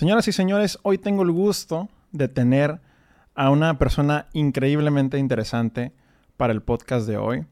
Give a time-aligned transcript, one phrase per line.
[0.00, 2.80] Señoras y señores, hoy tengo el gusto de tener
[3.34, 5.92] a una persona increíblemente interesante
[6.38, 7.44] para el podcast de hoy.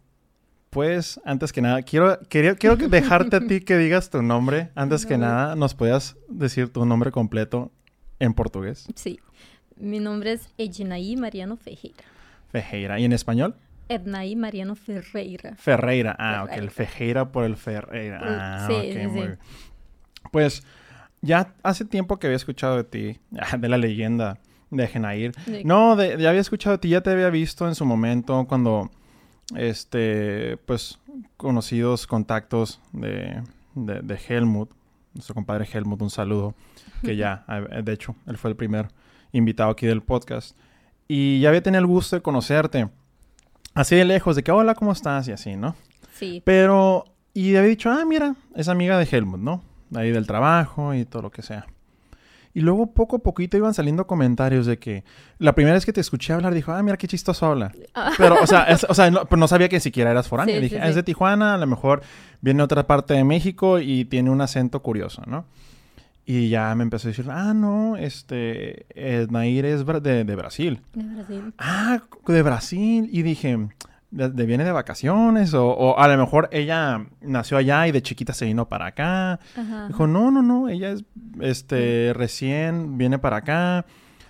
[0.70, 4.70] Pues, antes que nada, quiero, quiero dejarte a ti que digas tu nombre.
[4.74, 7.70] Antes que nada, ¿nos puedas decir tu nombre completo
[8.18, 8.88] en portugués?
[8.94, 9.20] Sí.
[9.76, 12.04] Mi nombre es Ednaí Mariano Ferreira.
[12.50, 12.98] Ferreira.
[12.98, 13.56] ¿Y en español?
[13.90, 15.54] Ednaí Mariano Ferreira.
[15.56, 16.16] Ferreira.
[16.18, 16.52] Ah, ok.
[16.52, 18.20] El Ferreira por el Ferreira.
[18.22, 19.36] Ah, sí, sí, muy
[20.32, 20.62] Pues
[21.22, 23.20] ya hace tiempo que había escuchado de ti,
[23.58, 24.38] de la leyenda
[24.70, 25.32] de Genair.
[25.64, 28.90] No, de, ya había escuchado de ti, ya te había visto en su momento cuando,
[29.56, 30.98] este, pues,
[31.36, 33.42] conocidos contactos de,
[33.74, 34.70] de, Helmut,
[35.14, 36.54] nuestro compadre Helmut, un saludo,
[37.02, 37.44] que ya,
[37.82, 38.88] de hecho, él fue el primer
[39.32, 40.56] invitado aquí del podcast.
[41.06, 42.88] Y ya había tenido el gusto de conocerte,
[43.74, 45.26] así de lejos, de que, hola, ¿cómo estás?
[45.28, 45.74] Y así, ¿no?
[46.12, 46.42] Sí.
[46.44, 49.62] Pero, y había dicho, ah, mira, es amiga de Helmut, ¿no?
[49.94, 51.66] Ahí del trabajo y todo lo que sea.
[52.54, 55.04] Y luego poco a poquito iban saliendo comentarios de que
[55.38, 57.72] la primera vez que te escuché hablar dijo, ah, mira qué chistoso habla.
[57.94, 58.12] Ah.
[58.16, 60.58] Pero, o sea, o sea no, no, sabía que siquiera eras foránea.
[60.58, 62.02] dije, es de Tijuana, a lo mejor
[62.40, 65.44] viene de otra parte de México y tiene un acento curioso, ¿no?
[66.30, 70.82] Y ya me empezó a decir, ah, no, este, eh, Nair es de, de Brasil.
[70.92, 71.54] De Brasil.
[71.56, 73.08] Ah, de Brasil.
[73.10, 73.68] Y dije,
[74.10, 78.46] de, viene de vacaciones o, a lo mejor ella nació allá y de chiquita se
[78.46, 79.40] vino para acá.
[79.88, 81.04] Dijo, no, no, no, ella es
[81.40, 83.86] este recién viene para acá.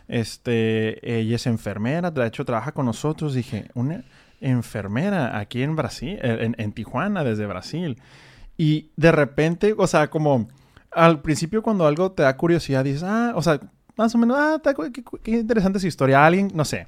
[0.09, 3.35] Este, ella es enfermera, de hecho trabaja con nosotros.
[3.35, 4.05] Dije, una
[4.41, 7.99] enfermera aquí en Brasil, en, en Tijuana, desde Brasil.
[8.57, 10.49] Y de repente, o sea, como
[10.91, 13.61] al principio cuando algo te da curiosidad, dices, ah, o sea,
[13.99, 16.25] más o menos, ah, qué, qué interesante esa historia.
[16.25, 16.87] Alguien, no sé,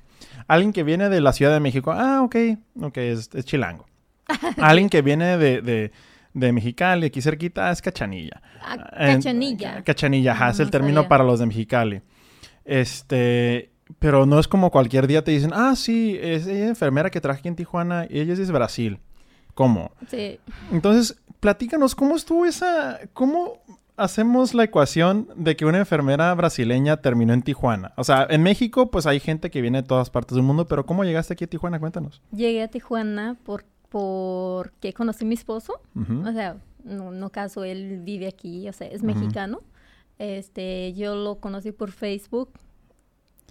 [0.51, 2.37] Alguien que viene de la Ciudad de México, ah, ok,
[2.83, 3.87] ok, es, chilango.
[4.59, 5.93] Alguien que viene de, de,
[6.35, 8.43] de, Mexicali, aquí cerquita, es cachanilla.
[8.61, 9.83] Ah, cachanilla.
[9.85, 12.03] cachanilla, es el término para los de Mexicali.
[12.65, 17.21] Este, pero no es como cualquier día te dicen, ah, sí, es ella enfermera que
[17.21, 18.99] traje aquí en Tijuana y ella es de Brasil.
[19.55, 19.93] ¿Cómo?
[20.09, 20.39] Sí.
[20.73, 23.63] Entonces, platícanos, ¿cómo estuvo esa, cómo
[24.01, 27.93] hacemos la ecuación de que una enfermera brasileña terminó en Tijuana?
[27.97, 30.87] O sea, en México, pues hay gente que viene de todas partes del mundo, pero
[30.87, 31.79] ¿cómo llegaste aquí a Tijuana?
[31.79, 32.23] Cuéntanos.
[32.33, 35.81] Llegué a Tijuana por, porque conocí a mi esposo.
[35.95, 39.61] O sea, no, no caso, él vive aquí, o sea, es mexicano.
[40.19, 42.51] Este, yo lo conocí por Facebook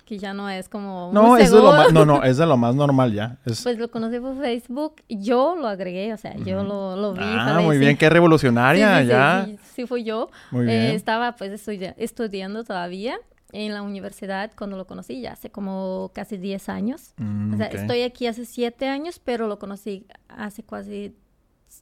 [0.09, 2.57] que ya no es como no es de lo más no no es de lo
[2.57, 6.95] más normal ya pues lo conocí por Facebook yo lo agregué o sea yo lo,
[6.95, 9.45] lo, vi ah muy bien qué revolucionaria ya.
[9.45, 10.29] sí, sí, fui yo.
[10.51, 10.77] Muy bien.
[10.77, 13.17] Eh, estaba pues estudiando todavía
[13.51, 17.13] en la universidad cuando lo conocí ya hace como casi 10 años.
[17.17, 21.15] Mm, o sea estoy aquí hace 7 años pero lo conocí hace casi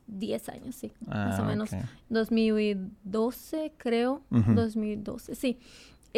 [0.07, 1.69] 10 años, sí, más o ah, menos.
[2.09, 4.21] 2012, creo.
[4.29, 5.59] 2012, sí.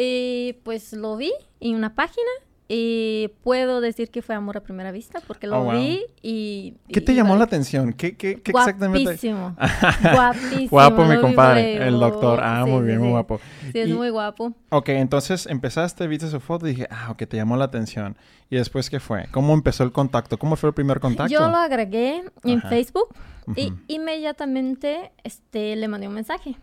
[0.02, 2.30] Y pues lo vi en una página
[2.72, 6.74] y puedo decir que fue amor a primera vista porque lo oh, vi y...
[6.88, 7.92] ¿Qué te llamó la atención?
[7.92, 9.56] ¿Qué, qué, qué Guapísimo.
[10.00, 10.68] Guapísimo.
[10.70, 12.38] guapo, mi compadre, el doctor.
[12.40, 13.40] Ah, muy bien, muy guapo.
[13.72, 14.54] Sí, es muy guapo.
[14.70, 18.16] Ok, entonces empezaste, viste su foto y dije, ah, ok, te llamó la atención.
[18.48, 19.26] ¿Y después qué fue?
[19.32, 20.38] ¿Cómo empezó el contacto?
[20.38, 21.30] ¿Cómo fue el primer contacto?
[21.30, 23.14] Yo lo agregué en Facebook
[23.56, 26.56] y inmediatamente este, le mandé un mensaje.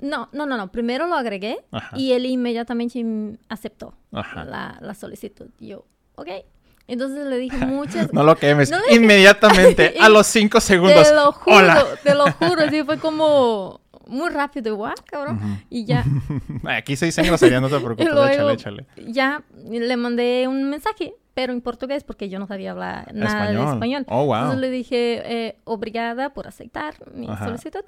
[0.00, 0.70] No, no, no, no.
[0.70, 1.58] Primero lo agregué
[1.94, 3.04] y él inmediatamente
[3.48, 5.48] aceptó la, la, solicitud.
[5.58, 5.86] yo,
[6.16, 6.28] ok.
[6.86, 8.10] Entonces le dije muchas...
[8.12, 8.70] no lo quemes.
[8.90, 11.08] Inmediatamente, a los cinco segundos.
[11.08, 12.68] Te lo juro, te lo juro.
[12.68, 14.76] Sí, fue como muy rápido.
[14.76, 15.64] Guau, cabrón.
[15.70, 16.04] Y ya...
[16.64, 18.06] Aquí se dicen groserías, no te preocupes.
[18.06, 18.86] échale, échale.
[19.06, 23.72] Ya le mandé un mensaje pero en portugués porque yo no sabía hablar nada de
[23.72, 24.04] español.
[24.08, 24.36] Oh, wow.
[24.36, 27.80] Entonces le dije, eh, obrigada por aceptar mi solicitud.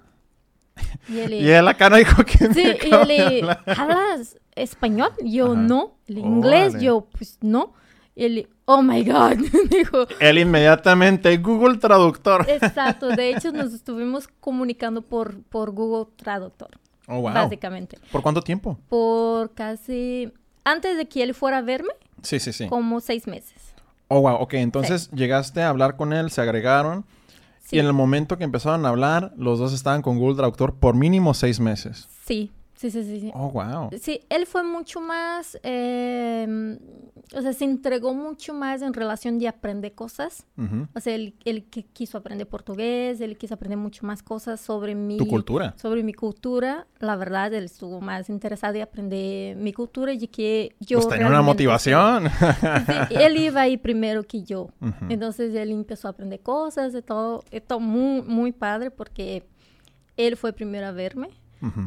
[1.09, 5.11] Y él, y él acá no dijo que Sí, y él, ¿hablas español?
[5.23, 5.95] Yo, no.
[6.07, 7.75] El inglés, yo, pues, no.
[8.15, 9.37] Y él, oh my God,
[9.71, 10.07] dijo.
[10.21, 12.47] Él inmediatamente, Google Traductor.
[12.49, 16.71] Exacto, de hecho nos estuvimos comunicando por, por Google Traductor.
[17.07, 17.35] Oh, wow.
[17.35, 17.99] Básicamente.
[18.11, 18.79] ¿Por cuánto tiempo?
[18.89, 20.33] Por casi,
[20.65, 21.93] antes de que él fuera a verme.
[22.23, 22.69] Sí, sí, sí.
[22.69, 23.75] Como seis meses.
[24.09, 27.05] Oh, wow, ok, entonces llegaste a hablar con él, se agregaron.
[27.71, 30.95] Y en el momento que empezaron a hablar, los dos estaban con Google Traductor por
[30.95, 32.09] mínimo seis meses.
[32.25, 33.33] Sí, Sí, sí, sí, sí.
[33.35, 33.89] Oh, wow.
[33.99, 36.79] Sí, él fue mucho más, eh,
[37.35, 40.47] o sea, se entregó mucho más en relación de aprender cosas.
[40.95, 44.95] O sea, él, él, que quiso aprender portugués, él quiso aprender mucho más cosas sobre
[44.95, 45.17] mi...
[45.17, 45.75] ¿Tu cultura?
[45.79, 46.87] Sobre mi cultura.
[46.99, 50.99] La verdad, él estuvo más interesado en aprender mi cultura y que yo...
[50.99, 52.29] Pues tenía una motivación.
[53.09, 54.71] Sí, él iba ahí primero que yo.
[55.09, 57.43] Entonces, él empezó a aprender cosas y todo.
[57.51, 59.47] Esto muy, muy padre porque
[60.17, 61.31] él fue primero a verme.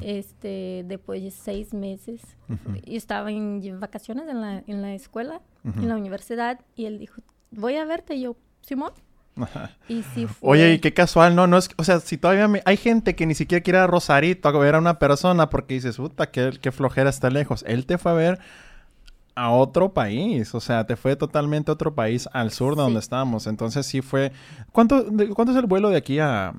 [0.01, 2.21] Este, después de seis meses.
[2.47, 7.21] Yo estaba en vacaciones en la, en la escuela, en la universidad, y él dijo,
[7.51, 8.15] voy a verte.
[8.15, 8.93] Y yo, Simón.
[9.87, 10.49] Y sí fue...
[10.49, 11.47] Oye, y qué casual, ¿no?
[11.47, 14.51] no es, o sea, si todavía hay gente que ni siquiera quiere a Rosarito a
[14.51, 17.63] ver a una persona porque dices, puta, qué, qué flojera está lejos.
[17.67, 18.39] Él te fue a ver
[19.35, 22.99] a otro país, o sea, te fue totalmente a otro país al sur de donde
[22.99, 23.47] estábamos.
[23.47, 24.31] Entonces sí fue...
[24.71, 26.53] ¿Cuánto, ¿Cuánto es el vuelo de aquí a,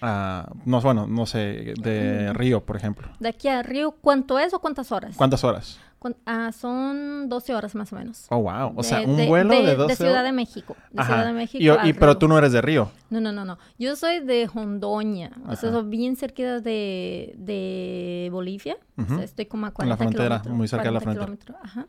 [0.00, 2.34] no, bueno, no sé, de mm.
[2.34, 3.08] Río, por ejemplo.
[3.18, 5.16] De aquí a Río, ¿cuánto es o cuántas horas?
[5.16, 5.78] ¿Cuántas horas?
[6.24, 8.26] Ah, son 12 horas más o menos.
[8.30, 8.72] Oh, wow.
[8.74, 10.74] O sea, un vuelo de, 12 De Ciudad de México.
[10.92, 11.76] De Ciudad de México.
[11.84, 12.90] Y, pero tú no eres de Río.
[13.10, 13.58] No, no, no, no.
[13.78, 15.32] Yo soy de Hondoña.
[15.46, 18.78] O sea, soy bien cerca de, de Bolivia.
[18.96, 21.58] O sea, estoy como a 40 En la frontera, muy cerca de la frontera.
[21.62, 21.86] Ajá.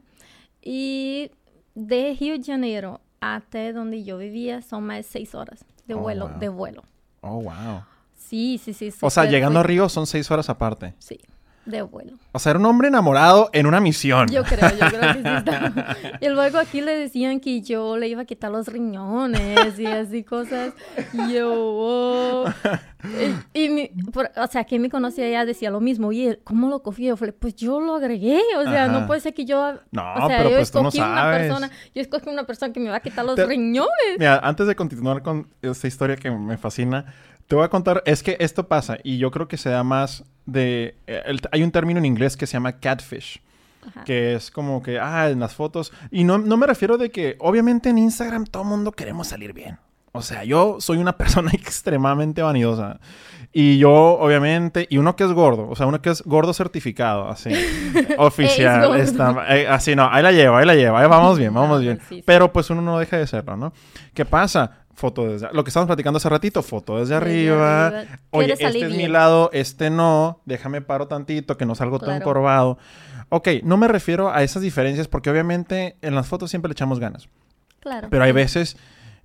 [0.62, 1.32] Y
[1.74, 6.00] de Río de Janeiro hasta donde yo vivía son más de 6 horas de oh,
[6.00, 6.30] vuelo.
[6.40, 6.84] De vuelo.
[7.22, 7.84] Oh, wow.
[8.32, 8.94] Sí, sí, sí.
[9.02, 10.94] O sea, llegando a Río son seis horas aparte.
[11.00, 11.20] Sí,
[11.66, 12.14] de vuelo.
[12.32, 14.30] O sea, era un hombre enamorado en una misión.
[14.30, 18.22] Yo creo, yo creo que sí Y luego aquí le decían que yo le iba
[18.22, 20.74] a quitar los riñones y así cosas.
[21.12, 22.46] Y yo, oh.
[23.54, 23.92] Y, mi,
[24.38, 26.14] o sea, quien me conocía ya decía lo mismo.
[26.14, 27.08] Y ¿cómo lo cogí?
[27.08, 28.40] Yo falei, pues yo lo agregué.
[28.60, 29.74] O sea, no puede ser que yo...
[29.92, 31.70] No, o sea, pero yo pues escogí una persona.
[31.94, 34.18] Yo escogí una persona que me va a quitar los riñones.
[34.18, 37.14] Mira, antes de continuar con esta historia que me fascina
[37.52, 40.24] te voy a contar, es que esto pasa y yo creo que se da más
[40.46, 40.96] de...
[41.06, 43.42] Eh, hay un término en inglés que se llama catfish.
[44.06, 45.92] Que es como que, ah, en las fotos.
[46.12, 49.52] Y no, no me refiero de que, obviamente en Instagram todo el mundo queremos salir
[49.52, 49.80] bien.
[50.14, 53.02] O sea, yo soy una persona extremadamente vanidosa.
[53.52, 57.28] Y yo, obviamente, y uno que es gordo, o sea, uno que es gordo certificado,
[57.28, 57.50] así,
[58.18, 58.98] oficial,
[59.50, 62.00] eh, así, no, ahí la llevo, ahí la llevo, ahí vamos bien, vamos bien.
[62.26, 63.74] Pero pues uno no deja de serlo, ¿no?
[64.14, 64.81] ¿Qué pasa?
[65.02, 65.50] Foto desde...
[65.52, 68.06] Lo que estábamos platicando hace ratito, foto desde, arriba.
[68.30, 70.40] Oye, este es mi lado, este no.
[70.46, 72.78] Déjame paro tantito, que no salgo tan corvado.
[73.30, 77.00] Ok, no me refiero a esas diferencias porque obviamente en las fotos siempre le echamos
[77.00, 77.28] ganas.
[77.80, 78.08] Claro.
[78.12, 78.78] Pero hay veces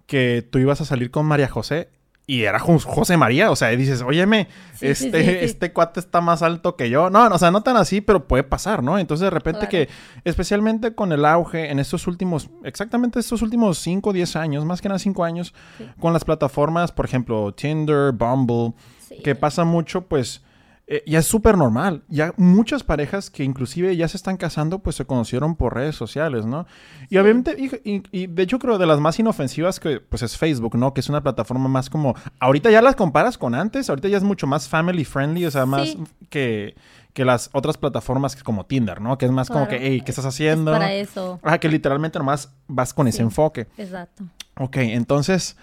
[0.06, 1.90] que tú ibas a salir con María José
[2.28, 4.48] y era José María, o sea, dices, óyeme,
[4.80, 7.08] este, este cuate está más alto que yo.
[7.08, 8.98] No, o sea, no tan así, pero puede pasar, ¿no?
[8.98, 9.88] Entonces, de repente que,
[10.24, 14.82] especialmente con el auge en estos últimos, exactamente estos últimos 5 o 10 años, más
[14.82, 15.54] que nada 5 años,
[16.00, 18.72] con las plataformas, por ejemplo, Tinder, Bumble,
[19.22, 20.42] que pasa mucho, pues,
[20.88, 22.04] eh, ya es súper normal.
[22.08, 26.46] Ya muchas parejas que inclusive ya se están casando, pues se conocieron por redes sociales,
[26.46, 26.66] ¿no?
[27.10, 30.94] Y obviamente, y, de hecho creo de las más inofensivas que pues es Facebook, ¿no?
[30.94, 34.22] Que es una plataforma más como, ahorita ya las comparas con antes, ahorita ya es
[34.22, 35.96] mucho más family friendly, o sea, más
[36.30, 36.76] que,
[37.12, 39.18] que las otras plataformas como Tinder, ¿no?
[39.18, 40.70] Que es más como que, hey, ¿qué estás haciendo?
[40.70, 41.40] para eso.
[41.42, 43.66] Ajá, que literalmente nomás vas con ese enfoque.
[43.76, 44.22] Exacto.
[44.58, 45.56] Ok, entonces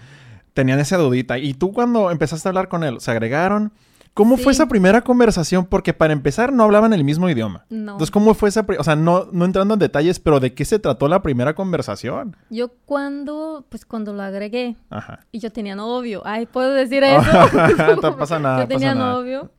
[0.52, 1.38] tenían esa dudita.
[1.38, 3.72] ¿Y tú cuando empezaste a hablar con él, se agregaron?
[4.14, 5.66] ¿Cómo fue esa primera conversación?
[5.66, 7.66] Porque para empezar no hablaban el mismo idioma.
[7.68, 7.92] No.
[7.92, 8.64] Entonces, ¿cómo fue esa...
[8.78, 12.36] O sea, no, no entrando en detalles, pero ¿de qué se trató la primera conversación?
[12.48, 13.66] Yo cuando...
[13.68, 14.76] Pues cuando lo agregué.
[14.88, 15.26] Ajá.
[15.32, 16.22] Y yo tenía novio.
[16.24, 18.00] Ay, ¿puedo decir eso?
[18.00, 19.50] no pasa nada, Yo tenía novio.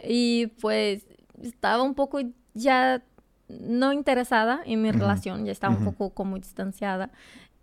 [0.00, 1.04] Y pues
[1.42, 2.20] estaba un poco
[2.54, 3.02] ya
[3.48, 5.44] no interesada en mi relación.
[5.44, 7.10] Ya estaba un poco como distanciada.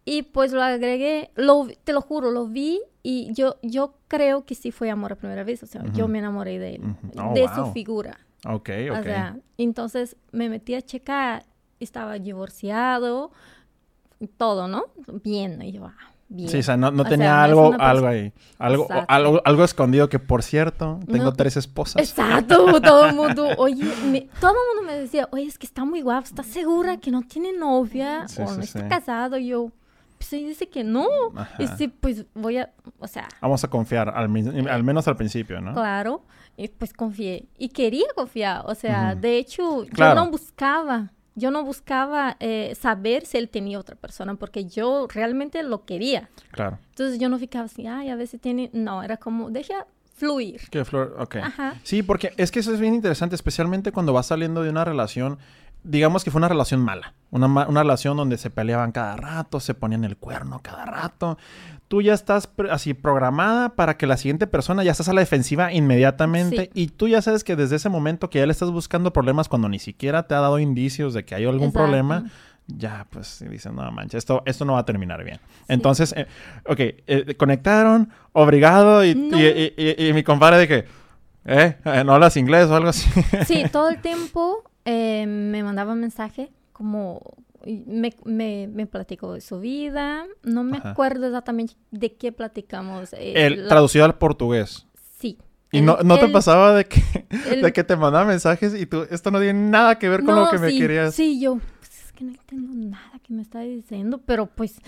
[0.05, 4.53] Y pues lo agregué, lo, te lo juro, lo vi y yo, yo creo que
[4.53, 5.63] sí fue amor a primera vez.
[5.63, 6.81] O sea, yo me enamoré de él,
[7.17, 8.19] oh, de su figura.
[8.45, 8.99] Ok, ok.
[8.99, 11.45] O sea, entonces me metí a checar,
[11.79, 13.31] estaba divorciado,
[14.37, 14.85] todo, ¿no?
[15.23, 16.49] Bien, y yo, ah, Bien.
[16.49, 18.33] Sí, o sea, no, no tenía algo, algo ahí.
[18.57, 22.01] Algo, algo, algo, escondido que, por cierto, tengo tres esposas.
[22.01, 23.85] Exacto, todo el mundo, oye,
[24.39, 27.21] todo el mundo me decía, oye, es que está muy guapo, ¿estás segura que no
[27.21, 29.37] tiene novia o no está casado?
[29.37, 29.71] Y yo,
[30.17, 31.07] pues dice que no.
[31.59, 33.27] Y sí, pues voy a, o sea...
[33.41, 34.29] Vamos a confiar, al,
[34.69, 35.73] al menos al principio, ¿no?
[35.73, 36.23] Claro,
[36.57, 37.47] y pues confié.
[37.57, 43.25] Y quería confiar, o sea, de hecho, yo no buscaba, yo no buscaba eh, saber
[43.25, 46.29] si él tenía otra persona, porque yo realmente lo quería.
[46.51, 46.79] Claro.
[46.89, 50.61] Entonces yo no ficaba así, ay, a veces tiene, no, era como, deja fluir.
[50.69, 51.35] Que fluir, ok.
[51.37, 51.75] Ajá.
[51.83, 55.39] Sí, porque es que eso es bien interesante, especialmente cuando vas saliendo de una relación
[55.85, 57.13] digamos que fue una relación mala.
[57.31, 61.37] Una, una, relación donde se peleaban cada rato, se ponían el cuerno cada rato.
[61.87, 65.71] Tú ya estás así programada para que la siguiente persona ya estás a la defensiva
[65.71, 69.47] inmediatamente y tú ya sabes que desde ese momento que ya le estás buscando problemas
[69.47, 72.25] cuando ni siquiera te ha dado indicios de que hay algún problema,
[72.67, 75.39] ya pues dicen, no manches, esto, esto no va a terminar bien.
[75.67, 76.25] Entonces, eh,
[76.65, 80.85] ok, eh, conectaron, obrigado y, y, mi compadre de que,
[81.45, 81.77] ¿eh?
[82.03, 83.07] ¿No hablas inglés o algo así?
[83.45, 87.21] Sí, todo el tiempo eh, me mandaba mensaje como
[87.65, 90.25] me, me, me, platicó de su vida.
[90.43, 93.13] No me acuerdo exactamente de qué platicamos.
[93.13, 94.85] Eh, El, Traducido al portugués.
[95.17, 95.39] Sí.
[95.71, 97.01] ¿Y no, no te pasaba de que,
[97.61, 100.49] de que te mandaba mensajes y tú, esto no tiene nada que ver con lo
[100.49, 101.13] que me querías?
[101.13, 101.59] Sí, yo,
[102.15, 104.79] que no entiendo nada que me está diciendo, pero pues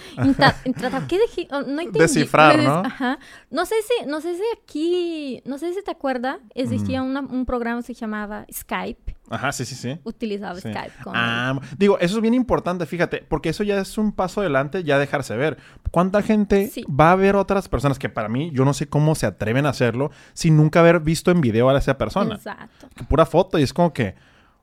[0.78, 1.18] tratar que
[1.52, 2.00] oh, no entendí.
[2.00, 2.80] Descifrar, ¿no?
[2.86, 3.18] Ajá.
[3.50, 7.34] No sé si, no sé si aquí, no sé si te acuerdas, existía mm.
[7.34, 9.16] un programa que se llamaba Skype.
[9.30, 10.00] Ajá, sí, sí, sí.
[10.04, 10.94] Utilizaba Skype.
[11.08, 15.00] ah, digo, eso es bien importante, fíjate, porque eso ya es un paso adelante, ya
[15.00, 15.58] dejarse ver.
[15.90, 19.26] ¿Cuánta gente va a ver otras personas que para mí, yo no sé cómo se
[19.26, 22.36] atreven a hacerlo sin nunca haber visto en video a esa persona?
[22.36, 22.88] Exacto.
[23.10, 24.16] pura foto y es como que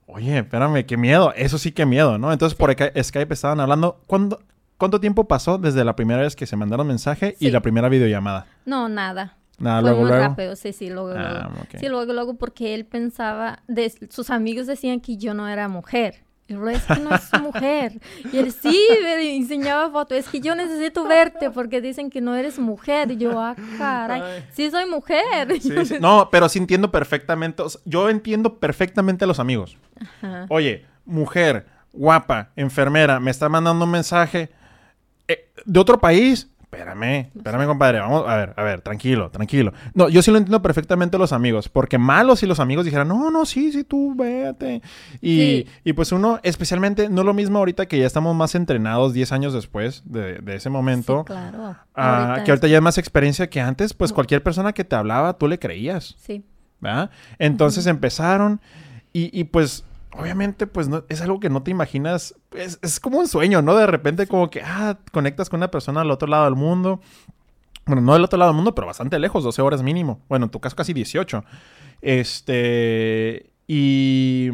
[0.07, 1.33] Oye, espérame, qué miedo.
[1.35, 2.33] Eso sí que miedo, ¿no?
[2.33, 4.01] Entonces por Skype estaban hablando.
[4.07, 4.41] ¿Cuándo,
[4.77, 8.47] ¿Cuánto tiempo pasó desde la primera vez que se mandaron mensaje y la primera videollamada?
[8.67, 9.37] No, nada.
[9.59, 11.67] Nada, Fue muy rápido, sí, sí, luego, ah, luego.
[11.79, 16.25] Sí, luego, luego, porque él pensaba, de, sus amigos decían que yo no era mujer.
[16.47, 18.01] Y es que no es mujer.
[18.31, 20.19] Y él sí me enseñaba fotos.
[20.19, 23.11] Es que yo necesito verte porque dicen que no eres mujer.
[23.13, 25.49] Y yo, ah, caray, sí soy mujer.
[26.01, 27.63] No, pero sí entiendo perfectamente.
[27.85, 29.79] yo entiendo perfectamente a los amigos.
[30.49, 34.51] Oye, mujer, guapa, enfermera, me está mandando un mensaje
[35.29, 38.01] eh, de otro país espérame, espérame, compadre.
[38.01, 39.73] Vamos, a ver, a ver, tranquilo, tranquilo.
[39.95, 43.31] No, yo sí lo entiendo perfectamente los amigos, porque malos si los amigos dijeran, no,
[43.31, 44.83] no, sí, sí, tú, véate.
[45.21, 49.33] Y, y pues uno, especialmente, no lo mismo ahorita que ya estamos más entrenados 10
[49.33, 51.25] años después de, ese momento.
[51.27, 51.77] Sí, claro.
[51.95, 55.39] Ah, que ahorita ya hay más experiencia que antes, pues cualquier persona que te hablaba,
[55.39, 56.17] tú le creías.
[56.19, 56.45] Sí.
[56.81, 57.11] ¿Verdad?
[57.39, 58.61] Entonces empezaron
[59.13, 59.85] y, y pues
[60.19, 62.35] obviamente, pues no, es algo que no te imaginas.
[62.53, 63.77] Es, como un sueño, ¿no?
[63.77, 67.01] De repente, como que, ah, conectas con una persona al otro lado del mundo.
[67.87, 70.21] Bueno, no del otro lado del mundo, pero bastante lejos, 12 horas mínimo.
[70.29, 71.45] Bueno, en tu caso casi 18.
[72.01, 73.51] Este.
[73.67, 74.51] Y.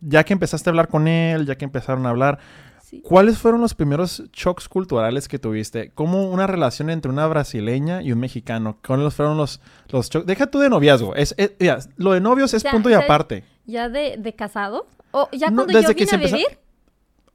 [0.00, 2.38] Ya que empezaste a hablar con él, ya que empezaron a hablar.
[3.02, 5.90] ¿Cuáles fueron los primeros shocks culturales que tuviste?
[5.94, 8.78] ¿Cómo una relación entre una brasileña y un mexicano?
[8.86, 10.26] ¿Cuáles fueron los, los shocks?
[10.26, 11.14] Deja tú de noviazgo.
[11.14, 11.34] Es,
[11.96, 13.44] lo de novios es punto y aparte.
[13.68, 14.86] ¿Ya de, de casado?
[15.10, 16.46] ¿O ya cuando yo vine a vivir?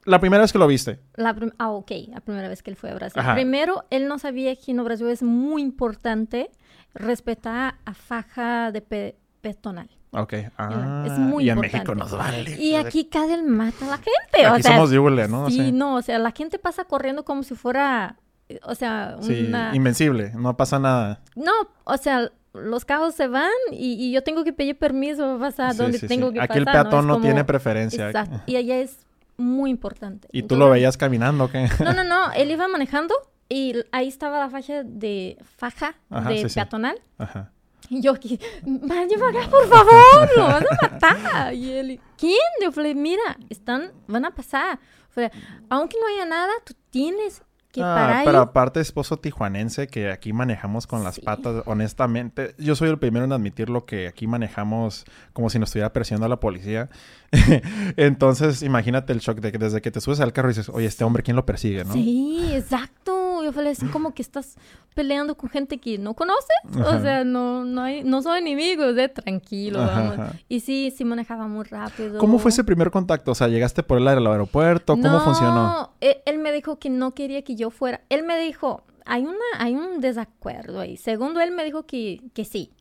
[0.04, 1.00] La primera vez que lo viste.
[1.16, 1.92] La ah, ok.
[2.10, 3.22] La primera vez que él fue a Brasil.
[3.36, 6.50] Primero, él no sabía que en Brasil es muy importante
[6.96, 9.90] respetar a faja de pe petonal.
[10.12, 10.34] Ok.
[10.58, 12.60] Ah, es muy y en México nos vale.
[12.60, 14.46] Y aquí cada vez mata a la gente.
[14.46, 15.52] Aquí somos sea, ¿no?
[15.52, 18.18] Sí, no, o sea, la gente pasa corriendo como si fuera,
[18.64, 21.22] o sea, sí, invencible, no pasa nada.
[21.36, 21.52] No,
[21.84, 26.00] o sea, los carros se van y, yo tengo que pedir permiso para pasar donde
[26.00, 26.52] tengo que Aquí pasar.
[26.52, 28.08] Aquí el peatón no, tiene preferencia.
[28.08, 28.42] Exacto.
[28.46, 28.98] Y allá es
[29.38, 30.28] muy importante.
[30.32, 31.68] ¿Y tú lo veías caminando o qué?
[31.84, 32.32] No, no, no.
[32.36, 33.16] Él iba manejando
[33.50, 37.02] y ahí estaba la faja de faja de peatonal.
[37.18, 37.52] Ajá.
[37.90, 41.54] Y yo aquí, vaya para por favor, lo van a matar.
[41.54, 42.40] Y él, ¿quién?
[42.62, 44.80] Yo falei, mira, están, van a pasar.
[45.10, 45.32] O sea,
[45.70, 47.44] aunque no haya nada, tú tienes
[47.82, 53.00] ah, pero aparte esposo tijuanense que aquí manejamos con las patas, honestamente, yo soy el
[53.00, 56.90] primero en admitir lo que aquí manejamos como si nos estuviera presionando a la policía.
[57.98, 60.86] Entonces, imagínate el shock de que desde que te subes al carro y dices, oye,
[60.86, 61.94] este hombre, ¿quién lo persigue, no?
[61.94, 63.13] Sí, exacto.
[63.44, 64.56] Yo falei así como que estás
[64.96, 66.56] peleando con gente que no conoces.
[66.86, 70.18] O sea, no, no, hay, no son enemigos, de tranquilo, vamos.
[70.50, 72.20] Y sí, sí manejaba muy rápido.
[72.20, 73.32] ¿Cómo fue ese primer contacto?
[73.32, 74.94] O sea, ¿llegaste por él al aeropuerto?
[74.94, 75.92] ¿Cómo funcionó?
[76.02, 78.02] Él, él me dijo que no quería que yo fuera.
[78.10, 80.98] Él me dijo, hay, una, hay un desacuerdo ahí.
[80.98, 82.72] Segundo, él me dijo que, que sí,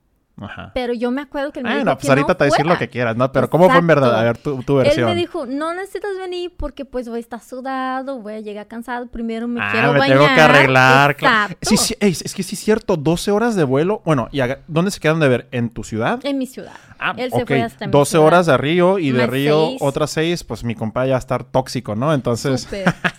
[0.74, 3.16] pero yo me acuerdo que él me dijo pues ahorita te decir lo que quieras,
[3.16, 3.30] ¿no?
[3.32, 4.18] Pero ¿cómo fue en verdad?
[4.18, 5.08] A ver, tu, tu, versión.
[5.08, 8.66] Él me dijo, no necesitas venir porque pues voy a estar sudado, voy a llegar
[8.66, 10.18] cansado, primero me ah, quiero me bañar.
[10.18, 11.16] tengo que arreglar.
[11.60, 14.02] Sí, sí, es, que sí es cierto, 12 horas de vuelo.
[14.04, 15.48] Bueno, ¿y ¿dónde se quedan de ver?
[15.52, 16.20] ¿En tu ciudad?
[16.24, 16.72] En mi ciudad.
[16.98, 20.64] Ah, él se fue hasta 12 horas de Río y de Río otras 6, pues
[20.64, 22.14] mi compa ya va a estar tóxico, ¿no?
[22.14, 22.68] Entonces...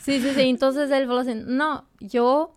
[0.01, 0.42] Sí, sí, sí.
[0.50, 2.53] Entonces él faló así, no, yo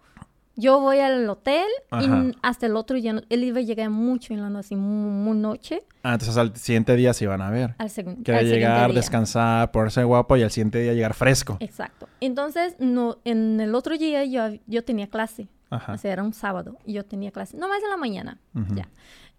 [0.57, 1.67] yo voy al hotel
[2.01, 5.83] y hasta el otro día, él iba a llegar mucho en la noche, muy, noche.
[6.03, 7.75] Ah, entonces al siguiente día se iban a ver.
[7.77, 8.43] Al, segundo día.
[8.43, 11.59] llegar, descansar, ponerse guapo y al siguiente día llegar fresco.
[11.61, 12.09] Exacto.
[12.21, 15.49] Entonces, no, en el otro día yo, yo tenía clase.
[15.69, 15.93] Ajá.
[15.93, 17.59] O sea, era un sábado y yo tenía clase.
[17.59, 18.39] No más en la mañana.
[18.75, 18.89] Ya.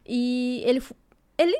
[0.05, 0.83] Y él,
[1.37, 1.55] él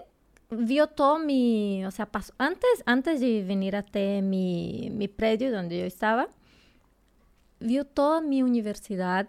[0.52, 3.84] vio todo mi, o sea, pasó, antes, antes de venir a
[4.22, 6.30] mi, mi predio donde yo estaba,
[7.60, 9.28] vio toda mi universidad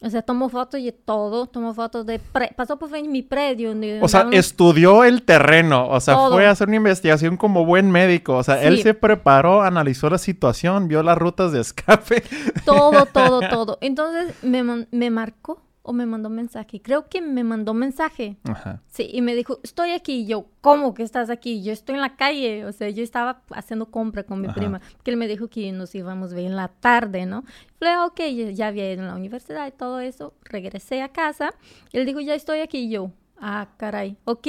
[0.00, 2.20] o sea, tomó fotos de todo, tomó fotos de...
[2.56, 3.74] pasó por mi predio.
[4.02, 8.36] o sea, estudió el terreno, o sea, fue a hacer una investigación como buen médico.
[8.36, 12.22] O sea, él se preparó, analizó la situación, vio las rutas de escape.
[12.64, 13.78] Todo, todo, todo.
[13.80, 16.80] Entonces me, me marcó o me mandó mensaje.
[16.80, 18.38] Creo que me mandó mensaje.
[18.44, 18.80] Ajá.
[18.86, 20.24] Sí, y me dijo, estoy aquí.
[20.24, 21.62] yo, ¿cómo que estás aquí?
[21.62, 22.64] Yo estoy en la calle.
[22.64, 24.80] O sea, yo estaba haciendo compra con mi prima.
[25.02, 27.44] Que él me dijo que nos íbamos a ver en la tarde, ¿no?
[27.78, 28.20] Fue, ok,
[28.54, 30.32] ya había ido a la universidad y todo eso.
[30.44, 31.52] Regresé a casa.
[31.92, 32.88] Él dijo, ya estoy aquí.
[32.88, 34.48] yo, ah, caray, ok.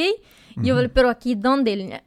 [0.56, 2.02] Yo, pero aquí, ¿dónde?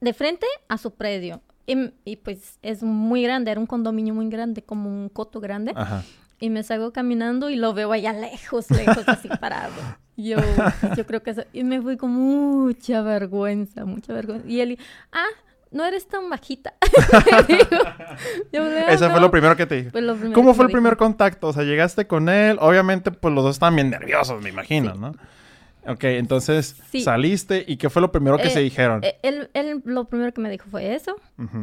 [0.00, 1.40] De frente a su predio.
[1.68, 5.72] Y, pues es muy grande, era un condominio muy grande, como un coto grande.
[6.38, 9.72] Y me salgo caminando y lo veo allá lejos, lejos, así parado.
[10.16, 10.36] Yo,
[10.96, 14.48] yo creo que eso, y me fui con mucha vergüenza, mucha vergüenza.
[14.48, 14.78] Y él,
[15.12, 15.26] ah,
[15.70, 16.74] no eres tan bajita.
[18.88, 20.32] Eso fue lo primero que te dije.
[20.32, 21.48] ¿Cómo fue el primer contacto?
[21.48, 25.14] O sea, llegaste con él, obviamente, pues los dos estaban bien nerviosos, me imagino, ¿no?
[25.88, 29.04] Ok, entonces saliste y ¿qué fue lo primero que se eh, dijeron?
[29.04, 31.16] Eh, él, lo primero que me dijo fue eso,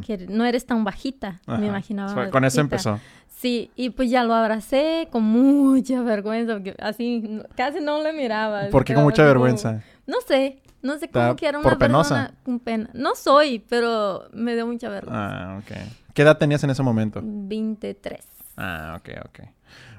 [0.05, 2.29] que no eres tan bajita, me imaginaba.
[2.29, 2.99] con eso empezó.
[3.43, 8.69] Sí, y pues ya lo abracé con mucha vergüenza, porque así casi no le miraba.
[8.69, 9.83] ¿Por qué con mucha vergüenza?
[10.07, 12.89] No sé, no sé cómo que era una persona con pena.
[12.93, 15.55] No soy, pero me dio mucha vergüenza.
[15.55, 15.71] Ah, ok.
[16.13, 17.19] ¿Qué edad tenías en ese momento?
[17.21, 18.25] 23.
[18.55, 19.39] Ah, ok, ok.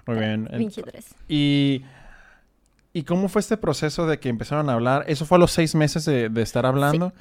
[0.07, 0.49] Muy bien.
[0.51, 1.15] 23.
[1.29, 1.85] Y...
[2.95, 5.05] ¿Y cómo fue este proceso de que empezaron a hablar?
[5.07, 7.13] ¿Eso fue a los seis meses de, estar hablando?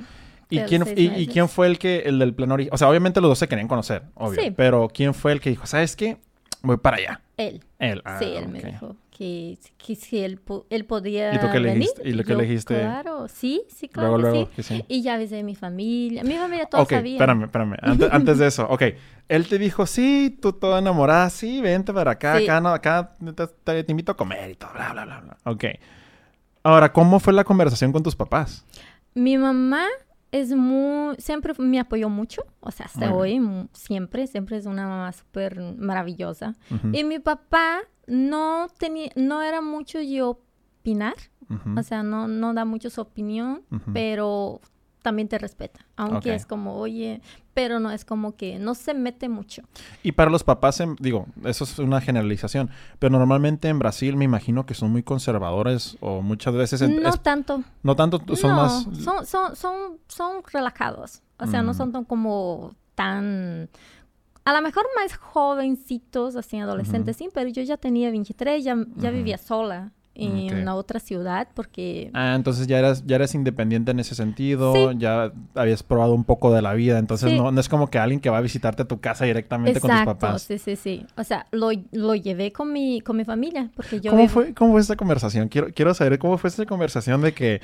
[0.54, 2.76] ¿Y quién, y, quién fue el que, el del plan original?
[2.76, 4.42] O sea, obviamente los dos se querían conocer, obvio.
[4.42, 4.52] Sí.
[4.52, 6.18] Pero ¿quién fue el que dijo, ¿sabes qué?
[6.62, 7.22] Voy para allá.
[7.38, 7.64] Él.
[7.80, 8.02] Él.
[8.06, 11.74] Ah, sí, él me dijo que, que si él, él podía ¿Y tú qué le
[12.04, 12.80] ¿Y lo que le dijiste?
[12.80, 14.84] Claro, sí, sí, claro luego, que, sí.
[14.88, 16.24] Y ya avisé de mi familia.
[16.24, 17.76] Mi familia todos okay, espérame, espérame.
[18.12, 18.84] Antes, de eso, ok.
[19.30, 23.16] Él te dijo, sí, tú toda enamorada, sí, vente para acá, acá, no, acá
[23.64, 25.38] te, te, invito a comer y todo, bla, bla, bla, bla.
[25.46, 25.66] Ok.
[26.64, 28.66] Ahora, ¿cómo fue la conversación con tus papás?
[29.14, 29.86] Mi mamá
[30.34, 33.40] es muy, siempre me apoyó mucho, o sea, hasta hoy,
[33.72, 36.56] siempre, siempre es una mamá súper maravillosa.
[36.92, 40.42] Y mi papá no tenía, no era mucho yo
[40.80, 41.14] opinar,
[41.78, 43.62] o sea, no, no da mucho su opinión,
[43.94, 44.60] pero
[45.04, 47.22] también te respeta, aunque es como, oye,
[47.54, 49.62] pero no es como que no se mete mucho.
[50.02, 54.66] Y para los papás, digo, eso es una generalización, pero normalmente en Brasil me imagino
[54.66, 56.82] que son muy conservadores o muchas veces...
[56.90, 57.64] no tanto.
[57.84, 58.88] No tanto, son más...
[59.04, 61.76] Son, son, son, son relajados, o sea, no mm.
[61.76, 63.70] son tan como tan...
[64.46, 69.12] A lo mejor más jovencitos, así adolescentes, sí, pero yo ya tenía 23, ya, ya
[69.12, 72.12] vivía sola en una otra ciudad porque...
[72.14, 76.54] Ah, entonces ya eras, ya eres independiente en ese sentido, ya habías probado un poco
[76.54, 78.86] de la vida, entonces no, no, es como que alguien que va a visitarte a
[78.86, 80.44] tu casa directamente con tus papás.
[80.44, 81.06] Sí, sí, sí.
[81.18, 84.12] O sea, lo, lo, llevé con mi, con mi familia porque yo...
[84.12, 85.48] ¿Cómo, fue, ¿Cómo fue esta conversación?
[85.50, 87.62] Quiero, quiero saber cómo fue esta conversación de que,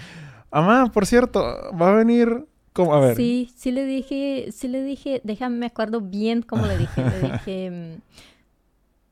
[0.51, 1.41] mamá, por cierto,
[1.79, 2.45] va a venir...
[2.71, 2.93] ¿Cómo?
[2.93, 3.15] A ver.
[3.15, 7.31] Sí, sí le dije, sí le dije, déjame, me acuerdo bien cómo le dije, le
[7.31, 7.97] dije...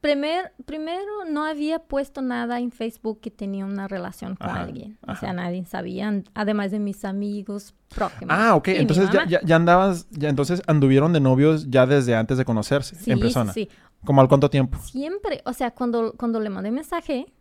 [0.01, 4.97] Primer, primero, no había puesto nada en Facebook que tenía una relación con alguien.
[5.07, 8.35] O sea, nadie sabía, además de mis amigos próximos.
[8.37, 8.67] Ah, ok.
[8.69, 13.19] entonces ya, ya, andabas, ya entonces anduvieron de novios ya desde antes de conocerse en
[13.19, 13.53] persona.
[13.53, 13.69] Sí,
[14.05, 14.77] ¿Como al cuánto tiempo?
[14.79, 15.41] Siempre.
[15.45, 17.33] O sea, cuando, cuando le mandé mensaje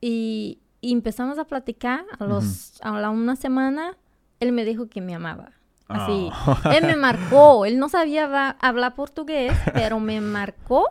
[0.00, 3.96] y, empezamos a platicar, a, los, a la una semana,
[4.40, 5.52] él me dijo que me amaba.
[5.88, 6.28] Así.
[6.32, 6.72] Ah.
[6.74, 7.64] Él me marcó.
[7.66, 10.90] Él no sabía hablar portugués, pero me marcó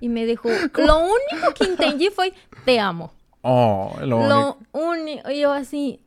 [0.00, 2.32] y me dijo, lo único que entendí fue,
[2.64, 3.12] te amo.
[3.42, 5.30] Oh, lo, único.
[5.30, 6.00] Yo así,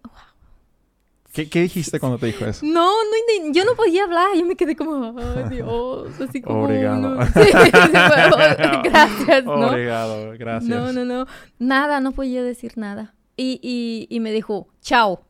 [1.31, 2.65] ¿Qué, ¿Qué, dijiste cuando te dijo eso?
[2.65, 4.29] No, no yo no podía hablar.
[4.35, 6.65] Yo me quedé como, ay, Dios, así como...
[6.65, 7.17] Obrigado.
[8.83, 9.67] gracias, ¿no?
[9.67, 10.69] Obrigado, gracias.
[10.69, 11.27] No, no, no.
[11.59, 13.13] Nada, no podía decir nada.
[13.37, 15.21] Y, y, y me dijo, chao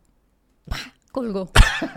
[1.12, 1.50] colgó.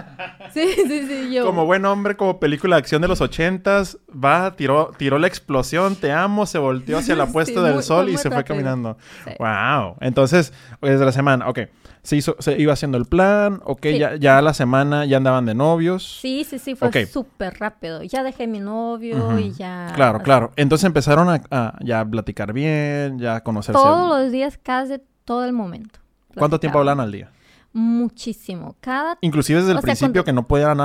[0.55, 1.45] sí, sí, sí, yo.
[1.45, 5.97] Como buen hombre, como película de acción de los ochentas, va, tiró, tiró la explosión,
[5.97, 8.97] te amo, se volteó hacia la puesta del sol y se fue caminando.
[9.39, 9.97] Wow.
[10.01, 11.61] Entonces, desde la semana, ok.
[12.03, 15.55] Se, hizo, se iba haciendo el plan, ok, ya, ya la semana ya andaban de
[15.55, 16.19] novios.
[16.21, 18.03] Sí, sí, sí, fue súper rápido.
[18.03, 19.93] Ya dejé mi novio y ya...
[19.95, 20.51] Claro, claro.
[20.57, 23.81] Entonces empezaron a, a, ya platicar bien, ya conocerse.
[23.81, 26.01] Todos los días, casi todo el momento.
[26.37, 27.31] ¿Cuánto tiempo hablan al día?
[27.73, 28.77] Muchísimo.
[28.81, 29.19] Cada...
[29.21, 30.79] Inclusive desde el principio que no podían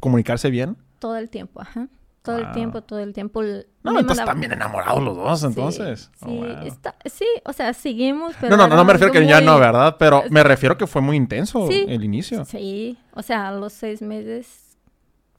[0.00, 0.76] comunicarse bien.
[0.98, 1.88] Todo el tiempo, ajá.
[2.22, 3.42] Todo el tiempo, todo el tiempo.
[3.42, 6.08] No, entonces están bien enamorados los dos, entonces.
[6.24, 8.56] Sí, oh, sí, o sea, seguimos, pero...
[8.56, 9.96] No, no, no, me refiero que ya no, ¿verdad?
[9.98, 12.44] Pero me refiero que fue muy intenso el inicio.
[12.44, 14.71] Sí, o sea, a los seis meses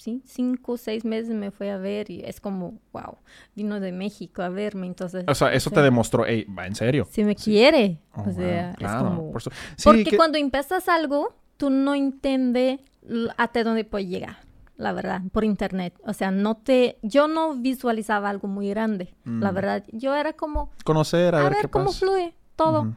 [0.04, 0.22] ¿sí?
[0.26, 3.18] Cinco o seis meses me fue a ver y es como, wow,
[3.56, 5.24] vino de México a verme, entonces...
[5.28, 7.08] O sea, eso te demostró, hey, va en serio.
[7.10, 9.32] Si me quiere, o oh, sea, es como...
[9.84, 12.82] porque cuando empiezas algo, tú no entiendes
[13.38, 14.40] hasta dónde puede llegar,
[14.76, 15.94] la verdad, por internet.
[16.06, 16.98] O sea, no te...
[17.02, 19.56] Yo no visualizaba algo muy grande, la mm.
[19.56, 19.84] verdad.
[19.94, 20.70] Yo era como...
[20.84, 22.94] Conocer, a, ver, cómo fluye todo.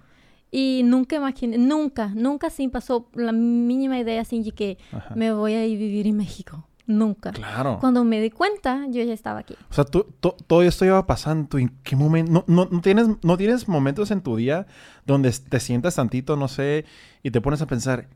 [0.50, 4.78] Y nunca imaginé, nunca, nunca sí pasó la mínima idea de que
[5.14, 6.66] me voy a ir a vivir en México.
[6.86, 7.32] Nunca.
[7.32, 7.78] Claro.
[7.80, 9.56] Cuando me di cuenta, yo ya estaba aquí.
[9.70, 11.58] O sea, tú, todo esto iba pasando.
[11.58, 12.44] ¿En qué momento?
[12.46, 14.66] No, no, tienes, ¿No tienes momentos en tu día
[15.04, 16.84] donde te sientas tantito, no sé,
[17.22, 18.08] y te pones a pensar,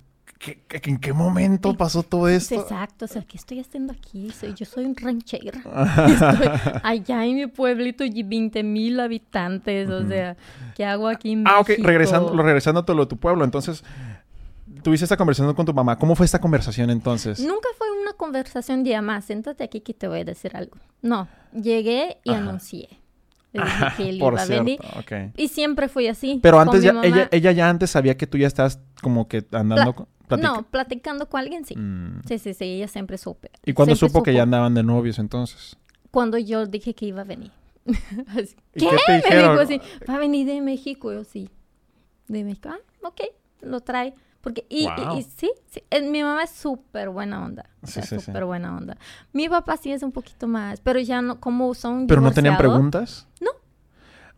[0.71, 2.55] en qué momento pasó todo esto?
[2.55, 4.31] Exacto, o sea, ¿qué estoy haciendo aquí?
[4.57, 5.59] yo soy un ranchera.
[6.09, 6.49] estoy
[6.83, 10.37] allá en mi pueblito y 20 mil habitantes, o sea,
[10.75, 13.85] ¿qué hago aquí en Ah, ok, regresando, regresando a todo lo de tu pueblo, entonces
[14.83, 15.99] tuviste esta conversación con tu mamá.
[15.99, 17.41] ¿Cómo fue esta conversación entonces?
[17.41, 20.77] Nunca fue una conversación de más, siéntate aquí que te voy a decir algo.
[21.03, 23.01] No, llegué y anuncié.
[23.97, 24.81] que él iba a venir.
[25.37, 26.39] Y siempre fue así.
[26.43, 30.07] Pero antes ya, ella, ella ya antes sabía que tú ya estás como que andando...
[30.41, 31.77] no, platicando con alguien, sí.
[31.77, 32.23] Mm.
[32.27, 33.51] Sí, sí, sí, ella siempre supe.
[33.65, 35.77] ¿Y cuándo supo, que ya andaban de novios entonces?
[36.11, 37.51] Cuando yo dije que iba a venir.
[37.85, 37.95] ¿Qué?
[39.07, 39.57] te dijeron?
[39.57, 41.13] Me dijo así, va a venir de México.
[41.13, 41.51] Yo sí.
[42.29, 42.69] De México.
[42.71, 43.21] Ah, ok,
[43.63, 44.15] lo trae.
[44.41, 44.87] Porque, y,
[45.37, 47.69] sí, sí, mi mamá es súper buena onda.
[47.85, 48.97] Sí, sí, súper buena onda.
[49.33, 52.57] Mi papá sí es un poquito más, pero ya no, como son ¿Pero no tenían
[52.57, 53.27] preguntas?
[53.41, 53.51] No.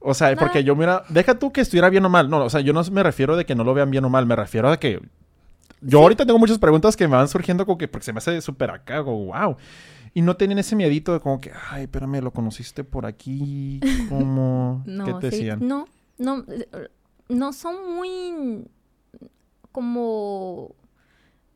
[0.00, 2.28] O sea, porque yo mira, deja tú que estuviera bien o mal.
[2.28, 4.26] No, o sea, yo no me refiero de que no lo vean bien o mal,
[4.26, 5.00] me refiero a que
[5.80, 8.40] yo ahorita tengo muchas preguntas que me van surgiendo como que porque se me hace
[8.40, 9.56] súper acá, wow.
[10.14, 14.82] Y no tenían ese miedito de como que, ay, espérame, lo conociste por aquí, ¿cómo?
[14.86, 15.66] no, ¿Qué te decían?
[15.66, 15.86] No,
[16.18, 16.44] no,
[17.28, 18.66] no son muy
[19.72, 20.74] como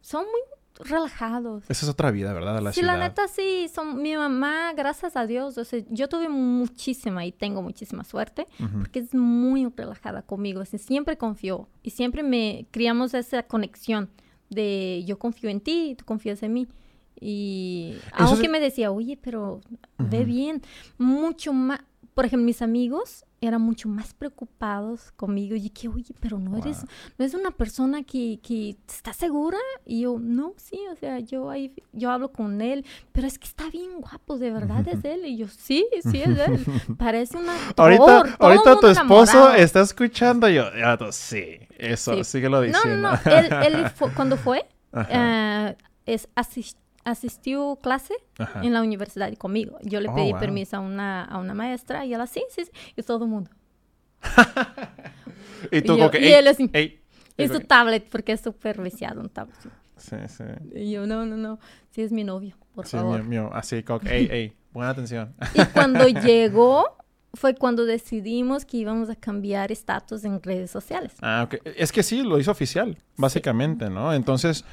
[0.01, 0.41] son muy
[0.79, 1.65] relajados.
[1.69, 2.61] Esa es otra vida, ¿verdad?
[2.61, 6.29] La sí, la neta sí, son mi mamá, gracias a Dios, o sea, yo tuve
[6.29, 8.47] muchísima y tengo muchísima suerte
[8.79, 14.11] porque es muy relajada conmigo, siempre confió y siempre me criamos esa conexión
[14.51, 16.69] de yo confío en ti y tú confías en mí.
[17.19, 19.61] Y aunque me decía, oye, pero
[19.99, 20.63] ve bien,
[20.99, 21.81] mucho más,
[22.13, 25.57] por ejemplo, mis amigos eran mucho más preocupados conmigo.
[25.57, 26.85] Y que, oye, pero no eres,
[27.19, 29.59] no es una persona que, que está segura.
[29.85, 33.47] Y yo, no, sí, o sea, yo ahí, yo hablo con él, pero es que
[33.47, 35.27] está bien guapo, de verdad es él.
[35.27, 36.65] Y yo, sí, sí es él.
[36.99, 42.41] Parece una Ahorita, ahorita tu esposo está escuchando, yo, ya, sí, eso, sí.
[42.41, 42.97] lo diciendo.
[42.97, 45.75] No, no, no, él, él cuando fue, uh,
[46.07, 48.15] es asistente asistió clase
[48.63, 49.79] en la universidad conmigo.
[49.83, 52.71] Yo le oh, pedí permiso a una, a una maestra y ella, sí, sí, sí,
[52.97, 53.51] y todo el mundo.
[55.71, 56.71] y tú, y, y él así,
[57.39, 59.57] y su tablet, porque es súper viciado un tablet.
[59.97, 60.45] Sí, sí.
[60.75, 63.23] Y yo, no, no, no, sí es mi novio, por sí, favor.
[63.23, 65.33] Sí, mío, así, como ey, ey, buena atención.
[65.55, 66.97] y cuando llegó,
[67.35, 71.13] fue cuando decidimos que íbamos a cambiar estatus en redes sociales.
[71.23, 71.61] Ah, ok.
[71.77, 74.13] Es que sí, lo hizo oficial, básicamente, ¿no?
[74.13, 74.65] Entonces...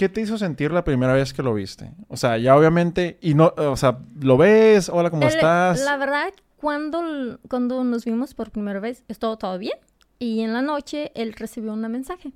[0.00, 1.92] ¿Qué te hizo sentir la primera vez que lo viste?
[2.08, 5.84] O sea, ya obviamente, y no, o sea, lo ves, hola, ¿cómo estás?
[5.84, 9.76] La verdad, cuando, cuando nos vimos por primera vez, estuvo todo bien.
[10.18, 12.32] Y en la noche él recibió un mensaje.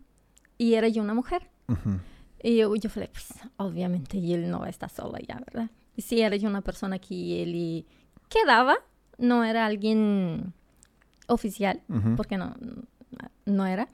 [0.58, 1.48] Y era yo una mujer.
[2.42, 5.70] Y yo, yo falei, pues, obviamente, y él no está solo ya, ¿verdad?
[5.96, 7.86] Y sí, era yo una persona que él
[8.28, 8.76] quedaba,
[9.16, 10.52] no era alguien
[11.28, 11.80] oficial,
[12.18, 12.54] porque no,
[13.46, 13.88] no era.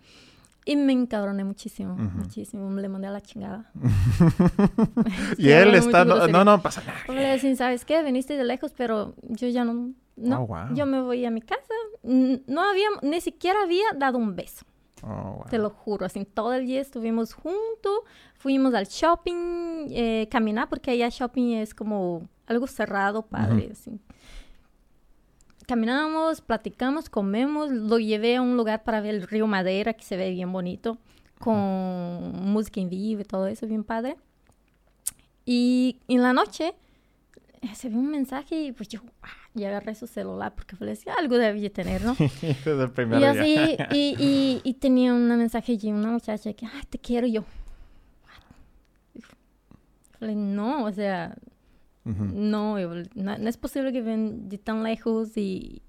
[0.71, 2.71] Y me encabroné muchísimo, muchísimo.
[2.71, 3.73] Le mandé a la chingada.
[5.37, 6.05] y él está...
[6.05, 7.13] No, no, pasa nada.
[7.13, 8.01] Le ¿sabes qué?
[8.05, 9.93] Veniste de lejos, pero yo ya no...
[10.15, 11.75] No, oh, yo me voy a mi casa.
[12.05, 12.87] No había...
[13.03, 14.65] Ni siquiera había dado un beso.
[15.03, 16.07] Oh, Te lo juro.
[16.07, 18.03] Así, todo el día estuvimos juntos.
[18.35, 23.99] Fuimos al shopping, eh, caminar, porque allá shopping es como algo cerrado, padre, así
[25.71, 30.17] caminamos, platicamos, comemos, lo llevé a un lugar para ver el río Madeira, que se
[30.17, 30.99] ve bien bonito,
[31.39, 34.17] con música en vivo y todo eso, bien padre.
[35.45, 36.75] Y en la noche
[37.63, 40.87] eh, se ve un mensaje y pues yo ah, ya agarré su celular porque le
[40.87, 42.17] decía algo debía tener, ¿no?
[43.21, 47.45] y así, y, y, tenía un mensaje y una muchacha que, ay, te quiero yo.
[50.21, 51.37] no, o sea,
[52.05, 52.77] no,
[53.15, 55.83] no, es posible que ven de tan lejos y,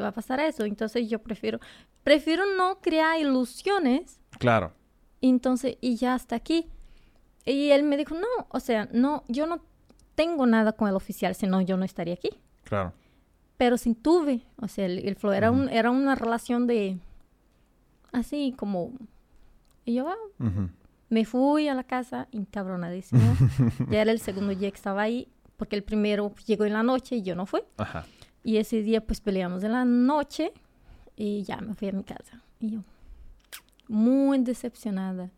[0.00, 0.64] va a pasar eso.
[0.64, 1.60] Entonces yo prefiero,
[2.02, 4.20] prefiero no crear ilusiones.
[4.38, 4.72] Claro.
[5.20, 6.66] Entonces, y ya hasta aquí.
[7.44, 9.60] Y él me dijo, no, o sea, no, yo no
[10.14, 12.30] tengo nada con el oficial, si no, yo no estaría aquí.
[12.64, 12.92] Claro.
[13.56, 16.98] Pero sin tuve, o sea, el, flow era, un, era una relación de,
[18.12, 18.92] así como,
[19.84, 20.48] y yo, ah,
[21.08, 23.36] me fui a la casa encabronadísima.
[23.90, 27.16] ya era el segundo día que estaba ahí porque el primero llegó en la noche
[27.16, 27.60] y yo no fui.
[27.76, 28.06] Ajá.
[28.42, 30.52] Y ese día pues peleamos en la noche
[31.16, 32.42] y ya me fui a mi casa.
[32.60, 32.84] Y yo,
[33.88, 35.30] muy decepcionada.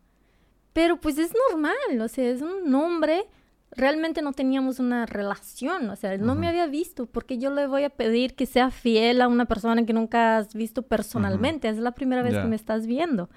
[0.73, 3.23] Pero pues es normal, o sea, es un hombre,
[3.71, 7.67] realmente no teníamos una relación, o sea, él no me había visto, porque yo le
[7.67, 11.77] voy a pedir que sea fiel a una persona que nunca has visto personalmente, es
[11.77, 13.29] la primera vez que me estás viendo.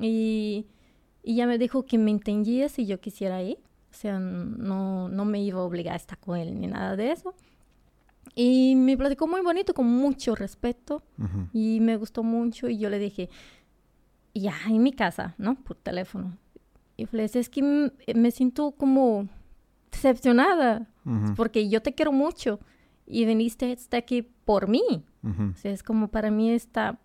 [0.00, 0.66] y,
[1.22, 3.58] y ya me dijo que me entendía si yo quisiera ir
[3.96, 7.12] O sea, no, no me iba a obligar a estar con él ni nada de
[7.12, 7.34] eso.
[8.34, 11.02] Y me platicó muy bonito, con mucho respeto.
[11.54, 12.68] Y me gustó mucho.
[12.68, 13.30] Y yo le dije,
[14.34, 15.54] ya, en mi casa, ¿no?
[15.54, 16.36] Por teléfono.
[16.98, 19.30] Y le dije, es que me siento como
[19.90, 20.90] decepcionada.
[21.34, 22.60] Porque yo te quiero mucho.
[23.06, 25.06] Y viniste hasta aquí por mí.
[25.22, 27.00] O sea, es como para mí está...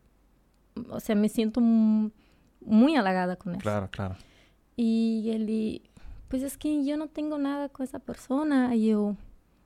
[0.89, 3.61] O sea, me siento muy halagada con eso.
[3.61, 4.17] Claro, claro.
[4.75, 5.81] Y él,
[6.31, 8.73] pues es que yo no tengo nada con esa persona.
[8.73, 9.17] Y yo,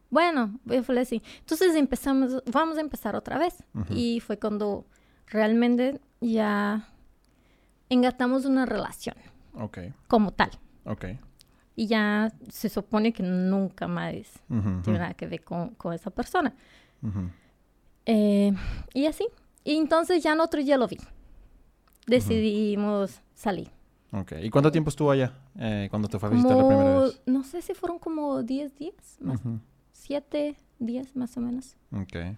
[0.09, 1.21] bueno, yo falei así.
[1.41, 3.63] Entonces empezamos, vamos a empezar otra vez.
[3.91, 4.83] Y fue cuando
[5.27, 6.89] realmente ya
[7.87, 9.15] engatamos una relación.
[9.53, 9.77] Ok.
[10.07, 10.49] Como tal.
[10.85, 11.05] Ok.
[11.75, 14.15] Y ya se supone que nunca más
[14.47, 16.55] tiene nada que ver con, esa persona.
[18.07, 18.51] Eh,
[18.95, 19.27] y así.
[19.63, 20.97] Y entonces ya en otro día lo vi.
[22.07, 23.74] Decidimos salir.
[24.21, 24.33] Ok.
[24.41, 27.21] ¿Y cuánto tiempo estuvo allá eh, cuando te fue a visitar la primera vez?
[27.25, 29.41] No sé si fueron como 10 días, más,
[29.91, 31.75] siete días más o menos.
[31.91, 32.37] Ok.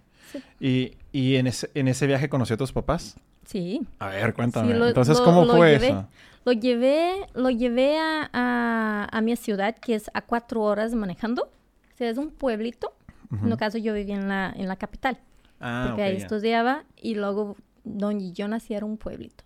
[0.60, 3.16] ¿Y, y en, ese, en ese viaje conoció a tus papás?
[3.44, 3.86] Sí.
[3.98, 4.72] A ver, cuéntame.
[4.72, 6.08] Entonces, ¿cómo fue eso?
[6.44, 11.44] Lo llevé, lo llevé a, a, mi ciudad, que es a cuatro horas manejando.
[11.44, 12.94] O sea, es un pueblito.
[13.30, 15.18] En el caso, yo vivía en la, en la capital.
[15.60, 16.84] Ah, porque ahí estudiaba.
[16.96, 19.44] Y luego, donde yo nací, era un pueblito.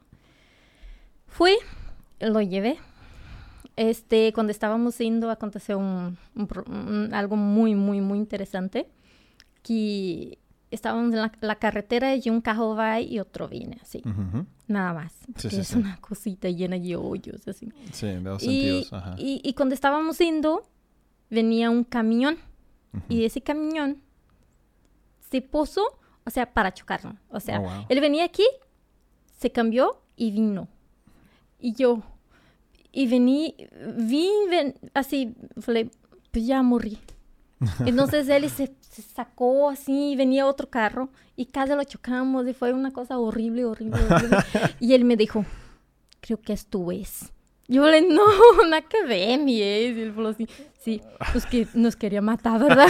[1.26, 1.56] Fui,
[2.30, 2.78] lo llevé.
[3.76, 6.18] Este, cuando estábamos yendo, aconteció un,
[7.12, 8.88] algo muy, muy, muy interesante.
[9.62, 10.38] Que
[10.70, 14.02] estábamos en la, carretera y un carro va y otro viene, así.
[14.66, 15.14] Nada más.
[15.44, 17.70] es una cosita llena de hoyos, así.
[17.92, 19.14] Sí, de dos y, sentidos.
[19.18, 20.62] Y, cuando estábamos yendo,
[21.30, 22.36] venía un camión.
[23.08, 24.02] Y ese camión
[25.30, 25.82] se puso,
[26.24, 27.16] o sea, para chocarnos.
[27.30, 28.44] O sea, oh, él venía aquí,
[29.38, 30.68] se cambió y vino.
[31.58, 32.02] Y yo,
[32.92, 33.56] y vení,
[33.96, 35.90] vine, así, falei,
[36.30, 36.98] pues ya morí.
[37.86, 38.72] Entonces él se,
[39.14, 44.00] sacó así, venía otro carro y casi lo chocamos y fue una cosa horrible, horrible,
[44.04, 44.36] horrible.
[44.80, 45.44] y él me dijo,
[46.20, 47.32] creo que es tu vez.
[47.68, 48.22] Yo le no,
[48.68, 49.96] nada que ver, mi es.
[49.96, 50.46] Y él falou así,
[50.80, 51.00] sí,
[51.32, 52.88] pues que nos quería matar, ¿verdad?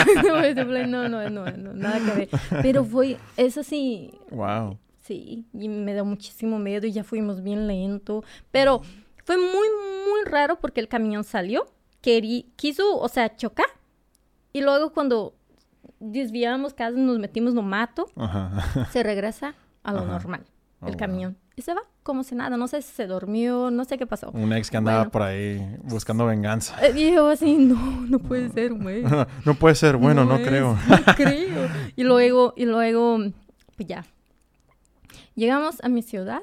[0.89, 2.29] no, no, no, no, nada que ver.
[2.63, 4.11] Pero fue, es así.
[4.31, 4.79] Wow.
[5.03, 8.25] Sí, y me dio muchísimo miedo y ya fuimos bien lento.
[8.51, 8.83] Pero
[9.25, 9.69] fue muy,
[10.09, 11.67] muy raro porque el camión salió,
[12.01, 13.67] quiso, o sea, chocar.
[14.53, 15.35] Y luego cuando
[16.01, 18.07] desviamos, casi nos metimos no mato,
[18.91, 20.45] se regresa a lo normal,
[20.81, 21.37] oh, el camión.
[21.55, 24.31] Y se va como si nada, no sé si se durmió, no sé qué pasó.
[24.33, 26.75] Un ex que andaba por ahí buscando venganza.
[26.85, 27.77] Eh, y yo así, no,
[28.09, 29.05] no puede ser, güey.
[29.45, 30.77] no puede ser, bueno, no, creo.
[30.89, 31.69] no creo.
[31.95, 33.19] Y luego, y luego,
[33.77, 34.05] pues ya.
[35.35, 36.43] Llegamos a mi ciudad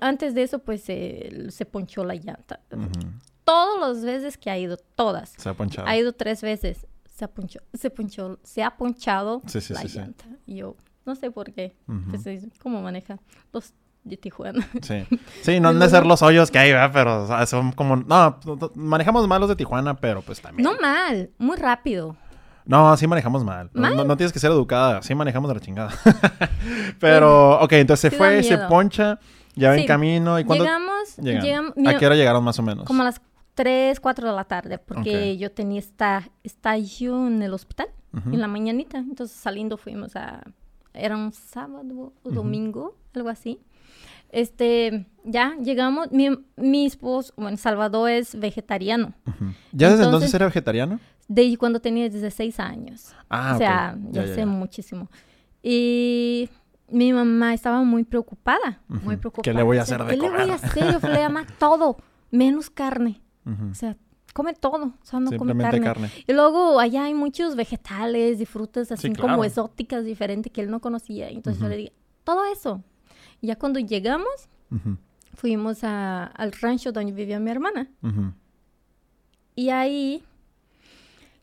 [0.00, 2.60] antes de eso, pues se ponchó la llanta.
[3.44, 5.34] Todas las veces que ha ido, todas.
[5.36, 5.88] Se ha ponchado.
[5.88, 6.86] Ha ido tres veces.
[7.14, 10.24] Se ha ponchado, se, ponchó, se ha ponchado la llanta.
[10.46, 11.74] Y yo no sé por qué.
[12.10, 13.18] Pues, ¿Cómo maneja
[13.52, 13.72] los
[14.04, 14.68] de Tijuana?
[14.82, 15.04] Sí.
[15.42, 16.90] Sí, no han de ser los hoyos que hay, ¿verdad?
[16.92, 17.96] Pero son como...
[17.96, 18.38] No,
[18.74, 20.62] manejamos mal los de Tijuana, pero pues también.
[20.62, 22.16] No mal, muy rápido.
[22.68, 23.70] No, sí manejamos mal.
[23.72, 25.00] No, tienes que ser educada.
[25.02, 25.90] Sí manejamos de la chingada.
[27.00, 29.18] Pero, ok, entonces se fue, se poncha.
[29.58, 30.38] Ya ven camino.
[30.38, 32.84] ¿Y cuando Llegamos, llegamos ¿A qué hora llegaron más o menos?
[32.84, 33.20] Como a las
[33.54, 38.48] 3, 4 de la tarde, porque yo tenía esta estadio en el hospital en la
[38.48, 38.98] mañanita.
[38.98, 40.42] Entonces saliendo fuimos a...
[40.94, 43.60] Era un sábado o domingo, algo así.
[44.30, 46.10] Este, ya llegamos.
[46.10, 49.14] Mi, mi esposo, bueno, Salvador es vegetariano.
[49.72, 51.00] ¿Ya desde entonces, era vegetariano?
[51.28, 53.14] Desde cuando tenía 16 años.
[53.28, 55.10] Ah, O sea, ya, sé muchísimo.
[55.62, 56.48] Y
[56.90, 59.42] mi mamá estaba muy preocupada, muy preocupada.
[59.42, 60.92] ¿Qué le voy a hacer de ¿Qué le voy a hacer?
[60.92, 61.98] Yo le llama todo,
[62.30, 63.20] menos carne.
[63.70, 63.96] O sea,
[64.34, 66.10] come todo, o sea, no come carne.
[66.26, 70.80] Y luego allá hay muchos vegetales y frutas así como exóticas diferentes que él no
[70.80, 71.28] conocía.
[71.28, 71.92] Entonces yo le dije,
[72.24, 72.82] todo eso.
[73.40, 74.48] Y ya cuando llegamos,
[75.34, 77.90] fuimos al rancho donde vivía mi hermana.
[79.54, 80.22] Y ahí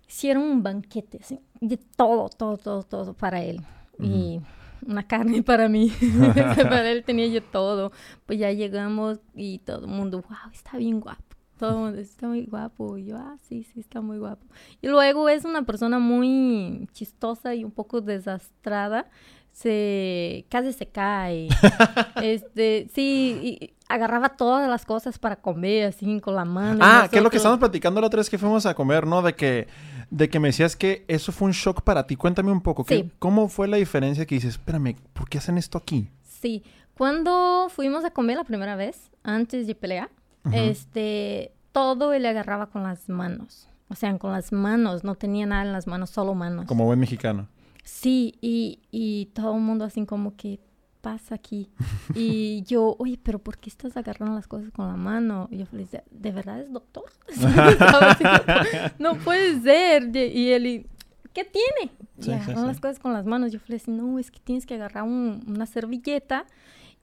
[0.07, 3.61] hicieron un banquete, así, de todo, todo, todo, todo para él.
[3.99, 4.39] Y
[4.85, 5.91] una carne para mí.
[6.55, 7.91] para él tenía yo todo.
[8.25, 11.23] Pues ya llegamos y todo el mundo, wow, está bien guapo.
[11.57, 12.97] Todo el mundo está muy guapo.
[12.97, 14.45] Y yo, ah, sí, sí, está muy guapo.
[14.81, 19.09] Y luego es una persona muy chistosa y un poco desastrada.
[19.51, 21.47] Se casi se cae.
[22.21, 26.79] este, sí, y agarraba todas las cosas para comer así con la mano.
[26.81, 29.21] Ah, que es lo que estamos platicando la otra vez que fuimos a comer, ¿no?
[29.21, 29.67] De que
[30.15, 32.15] de que me decías que eso fue un shock para ti.
[32.15, 32.85] Cuéntame un poco,
[33.19, 36.07] ¿cómo fue la diferencia que dices, espérame, ¿por qué hacen esto aquí?
[36.23, 36.63] Sí,
[36.97, 40.09] cuando fuimos a comer la primera vez, antes de pelear,
[40.53, 43.67] este, todo él agarraba con las manos.
[43.89, 46.65] o sea, con las manos, no tenía nada en las manos, solo manos.
[46.65, 47.49] Como buen mexicano.
[47.83, 50.61] Sí, y, y todo el mundo así como que
[51.05, 51.69] pasa aquí?
[52.15, 55.47] Y yo, oye, pero ¿por qué estás agarrando las cosas con la mano?
[55.51, 57.03] Y yo le decía, ¿de verdad es doctor?
[58.99, 60.15] no puede ser.
[60.15, 60.87] Y él,
[61.31, 61.91] ¿qué tiene?
[62.17, 63.51] y agarran las cosas con las manos.
[63.51, 66.47] Yo le decía, no, es que tienes que agarrar una servilleta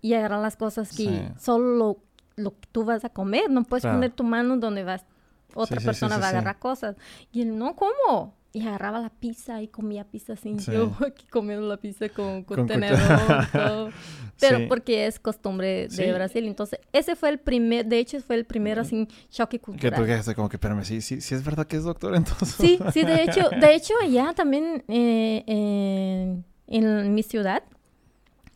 [0.01, 1.99] y agarrar las cosas que solo
[2.35, 3.51] lo, que tú vas a comer.
[3.51, 5.07] No puedes poner tu mano donde vas,
[5.55, 6.97] otra persona va a agarrar cosas.
[7.31, 8.35] Y él, no, ¿cómo?
[8.55, 12.67] Y agarraba la pizza y comía pizza sin yo aquí comiendo la pizza con, con,
[12.67, 12.99] tenedor
[14.41, 16.47] pero porque es costumbre de Brasil.
[16.47, 19.93] Entonces ese fue el primer de hecho fue el primer así choque cultural.
[19.93, 22.51] que tú quedaste como que espérame sí sí sí es verdad que es doctor entonces
[22.51, 27.63] sí sí de hecho de hecho allá también eh, en mi ciudad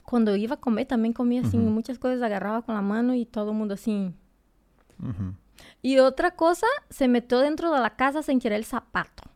[0.02, 3.50] cuando iba a comer también comía así muchas cosas agarraba con la mano y todo
[3.50, 4.12] el mundo así.
[5.82, 9.36] Y otra cosa se metió dentro de la casa sin querer el zapato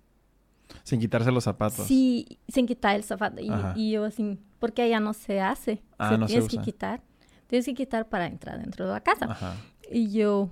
[0.82, 1.86] sin quitarse los zapatos.
[1.86, 3.40] Sí, sin quitar el zapato.
[3.74, 5.82] Y, yo así, porque allá no se hace.
[5.98, 7.02] Ah, no tienes que quitar.
[7.46, 9.26] Tienes que quitar para entrar dentro de la casa.
[9.28, 9.56] Ajá.
[9.90, 10.50] Y yo,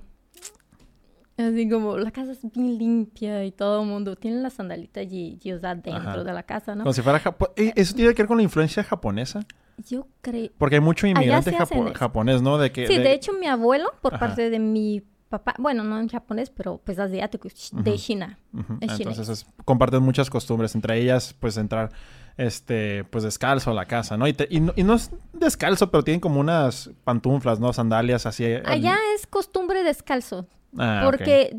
[1.36, 5.38] así como, la casa es bien limpia y todo el mundo tiene la sandalita y,
[5.42, 6.82] y usa dentro de la casa, ¿no?
[6.82, 7.22] Como si fuera
[7.56, 9.46] eh, ¿Eso tiene que ver con la influencia japonesa?
[9.88, 10.50] Yo creo.
[10.58, 11.56] Porque hay mucho inmigrante
[11.94, 12.58] japonés, ¿no?
[12.58, 13.12] De que, sí, de...
[13.12, 17.48] hecho, mi abuelo, por parte de mi papá, bueno, no en japonés, pero pues asiático,
[17.72, 18.38] de China.
[18.80, 21.90] Entonces comparten muchas costumbres, entre ellas pues entrar
[22.36, 24.26] este pues descalzo a la casa, ¿no?
[24.28, 27.72] Y, y, no, es descalzo, pero tienen como unas pantuflas, ¿no?
[27.72, 28.44] Sandalias así.
[28.64, 30.46] Allá es costumbre descalzo.
[30.76, 31.58] Ah, porque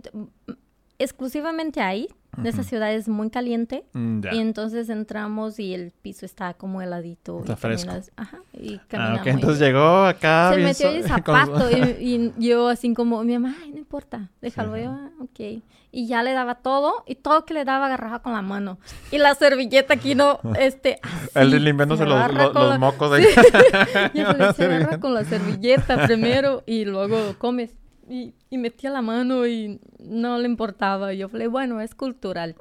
[0.99, 3.83] exclusivamente ahí de esa ciudad es muy caliente.
[3.93, 7.39] Mm, y entonces entramos y el piso está como heladito.
[7.39, 7.91] Está fresco.
[8.15, 10.51] ajá, y ah, entonces llegó acá.
[10.53, 14.91] Se metió el zapato y, yo así como, mi mamá, ay, no importa, déjalo, yo,
[14.91, 15.61] ah, ok.
[15.91, 18.77] Y ya le daba todo y todo que le daba agarraba con la mano.
[19.11, 20.99] Y la servilleta aquí no, este...
[21.33, 26.85] el de limpiándose los, los, mocos de le se agarra con la servilleta primero y
[26.85, 27.71] luego comes
[28.09, 31.13] y, y, metía la mano y no le importaba.
[31.13, 32.55] Yo falei, bueno, es cultural.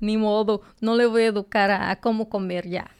[0.00, 2.90] Ni modo, no le voy a educar a, cómo comer ya.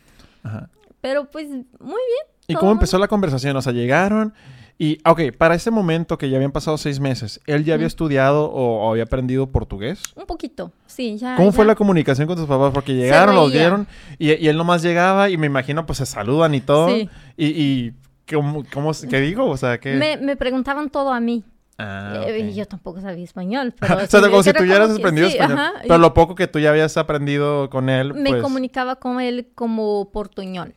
[1.01, 2.27] Pero pues, muy bien.
[2.49, 3.57] ¿Y cómo empezó la conversación?
[3.57, 4.33] O sea, llegaron
[4.81, 8.49] y, ok, para ese momento que ya habían pasado seis meses, ¿él ya había estudiado
[8.49, 10.01] o, había aprendido portugués?
[10.15, 11.35] Un poquito, sí, ya.
[11.35, 12.71] ¿Cómo fue la comunicación con tus papás?
[12.73, 16.55] Porque llegaron, los vieron y, y, él nomás llegaba y me imagino pues se saludan
[16.55, 16.91] y todo.
[16.91, 17.11] Sí.
[17.37, 17.93] Y, y
[18.33, 19.47] ¿cómo, cómo, ¿qué digo?
[19.47, 19.95] O sea, que...
[19.95, 21.43] Me, me preguntaban todo a mí.
[21.79, 23.73] Ah, eh, Yo tampoco sabía español.
[23.79, 25.59] Pero o sea, como si tú ya hubieras aprendido español.
[25.83, 28.15] pero lo poco que tú ya habías aprendido con él.
[28.15, 30.75] Me pues comunicaba con él como portuñol.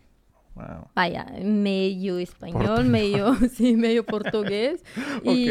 [0.54, 0.90] Wow.
[0.94, 4.84] Vaya, medio español, medio, sí, medio portugués.
[5.24, 5.50] Y,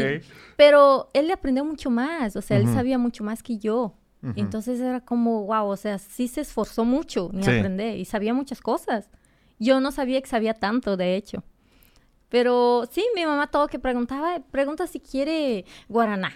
[0.55, 3.95] Pero él le aprendió mucho más, o sea, él sabía mucho más que yo.
[4.35, 8.61] Entonces era como, wow, o sea, sí se esforzó mucho en aprender y sabía muchas
[8.61, 9.09] cosas.
[9.57, 11.43] Yo no sabía que sabía tanto, de hecho.
[12.31, 16.31] Pero sí, mi mamá todo que preguntaba, pregunta si quiere guaraná.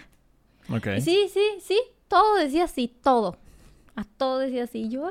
[0.68, 1.00] Okay.
[1.00, 3.38] Sí, sí, sí, todo decía sí, todo.
[3.94, 4.90] A todo decía sí.
[4.90, 5.10] Yo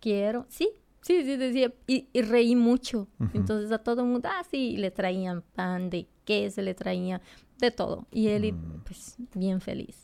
[0.00, 0.68] quiero, sí,
[1.02, 1.72] sí, sí, decía.
[1.86, 3.06] Y, reí mucho.
[3.32, 7.20] Entonces a todo el mundo, ah, sí, le traían pan de queso, le traían
[7.58, 8.08] de todo.
[8.10, 8.80] Y él, mm.
[8.84, 10.00] pues, bien feliz.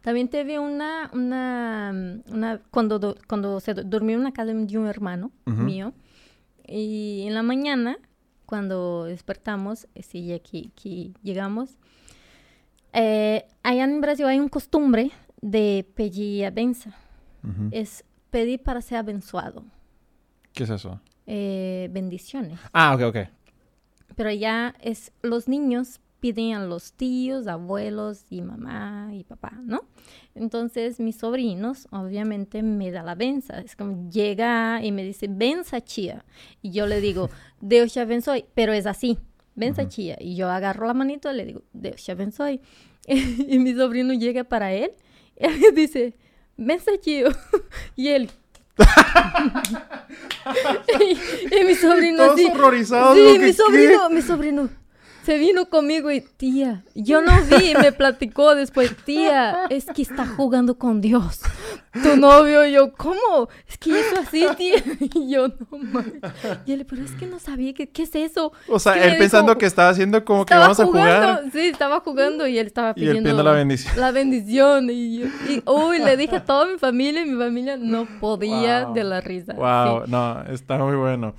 [0.00, 5.32] También tuve una, una, una cuando, cuando se durmió en una casa de un hermano
[5.44, 5.92] mío.
[6.68, 7.98] Y en la mañana
[8.48, 11.76] cuando despertamos, eh, sí, aquí, aquí llegamos.
[12.94, 15.10] Eh, allá en Brasil hay un costumbre
[15.42, 16.96] de pedir a benza.
[17.70, 19.64] Es pedir para ser abençoado.
[20.54, 20.98] ¿Qué es eso?
[21.26, 22.58] Eh, bendiciones.
[22.72, 23.16] Ah, ok, ok.
[24.16, 29.82] Pero ya es los niños piden a los tíos, abuelos y mamá y papá, ¿no?
[30.34, 35.80] Entonces mis sobrinos obviamente me da la benza, es como llega y me dice, benza
[35.80, 36.24] chía,
[36.62, 39.18] y yo le digo, Dios ya benzoy, pero es así,
[39.54, 42.60] benza chía, y yo agarro la manito y le digo, Dios ya benzoy,
[43.06, 44.92] y mi sobrino llega para él,
[45.36, 46.14] y él dice,
[46.56, 47.28] benza chío,
[47.96, 48.30] y él,
[51.00, 53.16] y, mi sobrino Todos horrorizados.
[53.16, 54.68] Sí, mi sobrino, mi sobrino
[55.28, 60.26] se vino conmigo y tía, yo no vi, me platicó después, tía, es que está
[60.26, 61.40] jugando con Dios.
[62.02, 63.50] Tu novio, yo, ¿cómo?
[63.68, 64.82] Es que eso así, tía.
[65.00, 66.14] Y yo, no mames.
[66.64, 68.52] Y él, pero es que no sabía que, qué es eso.
[68.68, 71.44] O sea, él pensando que estaba haciendo como que vamos a jugar.
[71.52, 73.28] Sí, estaba jugando y él estaba pidiendo.
[73.28, 74.00] Y la bendición.
[74.00, 74.88] La bendición.
[74.88, 79.04] Y, y uy, le dije a toda mi familia y mi familia no podía de
[79.04, 79.52] la risa.
[79.52, 81.34] Wow, no, está muy bueno.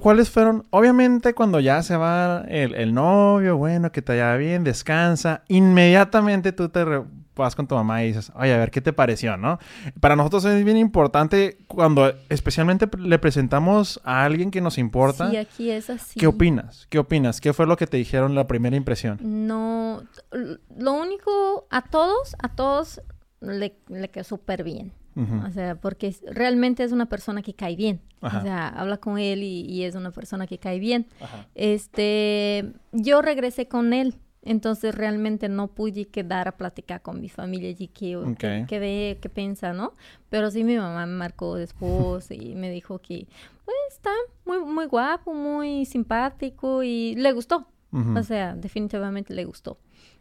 [0.00, 0.66] ¿Cuáles fueron?
[0.70, 6.68] Obviamente cuando ya se va el, novio, bueno, que te vaya bien, descansa, inmediatamente tú
[6.68, 6.84] te
[7.34, 9.58] vas con tu mamá y dices, oye, a ver, ¿qué te pareció, no?
[10.00, 15.30] Para nosotros es bien importante cuando especialmente le presentamos a alguien que nos importa.
[15.30, 16.18] Sí, aquí es así.
[16.18, 16.86] ¿Qué opinas?
[16.90, 17.40] ¿Qué opinas?
[17.40, 19.18] ¿Qué fue lo que te dijeron la primera impresión?
[19.22, 23.00] No, lo único, a todos, a todos
[23.40, 24.92] le, le quedó súper bien.
[25.46, 28.00] O sea, porque realmente es una persona que cae bien.
[28.20, 31.06] O sea, habla con él y, es una persona que cae bien.
[31.54, 34.14] Este, yo regresé con él.
[34.42, 39.28] Entonces realmente no pude quedar a platicar con mi familia y que, que, ve, qué
[39.28, 39.92] piensa, ¿no?
[40.30, 43.26] Pero sí mi mamá me marcó después y me dijo que
[43.64, 44.10] pues, está
[44.46, 47.66] muy, muy guapo, muy simpático y le gustó.
[47.90, 49.78] O sea, definitivamente le gustó.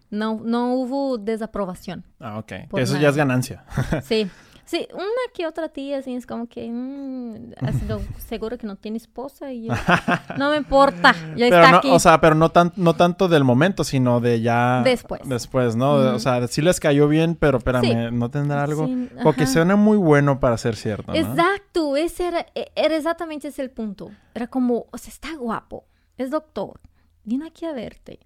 [0.10, 2.06] No, no hubo desaprobación.
[2.20, 2.52] Ah, ok.
[2.78, 3.66] Eso ya es ganancia.
[4.04, 4.30] sí.
[4.68, 7.54] Sí, una que otra tía, así es como que, mmm,
[8.18, 9.70] seguro que no tiene esposa y
[10.38, 11.90] no me importa, ya está aquí.
[11.90, 14.82] O sea, pero no, tan, no tanto del momento, sino de ya...
[14.84, 15.22] Después.
[15.24, 15.94] Después, ¿no?
[15.94, 18.90] O sea, sí les cayó bien, pero espérame, ¿no tendrá algo?
[19.24, 21.18] Porque suena muy bueno para ser cierto, ¿no?
[21.18, 24.12] Exacto, ese era, e, era exactamente ese el punto.
[24.36, 25.86] Era como, o sea, está guapo,
[26.18, 26.82] es doctor,
[27.24, 28.20] vino aquí a verte.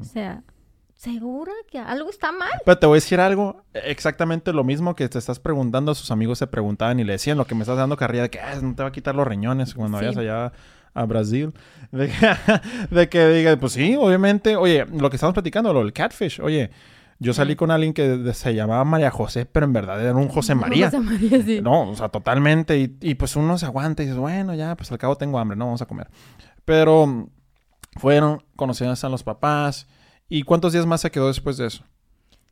[0.00, 0.42] O sea,
[1.02, 2.52] ¿Segura que algo está mal?
[2.64, 6.38] Pero te voy a decir algo, exactamente lo mismo que te estás preguntando, sus amigos
[6.38, 8.84] se preguntaban y le decían lo que me estás dando carrilla de que no te
[8.84, 10.52] va a quitar los riñones cuando vayas allá
[10.94, 11.52] a Brasil.
[11.90, 16.70] De que, diga, pues sí, obviamente, oye, lo que estamos platicando, lo del catfish, oye,
[17.18, 20.54] yo salí con alguien que se llamaba María José, pero en verdad era un José
[20.54, 20.86] María.
[20.86, 21.60] José María, sí.
[21.60, 22.78] No, o sea, totalmente.
[22.78, 25.56] Y, y, pues uno se aguanta y dices, bueno, ya, pues al cabo tengo hambre,
[25.56, 26.06] no vamos a comer.
[26.64, 27.28] Pero
[27.96, 29.88] fueron, conocieron a los papás.
[30.34, 31.84] ¿Y cuántos días más se quedó después de eso?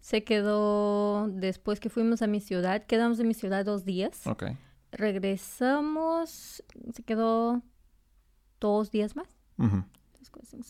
[0.03, 2.85] Se quedó después que fuimos a mi ciudad.
[2.85, 4.27] Quedamos en mi ciudad dos días.
[4.27, 4.45] Ok.
[4.93, 6.63] Regresamos.
[6.93, 7.63] Se quedó
[8.61, 9.29] dos días más.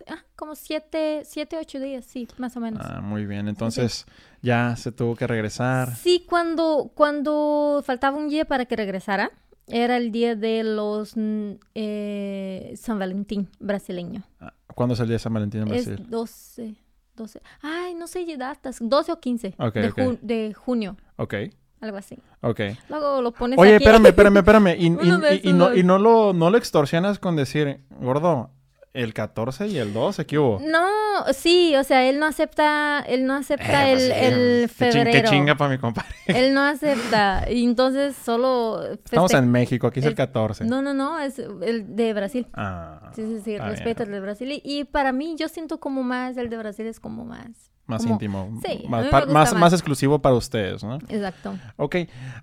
[0.07, 2.81] Ah, como siete, siete, ocho días, sí, más o menos.
[2.89, 3.49] Ah, muy bien.
[3.49, 4.07] Entonces
[4.41, 5.97] ya se tuvo que regresar.
[5.97, 9.33] Sí, cuando, cuando faltaba un día para que regresara,
[9.67, 14.23] era el día de los mm, eh, San Valentín brasileño.
[14.39, 15.99] Ah, ¿Cuándo es el día de San Valentín en Brasil?
[16.01, 16.77] Es 12.
[17.17, 17.41] 12.
[17.63, 18.79] Ay, no sé datas.
[18.81, 20.97] 12 o 15 de, de, junio.
[21.17, 21.35] Ok.
[21.81, 22.19] Algo así.
[22.43, 22.61] Ok.
[22.89, 24.77] Luego lo pones Oye, espérame, espérame, espérame.
[24.79, 28.51] Y, y, no, y no, lo, no lo extorsionas con decir, gordo,
[28.93, 30.61] el 14 y el 12, ¿qué hubo?
[30.67, 30.89] No,
[31.33, 35.11] sí, o sea, él no acepta, él no acepta eh, pues el, el febrero.
[35.13, 36.09] Qué, chinga para mi compadre.
[36.27, 38.83] Él no acepta, y entonces solo...
[38.93, 40.65] Estamos en México, aquí es el, 14.
[40.65, 42.47] No, no, no, es el de Brasil.
[42.55, 43.11] Ah.
[43.15, 44.61] Sí, sí, sí, respeto el de Brasil.
[44.63, 48.61] y para mí, yo siento como más, el de Brasil es como más más íntimo.
[48.65, 50.97] Sí, más, más, exclusivo para ustedes, ¿no?
[51.09, 51.59] Exacto.
[51.77, 51.97] Ok.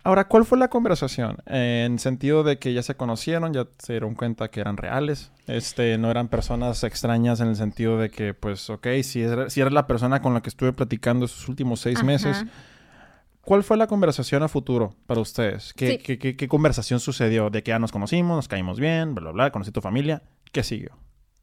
[0.04, 1.38] Ahora, ¿cuál fue la conversación?
[1.48, 5.32] en sentido de que ya se conocieron, ya se dieron cuenta que eran reales.
[5.48, 9.74] Este, no eran personas extrañas en el sentido de que, pues, ok, si, si eres
[9.74, 12.46] la persona con la que estuve platicando esos últimos seis meses.
[13.42, 15.74] ¿Cuál fue la conversación a futuro para ustedes?
[15.74, 17.50] ¿Qué, qué, qué, conversación sucedió?
[17.50, 20.22] De que ya nos conocimos, nos caímos bien, bla, bla, bla, conocí tu familia.
[20.52, 20.98] ¿Qué siguió?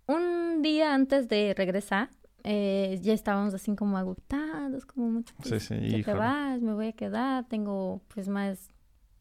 [0.06, 2.10] Un día antes de regresar,
[2.44, 5.34] eh, ya estábamos así como agotados, como mucho.
[5.38, 8.68] Pues, sí, sí, te vas, me voy a quedar, tengo pues más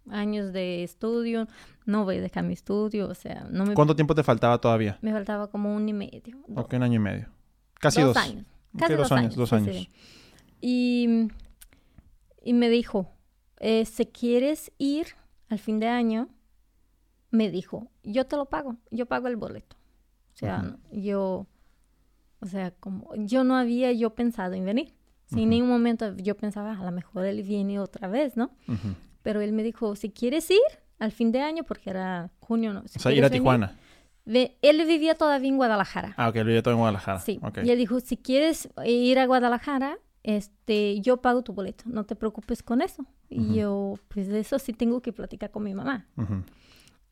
[0.09, 1.47] años de estudio,
[1.85, 3.73] no voy a dejar mi estudio, o sea, no me...
[3.73, 4.97] ¿Cuánto tiempo te faltaba todavía?
[5.01, 6.37] Me faltaba como un y medio.
[6.53, 7.29] Ok, un año y medio.
[7.79, 8.17] Casi dos.
[8.17, 8.45] años.
[8.77, 9.89] Casi dos, años, Dos años.
[10.59, 11.29] Y,
[12.41, 13.09] y me dijo,
[13.59, 15.07] eh, si quieres ir
[15.47, 16.27] al fin de año,
[17.31, 19.77] me dijo, yo te lo pago, yo pago el boleto.
[20.33, 21.47] O sea, yo
[22.43, 24.93] o sea, como yo no había yo pensado en venir.
[25.25, 28.51] Sin ningún momento yo pensaba, a lo mejor él viene otra vez, ¿no?
[29.23, 30.59] Pero él me dijo, si quieres ir
[30.99, 32.81] al fin de año, porque era junio, ¿no?
[32.81, 33.75] o sea, ir a Tijuana.
[34.25, 36.13] él vivía todavía en Guadalajara.
[36.17, 37.19] Ah, ok, él vivía todavía en Guadalajara.
[37.19, 37.39] Sí.
[37.63, 42.15] Y él dijo, si quieres ir a Guadalajara, este, yo pago tu boleto, no te
[42.15, 43.05] preocupes con eso.
[43.29, 46.05] Y yo, pues de eso sí tengo que platicar con mi mamá.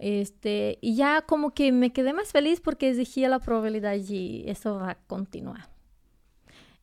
[0.02, 4.78] Este, y ya como que me quedé más feliz porque exigía la probabilidad y eso
[4.78, 5.70] va a continuar.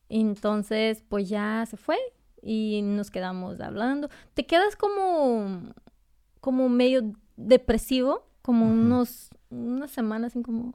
[0.07, 1.97] Entonces, pues ya se fue
[2.41, 4.09] y nos quedamos hablando.
[4.35, 5.73] Te quedas como,
[6.39, 10.73] como medio depresivo, como unos, unas semanas así como,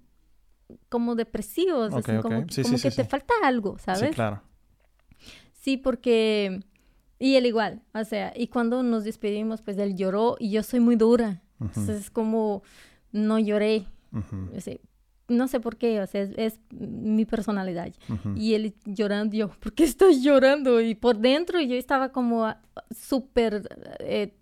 [0.91, 4.11] como depresivos, así como, que te falta algo, ¿sabes?
[4.11, 4.43] Sí, claro.
[5.55, 6.61] Sí, porque...
[7.19, 10.81] Y él igual, o sea, y cuando nos despedimos, pues él lloró y yo soy
[10.81, 11.41] muy dura.
[11.65, 12.63] Entonces es como,
[13.13, 13.87] no lloré.
[15.29, 17.93] no sé por qué, o sea, es, mi personalidad.
[18.35, 20.81] Y él llorando, yo, ¿por qué estás llorando?
[20.81, 22.61] Y por dentro yo estaba como ah,
[22.91, 23.69] súper,
[24.01, 24.35] eh,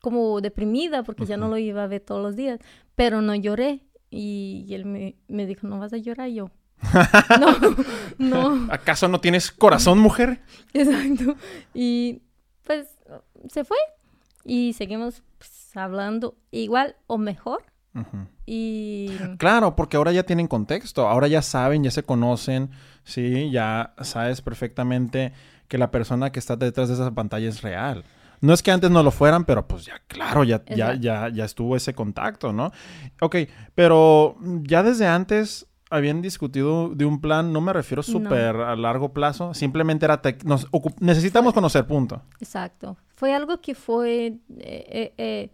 [0.00, 2.58] como deprimida porque ya no lo iba a ver todos los días,
[2.94, 3.86] pero no lloré.
[4.12, 6.28] Y, él me, me, dijo, ¿no vas a llorar?
[6.30, 6.50] yo,
[7.40, 7.76] no,
[8.18, 8.72] no.
[8.72, 10.40] ¿Acaso no tienes corazón, mujer?
[10.72, 11.36] Exacto.
[11.74, 12.22] Y
[12.64, 12.88] pues
[13.48, 13.76] se fue
[14.44, 17.62] y seguimos pues, hablando igual o mejor.
[18.46, 19.08] Y...
[19.38, 22.70] Claro, porque ahora ya tienen contexto, ahora ya saben, ya se conocen,
[23.04, 25.32] sí, ya sabes perfectamente
[25.66, 28.04] que la persona que está detrás de esa pantalla es real.
[28.40, 31.44] No es que antes no lo fueran, pero pues ya, claro, ya, ya, ya, ya
[31.44, 32.72] estuvo ese contacto, ¿no?
[33.20, 33.36] Ok,
[33.74, 39.12] pero ya desde antes habían discutido de un plan, no me refiero súper a largo
[39.12, 40.68] plazo, simplemente era, nos
[41.00, 42.22] necesitamos conocer, punto.
[42.38, 42.96] Exacto.
[43.08, 45.50] Fue algo que fue eh, eh, eh,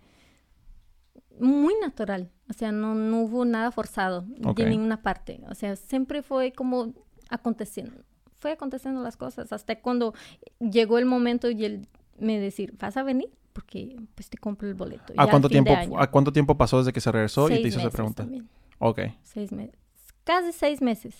[1.40, 6.22] muy natural, o sea, no, no hubo nada forzado de ninguna parte, o sea, siempre
[6.22, 6.92] fue como
[7.30, 8.02] aconteciendo,
[8.38, 10.12] fue aconteciendo las cosas, hasta cuando
[10.60, 13.30] llegó el momento y él me decir, ¿vas a venir?
[13.54, 15.14] Porque pues te compro el boleto.
[15.16, 17.88] ¿A cuánto tiempo, ¿a cuánto tiempo pasó desde que se regresó y te hizo esa
[17.88, 18.24] pregunta?
[18.24, 18.46] También.
[18.78, 19.00] Ok.
[19.22, 19.85] Seis meses
[20.26, 21.14] casi seis meses.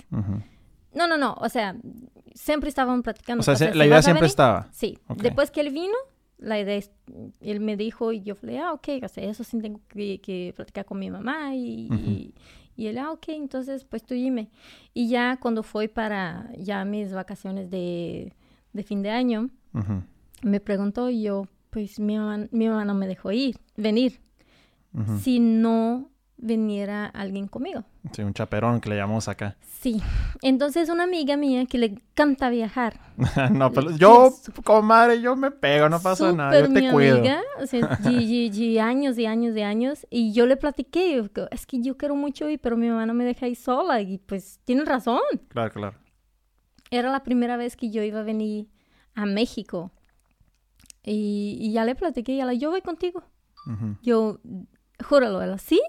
[0.92, 1.76] No, no, no, o sea,
[2.34, 3.40] siempre estaban platicando.
[3.40, 4.68] O sea, la idea siempre estaba.
[4.72, 5.94] Sí, después que él vino,
[6.38, 6.90] la idea es,
[7.40, 10.84] él me dijo y yo falei, ah, ok, o sea, eso sí tengo que, platicar
[10.84, 12.34] con mi mamá y,
[12.76, 14.50] y, él, ah, ok, entonces pues tú dime.
[14.92, 18.34] Y ya cuando fue para ya mis vacaciones de,
[18.72, 19.50] de fin de año,
[20.42, 24.20] me preguntó y yo, pues mi mamá, mi mamá no me dejó ir, venir.
[25.20, 27.84] Si no viniera alguien conmigo.
[28.12, 29.56] Sí, un chaperón que le llamamos acá.
[29.62, 30.02] Sí.
[30.42, 33.00] Entonces una amiga mía que le encanta viajar.
[33.52, 34.34] no, pero yo,
[34.64, 37.18] comadre, yo me pego, no pasa nada, yo te mi cuido.
[37.18, 40.06] Amiga, o sea, años y años y años.
[40.10, 43.24] Y yo le platiqué, es que yo quiero mucho ir, pero mi mamá no me
[43.24, 44.00] deja ir sola.
[44.00, 45.20] Y pues, tiene razón.
[45.48, 45.98] Claro, claro.
[46.90, 48.68] Era la primera vez que yo iba a venir
[49.14, 49.90] a México.
[51.02, 53.22] Y, ya le platiqué, y ella, yo voy contigo.
[54.02, 54.38] Yo,
[55.04, 55.80] júralo, ella, ¿sí?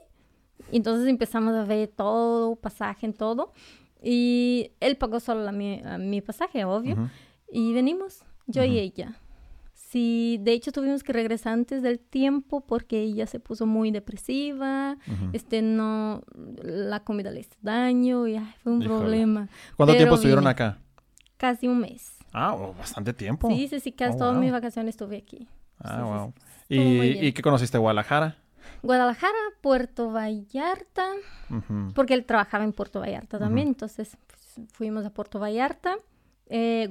[0.71, 3.53] Entonces empezamos a ver todo, pasaje en todo.
[4.01, 7.09] Y él pagó solo mi, pasaje, obvio.
[7.51, 9.19] Y venimos, yo y ella.
[9.73, 14.97] Sí, de hecho tuvimos que regresar antes del tiempo porque ella se puso muy depresiva,
[15.31, 16.23] este no,
[16.61, 19.47] la comida le hizo daño y fue un problema.
[19.77, 20.77] ¿Cuánto tiempo estuvieron acá?
[21.37, 22.17] Casi un mes.
[22.33, 23.47] Ah, oh, bastante tiempo.
[23.47, 25.47] Sí, sí, sí, casi oh, todas mis vacaciones estuve aquí.
[25.79, 26.33] Ah, wow.
[26.67, 27.77] ¿Y, ¿Y qué conociste?
[27.77, 28.35] ¿Guadalajara?
[28.83, 31.05] Guadalajara, Puerto Vallarta,
[31.93, 35.95] porque él trabajaba en Puerto Vallarta también, entonces pues, fuimos a Puerto Vallarta,
[36.47, 36.87] eh,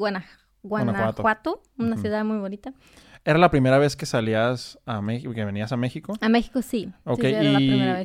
[0.63, 2.73] Guanajuato, una ciudad muy bonita.
[3.27, 6.15] ¿Era la primera vez que salías a México, que venías a México?
[6.21, 6.93] A México sí.
[7.03, 7.25] Ok,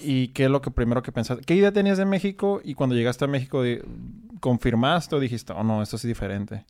[0.02, 1.44] y, qué es lo que primero que pensaste?
[1.44, 3.62] ¿Qué idea tenías de México y cuando llegaste a México
[4.40, 6.66] confirmaste o dijiste, oh no, esto es diferente?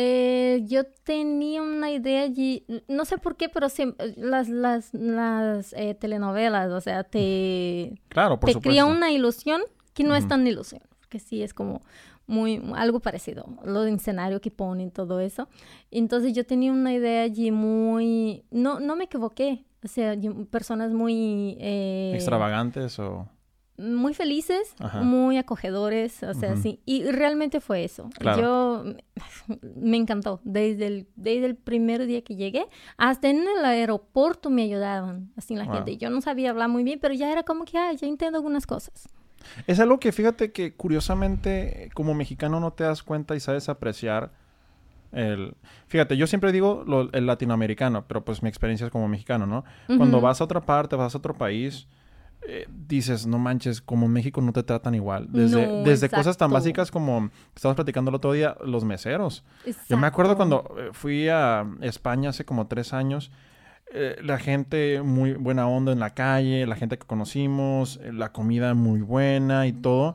[0.00, 3.66] Eh, yo tenía una idea allí, no sé por qué, pero
[4.14, 9.60] las, las, las eh, telenovelas, o sea, te, claro, te crea una ilusión
[9.94, 11.82] que no es tan ilusión, que sí es como
[12.28, 15.48] muy, algo parecido, lo de escenario que ponen, todo eso.
[15.90, 20.14] Entonces yo tenía una idea allí muy, no, no me equivoqué, o sea,
[20.48, 21.56] personas muy...
[21.58, 23.28] Eh, ¿Extravagantes o...?
[23.78, 26.80] Muy felices, muy acogedores, o sea, sí.
[26.84, 28.10] Y realmente fue eso.
[28.36, 28.84] Yo
[29.76, 30.40] me encantó.
[30.44, 32.66] Desde el, desde el primer día que llegué,
[32.96, 35.96] hasta en el aeropuerto me ayudaban, así la gente.
[35.96, 38.66] Yo no sabía hablar muy bien, pero ya era como que, ah, ya entiendo algunas
[38.66, 39.08] cosas.
[39.66, 44.32] Es algo que fíjate que curiosamente como mexicano no te das cuenta y sabes apreciar
[45.12, 45.54] el...
[45.86, 49.64] Fíjate, yo siempre digo el latinoamericano, pero pues mi experiencia es como mexicano, ¿no?
[49.86, 51.86] Cuando vas a otra parte, vas a otro país
[52.42, 55.26] eh, dices, no manches, como México no te tratan igual.
[55.30, 59.44] Desde, desde cosas tan básicas como estamos platicando el otro día, los meseros.
[59.88, 63.30] Yo me acuerdo cuando eh, fui a España hace como tres años,
[63.92, 68.74] eh, la gente muy buena onda en la calle, la gente que conocimos, la comida
[68.74, 70.14] muy buena y todo.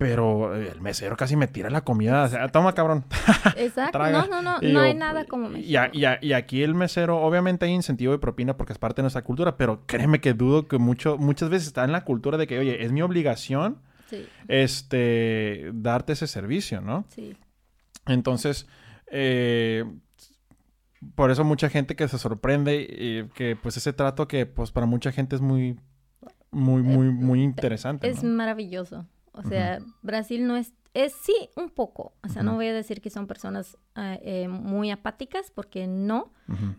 [0.00, 2.22] Pero eh, el mesero casi me tira la comida.
[2.22, 3.04] O sea, toma, cabrón.
[3.56, 3.98] Exacto.
[3.98, 4.58] no, no, no.
[4.62, 5.90] no hay nada como México.
[5.92, 9.20] Y, y, aquí el mesero, obviamente hay incentivo de propina porque es parte de nuestra
[9.20, 12.58] cultura, pero créeme que dudo que mucho, muchas veces está en la cultura de que,
[12.58, 13.82] oye, es mi obligación
[14.48, 17.04] este, darte ese servicio, ¿no?
[17.10, 17.36] Sí.
[18.06, 18.66] Entonces,
[19.08, 19.84] eh,
[21.14, 24.86] por eso mucha gente que se sorprende y que pues ese trato que pues para
[24.86, 25.78] mucha gente es muy,
[26.50, 28.08] muy, muy, eh, muy interesante.
[28.08, 29.06] Es maravilloso.
[29.32, 33.00] O sea, Brasil no es, es sí un poco, o sea, no voy a decir
[33.00, 36.32] que son personas ah, eh, muy apáticas, porque no,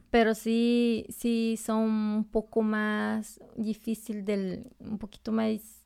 [0.09, 5.83] pero sí, sí son un poco más difícil del, un poquito más,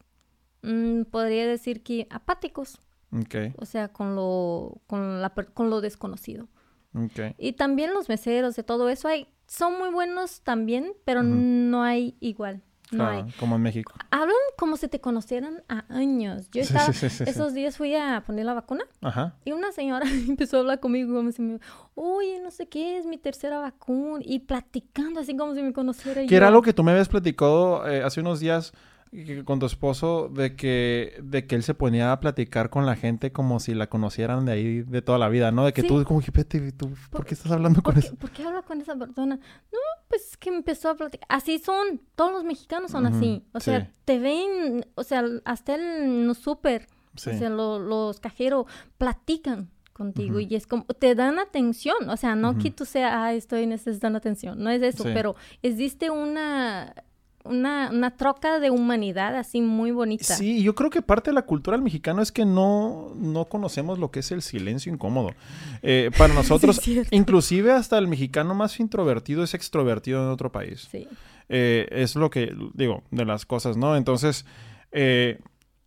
[0.63, 2.79] mm, podría decir que apáticos.
[3.11, 3.53] Okay.
[3.57, 6.49] O sea, con lo, con la, con lo desconocido.
[6.93, 7.35] Okay.
[7.37, 12.17] Y también los meseros de todo eso hay, son muy buenos también, pero no hay
[12.19, 12.63] igual.
[12.95, 13.25] No hay.
[13.39, 13.93] Como en México.
[14.11, 16.49] Hablan como si te conocieran a años.
[16.51, 19.35] Yo estaba, esos días fui a poner la vacuna Ajá.
[19.43, 21.59] y una señora empezó a hablar conmigo como si me,
[21.95, 26.25] oye, no sé qué, es mi tercera vacuna y platicando así como si me conociera.
[26.25, 28.73] Que era algo que tú me habías platicado eh, hace unos días
[29.45, 33.31] con tu esposo de que, de que él se ponía a platicar con la gente
[33.31, 35.65] como si la conocieran de ahí de toda la vida, ¿no?
[35.65, 36.31] De que tú como que,
[36.73, 38.15] ¿tú, ¿por, qué estás hablando con eso?
[38.15, 39.35] ¿Por qué habla con esa persona?
[39.71, 39.79] No,
[40.09, 41.25] pues es que empezó a platicar.
[41.29, 43.43] Así son, todos los mexicanos son así.
[43.53, 48.65] O sea, te ven, o sea, hasta el no súper, o sea, los cajeros
[48.97, 53.33] platican contigo y es como te dan atención, o sea, no que tú seas, ah,
[53.33, 56.93] estoy necesitando atención, no es eso, pero existe una
[57.45, 60.35] una, una, troca de humanidad así muy bonita.
[60.35, 63.99] Sí, yo creo que parte de la cultura del mexicano es que no, no conocemos
[63.99, 65.31] lo que es el silencio incómodo.
[65.81, 66.81] Eh, para nosotros,
[67.11, 70.87] inclusive hasta el mexicano más introvertido es extrovertido en otro país.
[70.91, 71.07] Sí.
[71.49, 73.95] Eh, es lo que digo de las cosas, ¿no?
[73.95, 74.45] Entonces,
[74.91, 75.39] eh,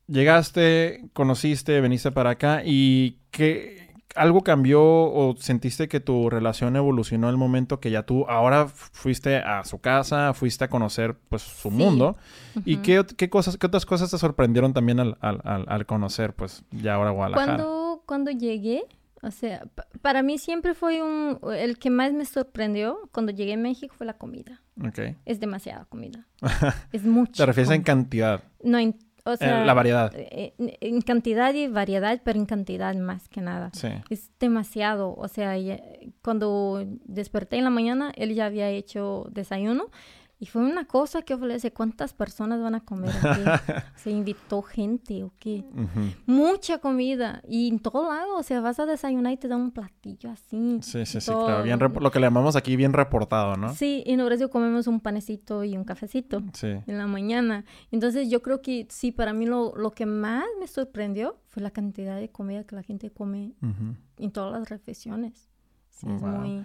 [0.06, 3.87] llegaste, conociste, veniste para acá y ¿qué,
[4.18, 9.36] algo cambió o sentiste que tu relación evolucionó el momento que ya tú ahora fuiste
[9.36, 12.16] a su casa, fuiste a conocer pues su mundo?
[12.64, 16.64] ¿Y qué, qué, cosas, qué otras cosas te sorprendieron también al, al, al, conocer pues
[16.70, 17.56] ya ahora Guadalajara?
[17.56, 18.84] Cuando, cuando llegué,
[19.22, 19.66] o sea,
[20.02, 21.38] para mí siempre fue un...
[21.52, 24.60] El que más me sorprendió cuando llegué a México fue la comida.
[25.24, 26.26] Es demasiada comida.
[26.92, 27.42] es mucho.
[27.42, 28.42] ¿Te refieres en cantidad?
[28.62, 28.96] No, en
[29.32, 30.12] o sea, la variedad.
[30.14, 33.70] Eh, en, cantidad y variedad, pero en cantidad más que nada.
[33.72, 33.88] Sí.
[34.10, 35.14] Es demasiado.
[35.14, 35.56] O sea,
[36.22, 39.90] cuando desperté en la mañana, él ya había hecho desayuno
[40.40, 43.40] y fue una cosa que ofrece, ¿cuántas personas van a comer aquí?
[43.96, 45.64] Se invitó gente, ¿o qué?
[46.26, 47.42] Mucha comida.
[47.48, 50.78] Y en todo lado, o sea, vas a desayunar y te dan un platillo así.
[50.82, 51.64] Sí, sí, sí, claro.
[51.64, 53.74] Bien lo que le llamamos aquí bien reportado, ¿no?
[53.74, 56.68] Sí, y en Brasil comemos un panecito y un cafecito sí.
[56.86, 57.64] en la mañana.
[57.90, 61.72] Entonces yo creo que sí, para mí lo, lo que más me sorprendió fue la
[61.72, 63.54] cantidad de comida que la gente come
[64.18, 65.48] en todas las reflexiones.
[65.90, 66.64] Sí, es muy...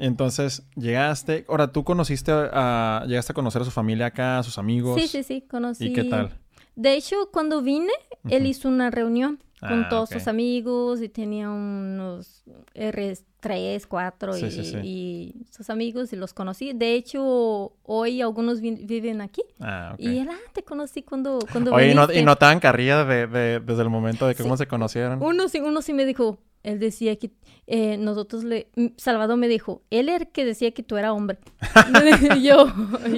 [0.00, 4.56] Entonces, llegaste, ahora tú conociste a, llegaste a conocer a su familia acá, a sus
[4.56, 4.98] amigos.
[4.98, 5.88] Sí, sí, sí, conocí.
[5.88, 6.38] ¿Y qué tal?
[6.74, 7.92] De hecho, cuando vine,
[8.30, 12.42] él hizo una reunión con ah, todos sus amigos y tenía unos
[12.74, 14.38] R3, 4
[14.82, 16.72] y, sus amigos y los conocí.
[16.72, 19.42] De hecho, hoy algunos viven aquí.
[19.60, 23.26] Ah, y él, ah, te conocí cuando, cuando Oye, y no, y no carrilla de,
[23.26, 25.22] de, desde el momento de que cómo se conocieron.
[25.22, 27.30] Uno sí, uno sí me dijo, él decía que
[27.66, 28.68] eh, nosotros le...
[28.96, 31.38] Salvador me dijo, él era el que decía que tú eras hombre.
[32.36, 32.66] y yo,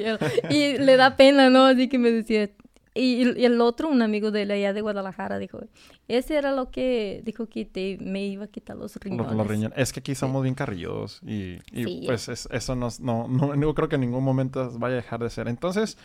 [0.51, 1.67] y le da pena, ¿no?
[1.67, 2.51] Así que me decía...
[2.95, 5.61] Y, el otro, un amigo de allá de Guadalajara, dijo,
[6.09, 9.73] ese era lo que dijo que te, me iba a quitar los riñones.
[9.77, 13.89] Es que aquí somos bien carrillos y, y pues eso nos, no, no, no creo
[13.89, 15.49] que en ningún momento vaya a dejar de ser.
[15.49, 15.97] Entonces,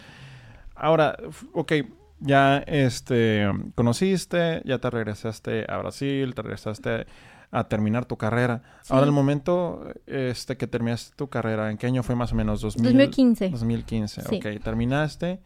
[0.75, 1.17] ahora,
[1.53, 1.73] ok,
[2.19, 7.05] ya este, conociste, ya te regresaste a Brasil, te regresaste
[7.51, 8.61] a terminar tu carrera.
[8.89, 12.61] Ahora, el momento este, que terminaste tu carrera, ¿en qué año fue más o menos?
[12.61, 13.49] 2015.
[13.49, 14.63] 2015, ok.
[14.63, 15.41] Terminaste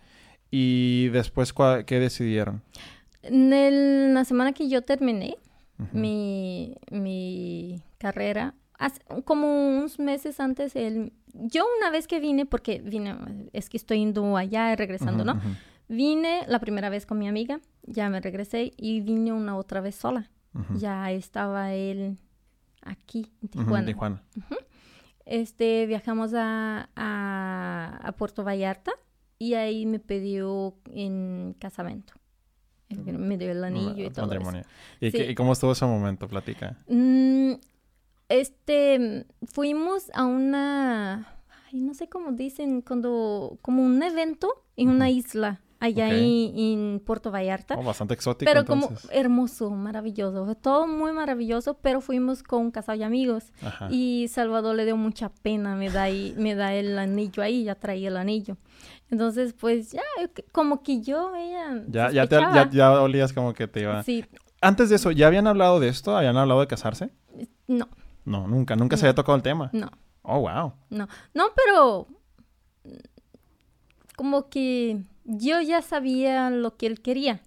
[0.51, 1.53] y después,
[1.85, 2.61] ¿qué decidieron?
[3.23, 5.37] En la semana que yo terminé
[5.93, 8.53] mi, mi carrera,
[9.25, 13.15] como unos meses antes, el, yo una vez que vine, porque vine,
[13.53, 15.39] es que estoy yendo allá y regresando, ¿no?
[15.87, 19.95] Vine la primera vez con mi amiga, ya me regresé y vine una otra vez
[19.95, 20.29] sola.
[20.75, 22.17] Ya estaba él
[22.81, 24.21] aquí, en Tijuana.
[25.25, 28.91] Este, viajamos a, a, Puerto Vallarta
[29.41, 32.13] y ahí me pidió en casamiento.
[32.89, 34.51] Me dio el anillo y todo eso.
[34.99, 36.27] ¿Y, cómo estuvo ese momento?
[36.27, 36.77] Platica.
[36.87, 37.53] Mm,
[38.29, 45.09] este, fuimos a una, ay, no sé cómo dicen, cuando, como un evento en una
[45.09, 47.75] isla allá en, Puerto Vallarta.
[47.77, 48.49] Oh, bastante exótico.
[48.49, 50.55] Pero como hermoso, maravilloso.
[50.55, 53.51] Todo muy maravilloso, pero fuimos con un casal de amigos.
[53.89, 56.05] Y Salvador le dio mucha pena, me da,
[56.37, 58.57] me da el anillo ahí, ya traía el anillo.
[59.09, 60.03] Entonces, pues ya,
[60.51, 61.83] como que yo, ella.
[61.87, 62.37] Ya, ya, te,
[62.71, 64.03] ya, olías como que te iba.
[64.03, 64.23] Sí.
[64.61, 66.15] Antes de eso, ¿ya habían hablado de esto?
[66.15, 67.09] ¿Habían hablado de casarse?
[67.67, 67.89] No.
[68.23, 68.75] No, nunca.
[68.75, 69.71] Nunca se había tocado el tema.
[69.73, 69.89] No.
[70.21, 70.73] Oh, wow.
[70.91, 71.07] No.
[71.33, 72.07] No, pero.
[74.15, 75.01] Como que
[75.37, 77.41] yo ya sabía lo que él quería.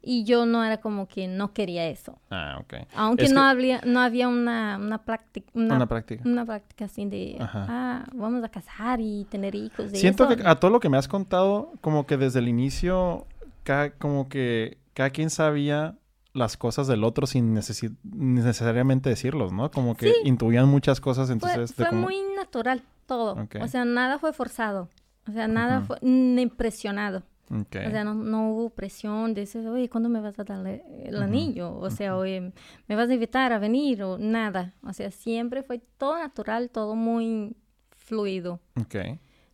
[0.00, 2.18] Y yo no era como que no quería eso.
[2.30, 2.86] Ah, ok.
[2.94, 6.22] Aunque no, había, no había una, una, práctica, una, práctica.
[6.24, 9.90] Una práctica así de, ah, vamos a casar y tener hijos.
[9.92, 13.26] Siento que a todo lo que me has contado, como que desde el inicio,
[13.62, 15.96] cada, como que cada quien sabía
[16.32, 19.70] las cosas del otro sin necesariamente decirlos, ¿no?
[19.70, 21.74] Como que intuían muchas cosas, entonces...
[21.74, 23.36] Fue, muy natural todo.
[23.60, 24.88] O sea, nada fue forzado.
[25.30, 27.22] O sea, nada fue impresionado.
[27.50, 31.76] O sea, no, hubo presión de decir, oye, ¿cuándo me vas a dar el anillo?
[31.76, 32.52] O sea, oye,
[32.86, 34.04] ¿me vas a invitar a venir?
[34.04, 34.74] O nada.
[34.82, 37.56] O sea, siempre fue todo natural, todo muy
[37.90, 38.60] fluido.
[38.80, 38.96] Ok.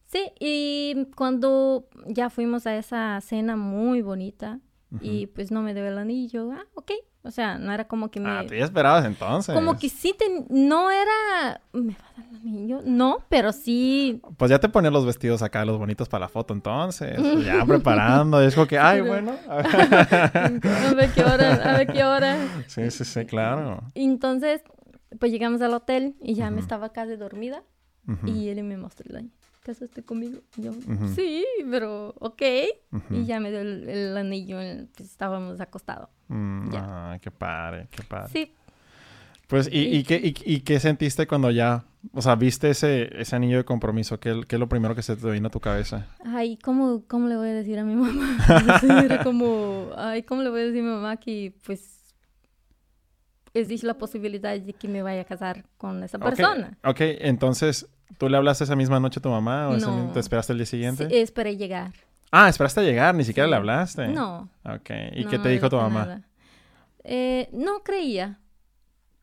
[0.04, 4.60] Sí, y cuando ya fuimos a esa cena muy bonita
[5.00, 6.92] y pues no me dio el anillo, ah, ok,
[7.26, 8.30] o sea, no era como que me...
[8.30, 9.52] Ah, tú ya esperabas entonces.
[9.52, 10.44] Como que sí, te...
[10.48, 11.60] no era...
[11.72, 12.82] ¿Me va a dar el anillo?
[12.84, 14.22] No, pero sí...
[14.36, 17.18] Pues ya te ponían los vestidos acá, los bonitos para la foto entonces.
[17.44, 18.40] ya preparando.
[18.40, 19.32] Y es como que, ay, bueno.
[19.48, 22.38] a ver qué hora, a ver qué hora.
[22.68, 23.82] Sí, sí, sí, claro.
[23.96, 24.62] Entonces,
[25.18, 27.64] pues llegamos al hotel y ya me estaba casi dormida.
[28.24, 29.35] Y él me mostró el anillo
[29.66, 30.38] casaste conmigo?
[30.56, 30.72] yo,
[31.14, 32.42] sí, pero ok.
[33.10, 34.58] Y ya me dio el, anillo,
[34.96, 36.08] pues estábamos acostados.
[36.28, 38.30] Mm, ah, qué padre, qué padre.
[38.32, 38.52] Sí.
[39.48, 43.58] Pues, ¿y, y, qué, y, qué sentiste cuando ya, o sea, viste ese, ese anillo
[43.58, 44.18] de compromiso?
[44.18, 46.06] ¿Qué, ¿Qué, es lo primero que se te vino a tu cabeza?
[46.24, 48.38] Ay, ¿cómo, cómo le voy a decir a mi mamá?
[49.04, 52.14] era como, ay, ¿cómo le voy a decir a mi mamá que, pues,
[53.54, 56.76] existe la posibilidad de que me vaya a casar con esa persona?
[56.82, 57.16] Ok, okay.
[57.20, 60.66] entonces, ¿Tú le hablaste esa misma noche a tu mamá o te esperaste el día
[60.66, 61.08] siguiente?
[61.08, 61.92] Sí, esperé llegar.
[62.30, 64.08] Ah, esperaste a llegar, ni siquiera le hablaste.
[64.08, 64.48] No.
[64.64, 64.90] Ok.
[65.14, 66.22] ¿Y qué te dijo tu mamá?
[67.04, 68.40] Eh, no creía.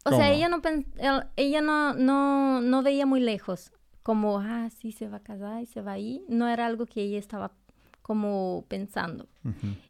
[0.05, 0.61] O sea, ella no
[1.36, 3.71] ella no, no, no veía muy lejos.
[4.03, 6.25] Como, ah, sí, se va a casar y se va ahí.
[6.27, 7.51] No era algo que ella estaba
[8.01, 9.27] como pensando.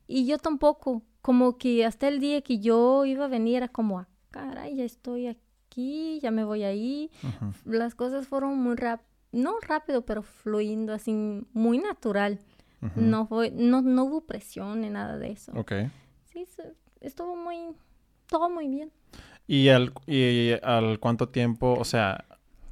[0.07, 1.03] Y yo tampoco.
[1.21, 4.83] Como que hasta el día que yo iba a venir era como, ah, caray, ya
[4.83, 7.09] estoy aquí aquí, ya me voy ahí.
[7.65, 11.11] Las cosas fueron muy rápido, no rápido, pero fluyendo así,
[11.53, 12.39] muy natural.
[12.95, 15.51] no, fue, no, no hubo presión ni nada de eso.
[15.55, 15.74] Ok.
[16.26, 16.45] Sí,
[17.01, 17.69] estuvo muy,
[18.28, 18.91] todo muy bien.
[19.47, 22.26] ¿Y al, ¿Y al cuánto tiempo, o sea,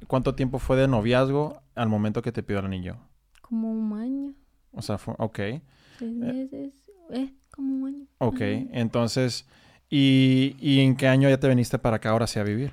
[0.06, 2.96] cuánto tiempo fue de noviazgo al momento que te pidió el anillo?
[3.40, 4.34] Como un año.
[4.72, 5.38] O sea, fue, ok.
[5.98, 6.74] Seis meses,
[7.10, 8.06] eh, como un año.
[8.18, 9.46] Ok, entonces,
[9.90, 12.72] ¿y, ¿y en qué año ya te viniste para acá ahora sí a vivir?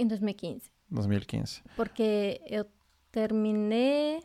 [0.00, 0.70] En 2015.
[0.88, 1.62] 2015.
[1.76, 2.64] Porque yo
[3.10, 4.20] terminé...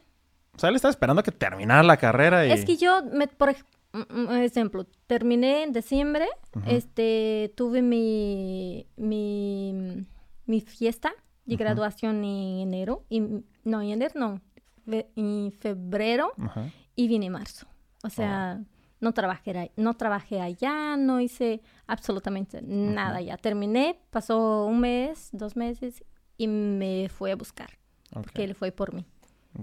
[0.56, 2.52] O sea, él estaba esperando que terminara la carrera y...
[2.52, 3.54] Es que yo, me, por
[4.42, 6.28] ejemplo, terminé en diciembre,
[6.66, 10.06] este, tuve mi, mi,
[10.46, 11.14] mi fiesta
[11.46, 14.42] de graduación en enero, y, no, en enero no,
[14.88, 16.32] en febrero,
[16.96, 17.68] y vine en marzo.
[18.02, 18.75] O sea, oh.
[19.00, 23.38] No, trabajé, no trabajé allá, no hice absolutamente nada ya.
[23.38, 26.04] Terminé, pasó un mes, dos meses
[26.38, 27.70] y me fue a buscar.
[28.12, 29.06] Porque él fue por mí.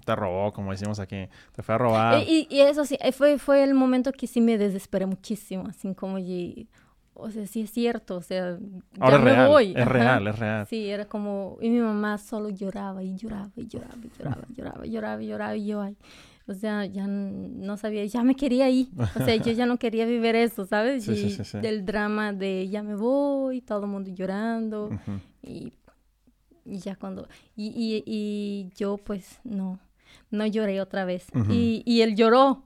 [0.05, 1.29] Te robó, como decimos aquí.
[1.55, 2.23] Te fue a robar.
[2.27, 5.65] Y, y, eso sí, fue, fue el momento que sí me desesperé muchísimo.
[5.69, 6.69] Así como, y,
[7.15, 8.17] o sea, sí es cierto.
[8.17, 8.59] O sea,
[9.01, 9.75] Ahora ya me voy.
[9.77, 10.67] Es real, es real.
[10.67, 14.87] Sí, era como, y mi mamá solo lloraba y lloraba y lloraba y lloraba, lloraba,
[14.87, 15.97] lloraba y lloraba y yo, ay,
[16.47, 18.89] o sea, ya no sabía, ya me quería ir.
[19.15, 21.05] O sea, yo ya no quería vivir eso, ¿sabes?
[21.05, 24.91] Sí, y sí, sí, del drama de ya me voy, todo el mundo llorando.
[25.43, 25.73] y,
[26.65, 27.29] ya cuando...
[27.57, 29.79] Y, y, y, yo pues no,
[30.31, 31.27] no lloré otra vez.
[31.51, 32.65] y, y él lloró.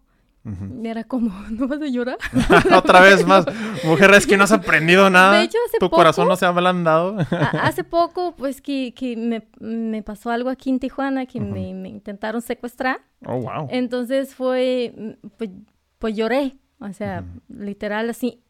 [0.84, 2.18] Era como, ¿no vas a llorar?
[2.74, 3.44] Otra vez más.
[3.84, 5.38] Mujer, es que no has aprendido nada.
[5.38, 7.16] De hecho, hace tu corazón no se ha ablandado.
[7.60, 11.88] hace poco, pues, que, que me, me, pasó algo aquí en Tijuana, que me, me,
[11.88, 13.00] intentaron secuestrar.
[13.24, 13.68] Oh, wow.
[13.70, 15.50] Entonces fue, pues,
[15.98, 16.54] pues lloré.
[16.78, 18.42] O sea, literal, así,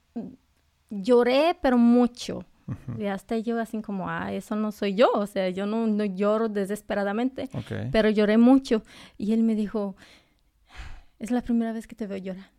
[0.91, 2.45] lloré, pero mucho.
[2.99, 5.09] Y hasta yo así como, ah, eso no soy yo.
[5.15, 7.49] O sea, yo no, no lloro desesperadamente.
[7.93, 8.83] Pero lloré mucho.
[9.17, 9.95] Y él me dijo
[11.19, 12.51] es la primera vez que te veo llorar.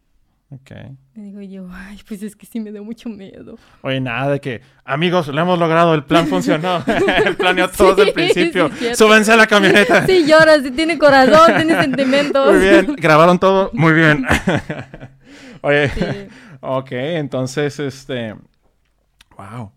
[0.50, 0.72] Ok.
[1.14, 3.58] Me digo yo, ay, pues es que sí me da mucho miedo.
[3.82, 6.84] Oye, nada de que, amigos, lo hemos logrado, el plan funcionó.
[7.26, 8.70] el planeó todo desde el principio.
[8.96, 10.06] Súbense a la camioneta.
[10.06, 12.54] sí, llora, sí tiene corazón, tiene sentimientos.
[12.54, 14.26] Muy bien, grabaron todo muy bien.
[15.62, 15.92] Oye,
[16.62, 18.36] ok, entonces, este,
[19.38, 19.72] wow.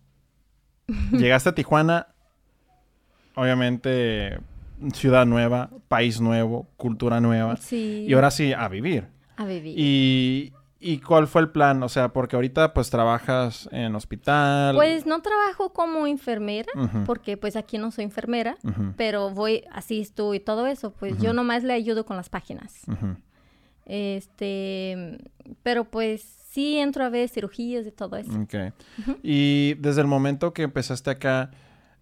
[1.10, 2.06] Llegaste a Tijuana,
[3.34, 4.38] obviamente
[4.92, 7.56] ciudad nueva, país nuevo, cultura nueva.
[7.56, 8.06] Sí.
[8.08, 9.08] Y ahora sí, a vivir.
[9.36, 9.74] A vivir.
[9.76, 10.52] Y,
[10.82, 11.82] ¿Y cuál fue el plan?
[11.82, 14.74] O sea, porque ahorita pues trabajas en hospital.
[14.74, 16.72] Pues no trabajo como enfermera,
[17.04, 18.56] porque pues aquí no soy enfermera,
[18.96, 20.90] pero voy, asisto y todo eso.
[20.92, 22.80] Pues yo nomás le ayudo con las páginas.
[23.84, 25.18] Este,
[25.62, 28.32] pero pues sí entro a ver cirugías y todo eso.
[28.40, 28.54] Ok.
[29.22, 31.50] Y desde el momento que empezaste acá,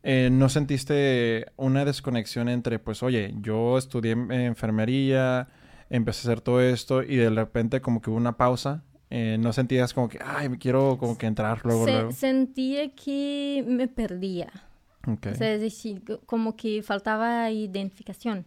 [0.02, 5.48] eh, ¿no sentiste una desconexión entre, pues, oye, yo estudié enfermería,
[5.90, 8.82] empecé a hacer todo esto y de repente como que hubo una pausa?
[9.10, 12.12] Eh, ¿No sentías como que, ay, quiero como que entrar luego, luego?
[12.12, 14.50] Sentía que me perdía.
[15.06, 15.32] Okay.
[15.32, 18.44] O sea, es decir, como que faltaba identificación.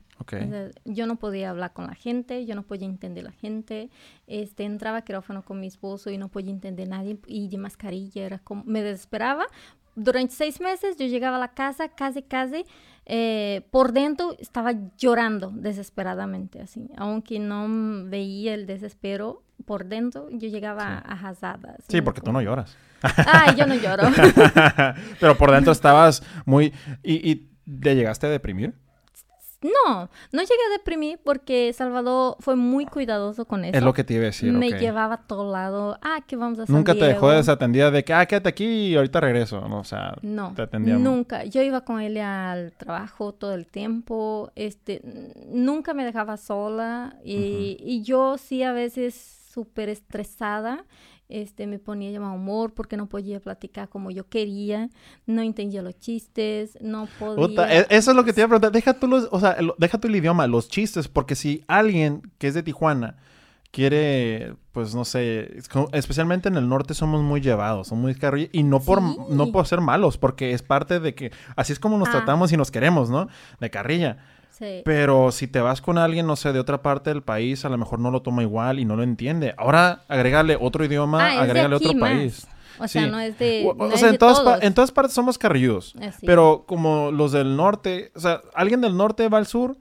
[0.85, 3.89] yo no podía hablar con la gente, yo no podía entender la gente.
[4.27, 7.17] Este, entraba a quirófano con mi esposo y no podía entender a nadie.
[7.25, 9.47] Y de mascarilla era como, me desesperaba.
[9.95, 12.65] Durante seis meses yo llegaba a la casa casi, casi,
[13.05, 16.89] eh, por dentro estaba llorando desesperadamente, así.
[16.97, 17.67] Aunque no
[18.09, 21.75] veía el desespero, por dentro yo llegaba a arrasada.
[21.87, 22.77] Sí, porque tú no lloras.
[23.01, 24.03] Ay, yo no lloro.
[25.19, 26.73] Pero por dentro estabas muy...
[27.03, 28.75] ¿Y, y te llegaste a deprimir?
[29.61, 33.77] No, no llegué a deprimir porque Salvador fue muy cuidadoso con eso.
[33.77, 34.51] Es lo que te iba a decir.
[34.51, 35.99] Me llevaba a todo lado.
[36.01, 36.75] Ah, ¿qué vamos a hacer?
[36.75, 39.61] Nunca te dejó desatendida de que, ah, quédate aquí y ahorita regreso.
[39.63, 40.95] O sea, no, te atendía.
[40.95, 41.43] Nunca.
[41.45, 44.51] Yo iba con él al trabajo todo el tiempo.
[44.55, 45.01] Este,
[45.47, 47.15] nunca me dejaba sola.
[47.23, 50.85] Y, y yo sí a veces súper estresada
[51.31, 54.89] este, me ponía de mal humor porque no podía platicar como yo quería,
[55.25, 57.81] no entendía los chistes, no podía...
[57.81, 59.97] E, eso es lo que te iba a preguntar, deja tú, los, o sea, deja
[59.97, 63.17] tú el idioma, los chistes, porque si alguien que es de Tijuana
[63.71, 65.57] quiere, pues no sé,
[65.93, 69.65] especialmente en el norte somos muy llevados, somos muy carrillos, y no por, no por
[69.65, 72.11] ser malos, porque es parte de que así es como nos ah.
[72.11, 73.27] tratamos y nos queremos, ¿no?
[73.59, 74.17] De carrilla.
[74.85, 77.77] Pero si te vas con alguien, no sé, de otra parte del país, a lo
[77.77, 79.53] mejor no lo toma igual y no lo entiende.
[79.57, 82.47] Ahora, agrégale otro idioma, ah, agrégale otro país.
[82.79, 83.71] O sea, no es de.
[83.77, 85.95] O, sea, en, todas en todas partes somos carrilludos.
[86.25, 89.77] Pero como los del norte, o sea, alguien del norte va al sur,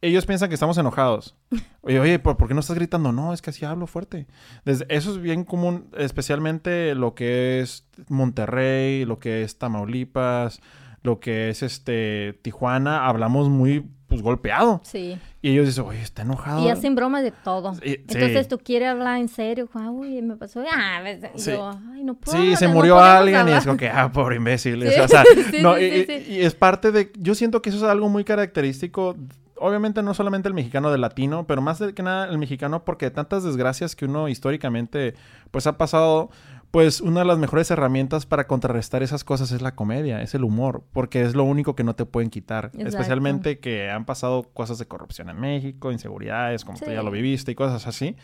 [0.00, 1.34] ellos piensan que estamos enojados.
[1.80, 3.12] Oye, oye, ¿por, qué no estás gritando?
[3.12, 4.26] No, es que así hablo fuerte.
[4.66, 10.60] Desde, eso es bien común, especialmente lo que es Monterrey, lo que es Tamaulipas,
[11.02, 13.06] lo que es este Tijuana.
[13.06, 14.80] Hablamos muy pues golpeado.
[14.84, 15.18] Sí.
[15.42, 16.64] Y ellos dicen, oye, está enojado.
[16.64, 17.74] Y hacen bromas de todo.
[17.82, 21.00] Entonces tú quieres hablar en serio, uy, me pasó, ah,
[21.36, 21.52] sí.
[21.52, 22.36] yo, ay, no puedo.
[22.36, 24.82] Sí, se murió alguien y es como que, ah, pobre imbécil.
[24.98, 25.22] O sea,
[25.62, 29.14] no, y, y, es parte de, yo siento que eso es algo muy característico,
[29.60, 33.44] obviamente no solamente el mexicano del latino, pero más que nada el mexicano porque tantas
[33.44, 35.14] desgracias que uno históricamente,
[35.50, 36.30] pues ha pasado
[36.70, 40.44] pues una de las mejores herramientas para contrarrestar esas cosas es la comedia, es el
[40.44, 42.70] humor, porque es lo único que no te pueden quitar.
[42.76, 47.52] Especialmente que han pasado cosas de corrupción en México, inseguridades, como tú ya lo viviste
[47.52, 48.16] y cosas así.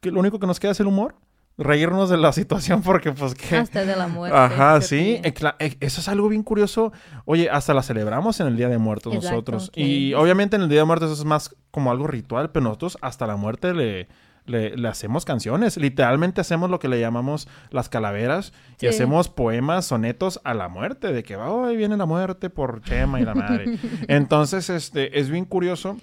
[0.00, 1.14] Que lo único que nos queda es el humor.
[1.58, 3.56] Reírnos de la situación porque pues que...
[3.56, 4.36] Hasta de la muerte.
[4.36, 5.20] Ajá, sí.
[5.22, 6.92] Eh, eso es algo bien curioso.
[7.24, 9.70] Oye, hasta la celebramos en el Día de Muertos nosotros.
[9.74, 12.98] Y obviamente en el Día de Muertos eso es más como algo ritual, pero nosotros
[13.00, 14.08] hasta la muerte le
[14.46, 15.76] le, hacemos canciones.
[15.76, 21.12] Literalmente hacemos lo que le llamamos las calaveras y hacemos poemas, sonetos a la muerte,
[21.12, 23.78] de que hoy viene la muerte por Chema y la madre.
[24.08, 25.96] Entonces, este, es bien curioso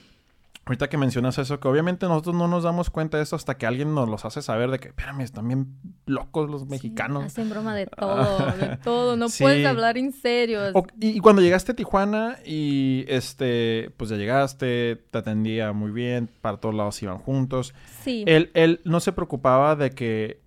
[0.66, 3.66] Ahorita que mencionas eso, que obviamente nosotros no nos damos cuenta de eso hasta que
[3.66, 7.26] alguien nos los hace saber de que, espérame, están bien locos los mexicanos.
[7.26, 9.18] hacen broma de todo, de todo.
[9.18, 10.62] No puedes hablar en serio.
[11.02, 16.56] y, cuando llegaste a Tijuana y, este, pues ya llegaste, te atendía muy bien, para
[16.56, 17.74] todos lados iban juntos.
[18.02, 18.24] Sí.
[18.26, 20.40] Él, él no se preocupaba de que,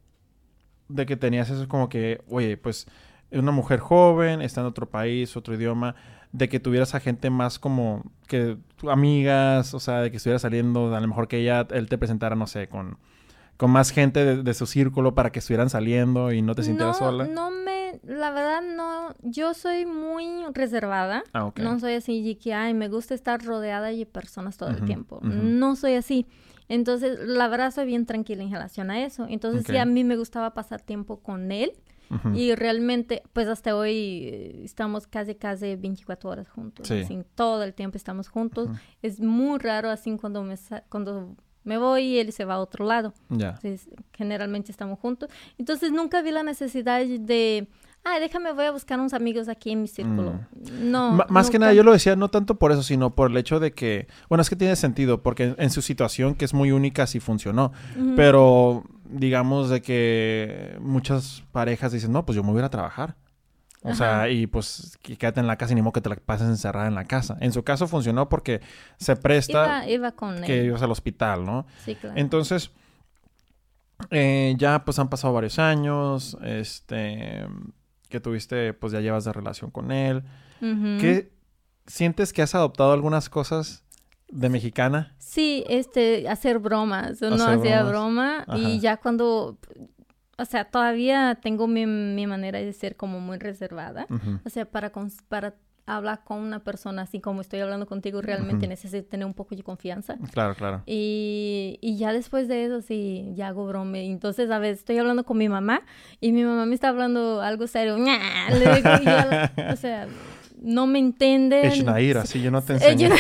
[0.89, 2.87] de que tenías eso como que, oye, pues,
[3.31, 5.95] es una mujer joven, está en otro país, otro idioma
[6.33, 8.59] de que tuvieras a gente más como que
[8.89, 12.37] amigas, o sea, de que estuviera saliendo, a lo mejor que ella, él te presentara,
[12.37, 12.99] no sé, con,
[13.57, 17.27] con más gente de, su círculo para que estuvieran saliendo y no te sintieras sola?
[17.27, 21.25] No me, la verdad no, yo soy muy reservada.
[21.33, 25.21] Ah, no soy así que, ay, me gusta estar rodeada de personas todo el tiempo.
[25.23, 26.27] No soy así.
[26.69, 29.27] Entonces, la verdad soy bien tranquila en relación a eso.
[29.29, 31.73] Entonces, sí, a mí me gustaba pasar tiempo con él.
[32.35, 36.89] Y realmente, pues hasta hoy eh, estamos casi, casi 24 horas juntos.
[37.35, 38.69] todo el tiempo estamos juntos.
[39.03, 40.57] Es muy raro así cuando me,
[40.89, 41.35] cuando
[41.65, 43.13] me voy y él se va a otro lado.
[44.13, 45.31] generalmente estamos juntos.
[45.59, 47.69] Entonces nunca vi la necesidad de
[48.07, 50.33] ay, déjame, voy a buscar unos amigos aquí en mi círculo.
[50.33, 50.91] Mm.
[50.91, 51.25] No.
[51.29, 53.73] más que nada, yo lo decía no tanto por eso, sino por el hecho de
[53.73, 57.21] que, bueno, es que tiene sentido, porque en, su situación, que es muy única, sí
[57.21, 57.73] funcionó.
[58.15, 63.17] Pero digamos de que muchas parejas dicen, no, pues yo me voy a, trabajar.
[63.83, 66.49] O sea, y pues quédate en la casa y ni modo que te la pases
[66.49, 67.37] encerrada en la casa.
[67.41, 68.61] En su caso funcionó porque
[68.97, 71.67] se presta iba, con que ibas al hospital, ¿no?
[71.85, 72.17] Sí, claro.
[72.19, 72.73] Entonces,
[74.11, 77.47] eh, ya pues han pasado varios años, este,
[78.09, 80.25] que tuviste, pues ya llevas de relación con él.
[80.61, 81.31] ¿Qué
[81.87, 83.85] sientes que has adoptado algunas cosas
[84.29, 85.15] de mexicana?
[85.19, 87.21] Sí, este, hacer bromas.
[87.23, 89.59] Uno hacía broma y ya cuando,
[90.39, 94.07] o sea, todavía tengo mi, manera de ser como muy reservada.
[94.45, 94.93] O sea, para,
[95.29, 95.55] para
[95.87, 99.63] hablar con una persona así como estoy hablando contigo, realmente necesito tener un poco de
[99.63, 100.17] confianza.
[100.33, 100.83] Claro, claro.
[100.87, 103.99] Y, y, ya después de eso, sí, ya hago broma.
[103.99, 105.83] Entonces, a veces estoy hablando con mi mamá
[106.21, 107.97] y mi mamá me está hablando algo serio.
[108.51, 108.91] Le digo,
[109.73, 110.09] o sea
[110.67, 111.65] no me entienden.
[111.65, 113.11] Echnair, así yo no te enseño.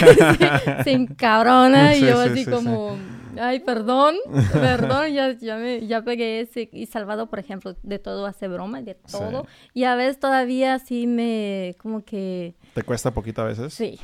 [0.85, 2.97] se encabrona y yo así como,
[3.41, 4.17] ay, perdón,
[4.53, 6.69] perdón, ya, ya, me, ya pegué ese.
[6.73, 9.47] Y Salvador, por ejemplo, de todo hace broma, de todo.
[9.75, 12.55] Y a veces todavía sí me, como que...
[12.75, 13.73] ¿Te cuesta poquito a veces?
[13.73, 13.99] Sí.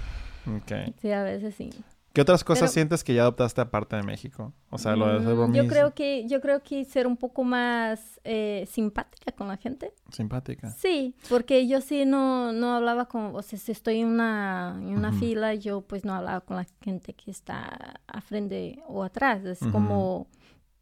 [1.01, 1.71] Sí, a veces sí.
[2.13, 4.53] ¿Qué otras cosas sientes que ya adoptaste aparte de México?
[4.69, 8.21] O sea, lo de mm, Yo creo que, yo creo que ser un poco más
[8.25, 9.95] eh, simpática con la gente.
[10.11, 10.71] ¿Simpática?
[10.71, 14.95] Sí, porque yo sí no, no hablaba con, o sea, si estoy en una, en
[14.95, 19.43] una fila, yo pues no hablaba con la gente que está a frente o atrás.
[19.45, 20.27] Es como,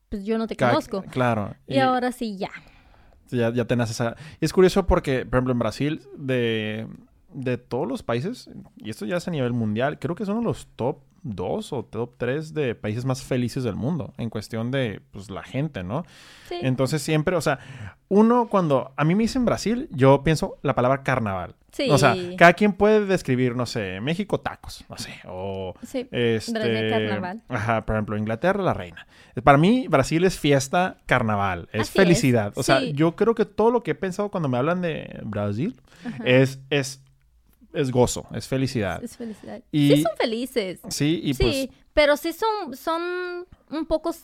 [0.08, 1.02] pues yo no te conozco.
[1.02, 1.54] Claro.
[1.68, 2.50] Y, ahora sí, ya.
[3.28, 4.16] Ya, ya tenés esa...
[4.40, 6.88] Y es curioso porque, por ejemplo, en Brasil, de,
[7.32, 10.66] de todos los países, y esto ya es a nivel mundial, creo que son los
[10.74, 15.30] top dos o top tres de países más felices del mundo en cuestión de pues,
[15.30, 16.04] la gente, ¿no?
[16.48, 16.56] Sí.
[16.62, 17.58] Entonces siempre, o sea,
[18.08, 21.54] uno cuando a mí me dicen Brasil, yo pienso la palabra carnaval.
[21.72, 21.88] Sí.
[21.88, 26.08] O sea, cada quien puede describir, no sé, México tacos, no sé, o sí.
[26.10, 27.42] este, carnaval.
[27.48, 29.06] Ajá, por ejemplo, Inglaterra la reina.
[29.44, 32.52] Para mí Brasil es fiesta, carnaval, es felicidad.
[32.56, 35.80] O sea, yo creo que todo lo que he pensado cuando me hablan de Brasil
[36.24, 37.02] es es
[37.72, 39.02] es gozo, es felicidad.
[39.02, 39.62] Es felicidad.
[39.70, 40.80] Y, sí son felices.
[40.88, 43.02] Sí, y sí, pues pero sí son, son
[43.70, 44.14] un poco...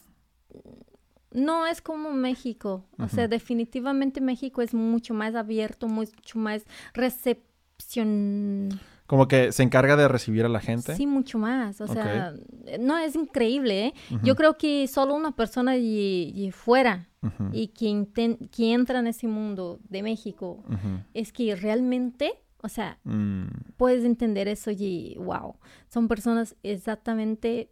[1.33, 2.87] No es como México.
[2.99, 8.81] O sea, definitivamente México es mucho más abierto, mucho más recepción...
[9.07, 10.97] Como que se encarga de recibir a la gente.
[10.97, 11.81] Sí, mucho más.
[11.81, 12.33] O sea,
[12.81, 13.95] no, es increíble, ¿eh?
[14.23, 17.09] Yo creo que solo una persona y, fuera
[17.53, 20.65] y quien, quien entra en ese mundo de México
[21.13, 23.47] es que realmente o sea, mm.
[23.77, 25.55] puedes entender eso y wow,
[25.89, 27.71] son personas exactamente,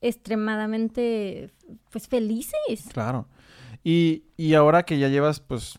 [0.00, 1.52] extremadamente,
[1.90, 2.88] pues felices.
[2.92, 3.28] Claro.
[3.84, 5.78] Y, y ahora que ya llevas, pues,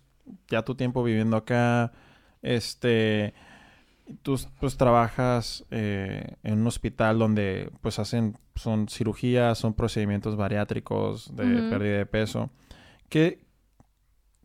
[0.49, 1.91] ya tu tiempo viviendo acá,
[2.43, 3.33] este,
[4.21, 11.35] tú pues trabajas eh, en un hospital donde pues hacen, son cirugías, son procedimientos bariátricos
[11.35, 12.51] de pérdida de peso.
[13.09, 13.46] ¿Qué,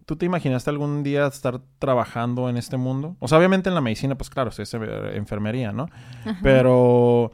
[0.06, 3.16] ¿Tú te imaginaste algún día estar trabajando en este mundo?
[3.20, 4.74] O sea, obviamente en la medicina, pues claro, es
[5.14, 5.88] enfermería, ¿no?
[6.42, 7.32] Pero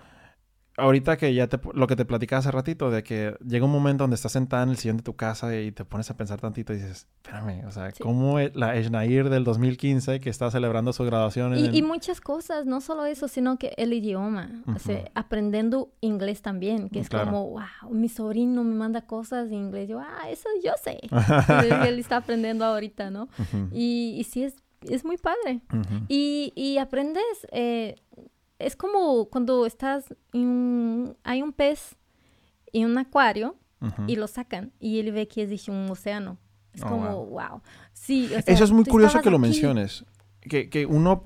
[0.79, 4.05] ahorita que ya te, lo que te platicaba hace ratito, de que llega un momento
[4.05, 6.72] donde estás sentada en el sillón de tu casa y te pones a pensar tantito
[6.72, 11.05] y dices, espérame, o sea, ¿cómo e, la Eshnair del 2015 que está celebrando su
[11.05, 11.57] graduación?
[11.59, 16.89] y, muchas cosas, no solo eso, sino que el idioma, o sea, aprendiendo inglés también,
[16.89, 20.72] que es como, wow, mi sobrino me manda cosas en inglés, yo, ah, eso yo
[20.83, 21.01] sé,
[21.89, 23.29] él está aprendiendo ahorita, ¿no?
[23.72, 25.61] y, y sí es, es muy padre.
[26.09, 27.24] y, y aprendes...
[27.51, 27.97] Eh,
[28.59, 31.97] es como cuando estás en hay un pez
[32.73, 33.57] en un acuario
[34.09, 36.37] y lo sacan y él ve que existe un océano.
[36.73, 37.63] Es oh, como, wow.
[37.93, 40.05] Sí, Eso es muy curioso que lo menciones.
[40.41, 41.25] Que, que uno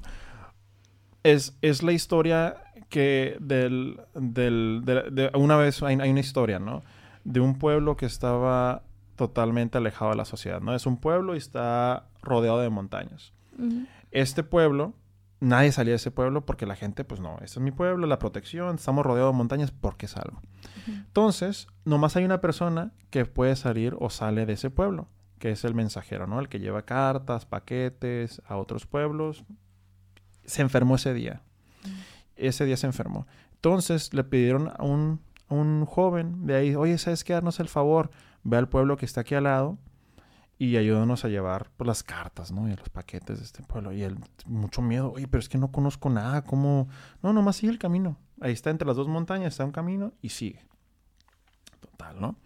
[1.22, 2.56] es, es, la historia
[2.90, 6.82] que del, del de, una vez hay, una historia, ¿no?
[7.24, 8.82] De un pueblo que estaba
[9.16, 10.74] totalmente alejado de la sociedad, ¿no?
[10.74, 13.32] Es un pueblo y está rodeado de montañas.
[14.10, 14.94] Este pueblo
[15.42, 18.18] nadie salía de ese pueblo porque la gente, pues no, este es mi pueblo, la
[18.18, 20.40] protección, estamos rodeados de montañas, porque salgo?
[20.86, 25.64] Entonces, nomás hay una persona que puede salir o sale de ese pueblo, que es
[25.64, 26.38] el mensajero, ¿no?
[26.38, 29.44] El que lleva cartas, paquetes a otros pueblos.
[30.44, 31.42] Se enfermó ese día.
[32.36, 33.26] Ese día se enfermó.
[33.54, 37.32] Entonces le pidieron a un, a un joven de ahí, oye, ¿sabes qué?
[37.32, 38.10] Darnos el favor,
[38.44, 39.78] ve al pueblo que está aquí al lado
[40.62, 42.68] y ayúdanos a llevar pues, las cartas, ¿no?
[42.68, 43.92] Y los paquetes de este pueblo.
[43.92, 46.88] Y él, mucho miedo, oye, pero es que no conozco nada, ¿cómo?
[47.20, 48.16] No, nomás sigue el camino.
[48.40, 50.64] Ahí está entre las dos montañas, está un camino y sigue.
[51.80, 52.36] Total, ¿no?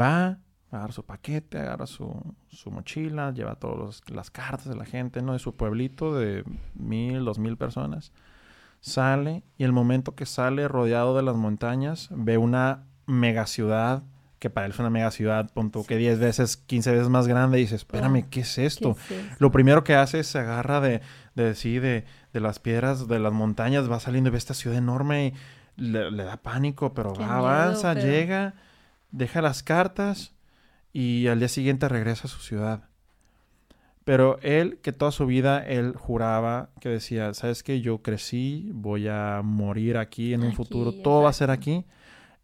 [0.00, 0.38] Va,
[0.70, 5.32] agarra su paquete, agarra su, su mochila, lleva todas las cartas de la gente, ¿no?
[5.32, 6.44] De su pueblito de
[6.74, 8.12] mil, dos mil personas.
[8.78, 14.04] Sale y el momento que sale rodeado de las montañas, ve una mega ciudad
[14.38, 17.58] que para él es una mega ciudad, punto que 10 veces, 15 veces más grande,
[17.58, 18.96] y dice, espérame, ¿qué es esto?
[19.38, 21.00] Lo primero que hace es se agarra de,
[21.34, 24.78] de, sí, de, de, las piedras, de las montañas, va saliendo y ve esta ciudad
[24.78, 25.34] enorme y
[25.76, 28.54] le, da pánico, pero avanza, llega,
[29.10, 30.34] deja las cartas
[30.92, 32.84] y al día siguiente regresa a su ciudad.
[34.04, 37.82] Pero él, que toda su vida él juraba, que decía, ¿sabes qué?
[37.82, 41.84] Yo crecí, voy a morir aquí en un futuro, todo va a ser aquí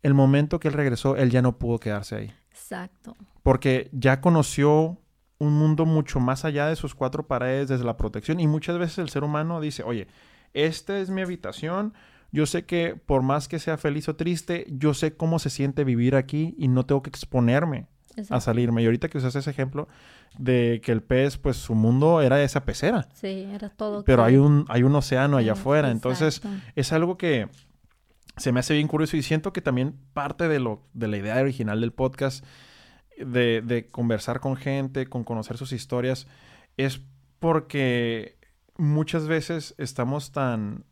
[0.04, 2.32] el momento que él regresó, él ya no pudo quedarse ahí.
[2.50, 3.16] Exacto.
[3.42, 4.98] Porque ya conoció
[5.38, 8.38] un mundo mucho más allá de sus cuatro paredes, desde la protección.
[8.38, 10.06] Y muchas veces el ser humano dice, oye,
[10.52, 11.94] esta es mi habitación.
[12.30, 15.84] Yo sé que por más que sea feliz o triste, yo sé cómo se siente
[15.84, 17.86] vivir aquí y no tengo que exponerme
[18.28, 18.82] a salirme.
[18.82, 19.88] Y ahorita que usas ese ejemplo
[20.38, 23.08] de que el pez, pues su mundo era esa pecera.
[23.14, 24.04] Sí, era todo.
[24.04, 25.90] Pero hay un, hay un océano allá afuera.
[25.90, 26.42] Entonces,
[26.76, 27.48] es algo que
[28.36, 31.40] se me hace bien curioso y siento que también parte de, lo, de la idea
[31.40, 32.44] original del podcast,
[33.18, 36.26] de, conversar con gente, con conocer sus historias,
[36.76, 37.00] es
[37.38, 38.38] porque
[38.76, 40.84] muchas veces estamos tan...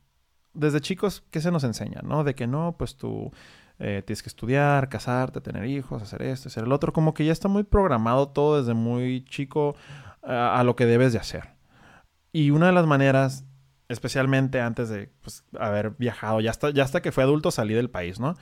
[0.55, 2.01] Desde chicos, ¿qué se nos enseña?
[2.03, 2.25] ¿No?
[2.25, 3.33] De que no, pues tú
[3.79, 6.93] eh, tienes que estudiar, casarte, tener hijos, hacer esto, hacer el otro.
[6.93, 9.75] Como que ya está muy programado todo desde muy chico
[10.23, 11.49] a lo que debes de hacer.
[12.33, 13.45] Y una de las maneras
[13.89, 17.91] especialmente antes de pues, haber viajado, ya hasta, ya hasta que fue adulto salí del
[17.91, 18.37] país, ¿no?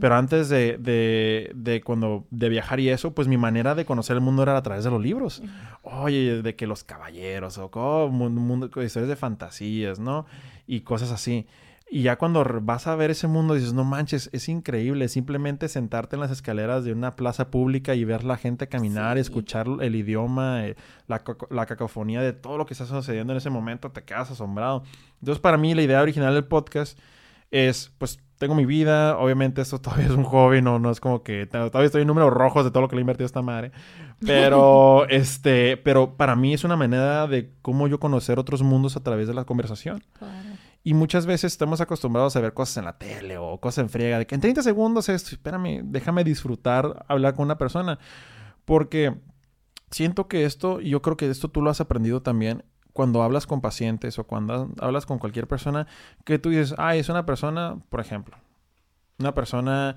[0.00, 4.16] Pero antes de, de, de, cuando, de viajar y eso, pues mi manera de conocer
[4.16, 5.42] el mundo era a través de los libros.
[5.82, 10.26] Oye, de que los caballeros o oh, mundo, historias de fantasías, ¿no?
[10.66, 11.46] Y cosas así.
[11.88, 15.08] Y ya cuando vas a ver ese mundo dices, no manches, es increíble.
[15.08, 19.68] Simplemente sentarte en las escaleras de una plaza pública y ver la gente caminar, escuchar
[19.80, 20.76] el idioma, eh,
[21.06, 24.82] la, la, cacofonía de todo lo que está sucediendo en ese momento, te quedas asombrado.
[25.20, 26.98] Entonces, para mí, la idea original del podcast
[27.52, 29.16] es, pues, tengo mi vida.
[29.18, 32.32] Obviamente, esto todavía es un hobby, no, no es como que todavía estoy en números
[32.32, 33.70] rojos de todo lo que le he invertido a esta madre.
[34.24, 39.04] Pero, este, pero para mí es una manera de cómo yo conocer otros mundos a
[39.04, 40.02] través de la conversación.
[40.18, 40.45] Claro.
[40.86, 44.20] Y muchas veces estamos acostumbrados a ver cosas en la tele o cosas en friega,
[44.20, 47.98] de que en 30 segundos esto, espérame, déjame disfrutar hablar con una persona.
[48.64, 49.12] Porque
[49.90, 52.62] siento que esto, y yo creo que esto tú lo has aprendido también
[52.92, 55.88] cuando hablas con pacientes o cuando hablas con cualquier persona,
[56.24, 58.36] que tú dices, ah, es una persona, por ejemplo,
[59.18, 59.96] una persona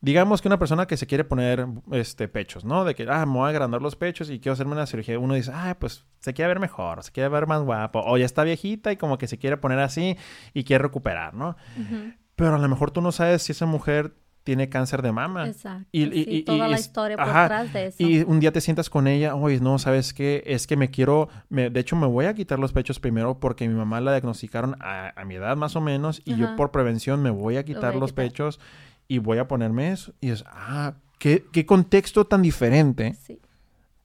[0.00, 2.84] digamos que una persona que se quiere poner este pechos, ¿no?
[2.84, 5.18] De que, ah, me voy a agrandar los pechos y quiero hacerme una cirugía.
[5.18, 8.24] Uno dice, ah, pues se quiere ver mejor, se quiere ver más guapo, o ya
[8.24, 10.16] está viejita y como que se quiere poner así
[10.54, 11.56] y quiere recuperar, ¿no?
[12.34, 15.46] Pero a lo mejor tú no sabes si esa mujer tiene cáncer de mama.
[15.46, 15.86] Exacto.
[15.92, 17.96] Y, toda la historia por detrás de eso.
[18.02, 20.42] Y un día te sientas con ella, oye, no, ¿sabes qué?
[20.46, 23.68] Es que me quiero, me, de hecho me voy a quitar los pechos primero porque
[23.68, 27.30] mi mamá la diagnosticaron a, mi edad más o menos y yo por prevención me
[27.30, 28.58] voy a quitar los pechos
[29.10, 30.14] y voy a ponerme eso.
[30.20, 33.16] Y es, ah, qué, qué contexto tan diferente.
[33.20, 33.40] Sí.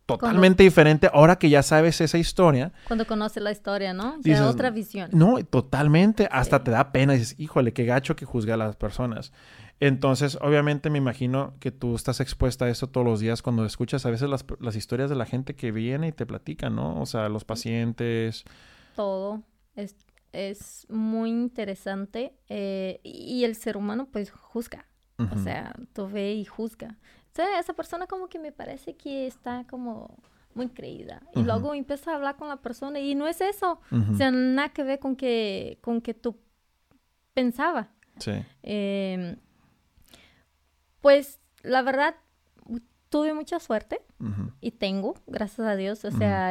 [0.07, 2.73] Totalmente diferente ahora que ya sabes esa historia.
[2.87, 4.19] Cuando conoces la historia, ¿no?
[4.21, 5.11] Ya otra visión.
[5.13, 6.27] No, totalmente.
[6.31, 7.13] Hasta te da pena.
[7.13, 9.31] Y dices, híjole, qué gacho que juzga a las personas.
[9.79, 14.07] Entonces, obviamente me imagino que tú estás expuesta a eso todos los días cuando escuchas
[14.07, 16.99] a veces las, las historias de la gente que viene y te platican, ¿no?
[16.99, 18.43] O sea, los pacientes.
[18.95, 19.43] Todo.
[19.75, 19.95] Es,
[20.31, 22.33] es muy interesante.
[22.49, 24.87] Eh, y el ser humano, pues, juzga.
[25.17, 26.97] O sea, tú ve y juzga.
[27.31, 30.17] O sea, esa persona como que me parece que está como
[30.53, 31.21] muy creída.
[31.33, 33.79] Y luego empieza a hablar con la persona y no es eso.
[33.91, 36.37] O sea, nada que ver con que, con que tú
[37.33, 37.89] pensaba.
[38.17, 38.31] Sí.
[38.63, 39.37] Em,
[41.01, 42.15] pues la verdad,
[43.09, 44.01] tuve mucha suerte
[44.59, 46.03] y tengo, gracias a Dios.
[46.05, 46.49] O sea,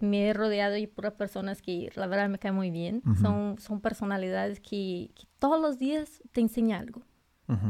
[0.00, 3.02] me he rodeado y puras personas que la verdad me caen muy bien.
[3.20, 7.02] son, son personalidades que, que, todos los días te enseñan algo.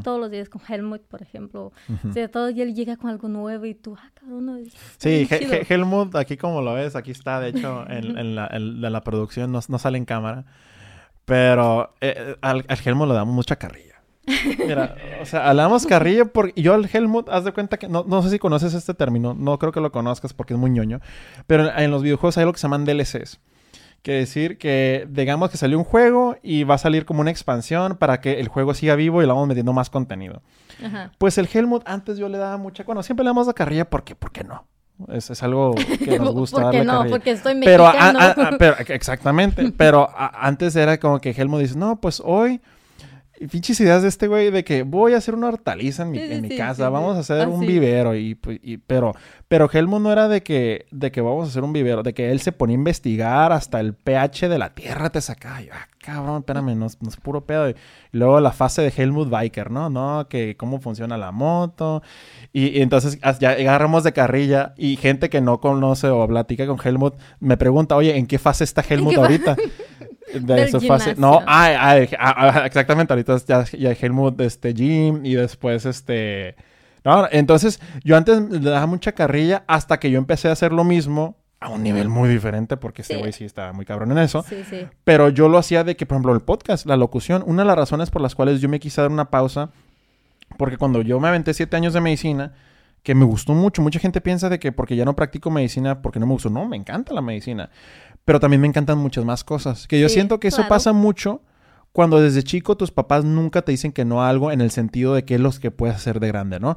[0.04, 1.72] Todos los días con Helmut, por ejemplo.
[2.08, 5.28] O sea, todo él llega con algo nuevo y tú, ah, cada uno es Sí,
[5.30, 9.50] Helmut, aquí como lo ves, aquí está, de hecho, en, en, la, en la, producción,
[9.50, 10.44] no, no, sale en cámara.
[11.24, 13.94] Pero eh, al, al, Helmut le damos mucha carrilla.
[14.58, 18.22] Mira, o sea, hablamos carrilla porque yo al Helmut, haz de cuenta que, no, no
[18.22, 21.00] sé si conoces este término, no creo que lo conozcas porque es muy ñoño,
[21.46, 23.40] pero en los videojuegos hay lo que se llaman DLCs.
[24.04, 27.96] Quiere decir que, digamos que salió un juego y va a salir como una expansión
[27.96, 30.42] para que el juego siga vivo y le vamos metiendo más contenido.
[31.16, 32.82] Pues el Helmut, antes yo le daba mucha.
[32.84, 34.66] Bueno, siempre le damos la carrilla porque, ¿por qué no?
[35.08, 36.60] Es, es algo que nos gusta.
[36.60, 37.06] ¿Por qué no?
[37.08, 38.18] Porque estoy mexicano.
[38.58, 39.72] Pero, exactamente.
[39.74, 42.60] pero antes era como que Helmut dice, no, pues hoy
[43.50, 46.42] pinches ideas de este güey de que voy a hacer una hortaliza en mi, en
[46.42, 49.12] mi casa, vamos a hacer un vivero pues, y, pero
[49.48, 52.30] pero Helmut no era de que de que vamos a hacer un vivero, de que
[52.30, 55.60] él se ponía a investigar hasta el pH de la tierra te sacaba.
[55.60, 57.70] Yo, ah, cabrón, espérame, no, es puro pedo.
[57.70, 57.74] Y
[58.12, 59.90] luego la fase de Helmut Biker, ¿no?
[59.90, 62.02] No, que cómo funciona la moto.
[62.52, 67.14] Y, entonces ya agarramos de carrilla y gente que no conoce o platica con Helmut
[67.40, 69.56] me pregunta, "Oye, ¿en qué fase está Helmut ahorita?"
[70.32, 71.14] de su fase.
[71.16, 71.96] No, ah,
[72.64, 73.12] exactamente.
[73.12, 76.56] Ahorita ya, ya Helmut, este, Jim y después este.
[77.04, 80.84] No, entonces yo antes le daba mucha carrilla hasta que yo empecé a hacer lo
[80.84, 83.44] mismo a un nivel muy diferente porque este güey sí.
[83.44, 84.42] estaba muy cabrón en eso.
[84.48, 84.86] Sí, sí.
[85.04, 87.76] Pero yo lo hacía de que, por ejemplo, el podcast, la locución, una de las
[87.76, 89.70] razones por las cuales yo me quise dar una pausa,
[90.56, 92.52] porque cuando yo me aventé siete años de medicina,
[93.02, 96.18] que me gustó mucho, mucha gente piensa de que porque ya no practico medicina, porque
[96.18, 96.48] no me gustó.
[96.48, 97.68] No, me encanta la medicina
[98.24, 99.86] pero también me encantan muchas más cosas.
[99.86, 101.42] Que yo siento que eso pasa mucho
[101.92, 105.14] cuando desde chico tus papás nunca te dicen que no a algo en el sentido
[105.14, 106.76] de qué es lo que puedes hacer de grande, ¿no?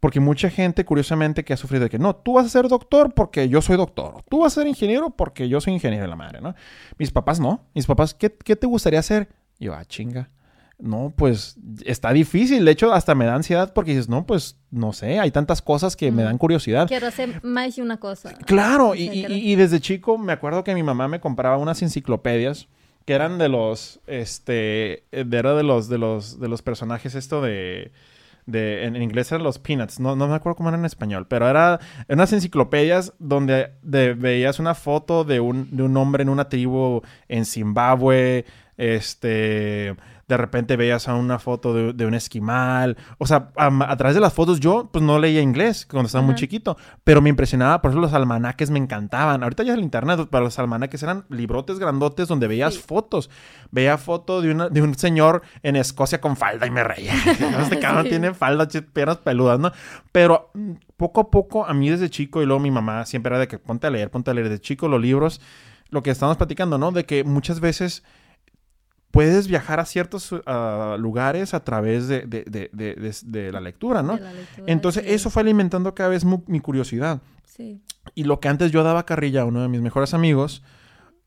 [0.00, 3.14] Porque mucha gente, curiosamente, que ha sufrido de que no, tú vas a ser doctor
[3.14, 4.22] porque yo soy doctor.
[4.28, 6.54] Tú vas a ser ingeniero porque yo soy ingeniero de la madre, ¿no?
[6.98, 7.66] Mis papás no.
[7.74, 9.28] Mis papás, ¿qué, qué te gustaría hacer?
[9.58, 10.30] yo, ah, chinga.
[10.78, 12.64] No, pues está difícil.
[12.64, 15.96] De hecho, hasta me da ansiedad porque dices, no, pues no sé, hay tantas cosas
[15.96, 16.86] que me dan curiosidad.
[16.86, 18.34] Quiero hacer más de una cosa.
[18.46, 22.68] Claro, y, y, desde chico me acuerdo que mi mamá me compraba unas enciclopedias
[23.06, 27.92] que eran de los, este, era de los, de los, de los personajes esto de,
[28.46, 31.48] de en, inglés eran los Peanuts, no, no me acuerdo cómo era en español, pero
[31.48, 31.78] era
[32.08, 37.44] unas enciclopedias donde veías una foto de un, de un hombre en una tribu en
[37.44, 38.44] Zimbabue,
[38.76, 39.94] este
[40.28, 42.96] de repente veías a una foto de, un esquimal.
[43.18, 46.34] O sea, a, través de las fotos yo pues no leía inglés cuando estaba muy
[46.34, 49.42] chiquito, pero me impresionaba, por eso los almanaques me encantaban.
[49.42, 53.30] Ahorita ya es el internet, pero los almanaques eran librotes grandotes donde veías fotos.
[53.70, 57.14] Veía foto de, una, de un señor en Escocia con falda y me reía.
[57.60, 59.70] este cabrón tiene falda, piernas peludas, ¿no?
[60.10, 63.38] Pero mm, poco a poco, a mí desde chico y luego mi mamá siempre era
[63.38, 64.48] de que ponte a leer, ponte a leer.
[64.48, 65.40] Desde chico los libros,
[65.90, 66.90] lo que estamos platicando, ¿no?
[66.90, 68.02] De que muchas veces
[69.16, 70.34] puedes viajar a ciertos
[70.98, 74.18] lugares a través de, la lectura, ¿no?
[74.66, 77.22] Entonces, eso fue alimentando cada vez mi curiosidad.
[77.46, 77.80] Sí.
[78.14, 80.62] Y lo que antes yo daba carrilla a uno de mis mejores amigos,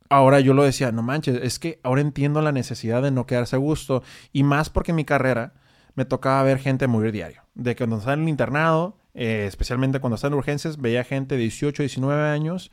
[0.08, 3.56] ahora yo lo decía, no manches, es que ahora entiendo la necesidad de no quedarse
[3.56, 4.04] a gusto.
[4.32, 5.54] Y más porque en mi carrera
[5.96, 7.42] me tocaba ver gente morir diario.
[7.56, 11.36] De que cuando estaba en el internado, eh, especialmente cuando estaba en urgencias, veía gente
[11.36, 12.72] de 18, 19 años,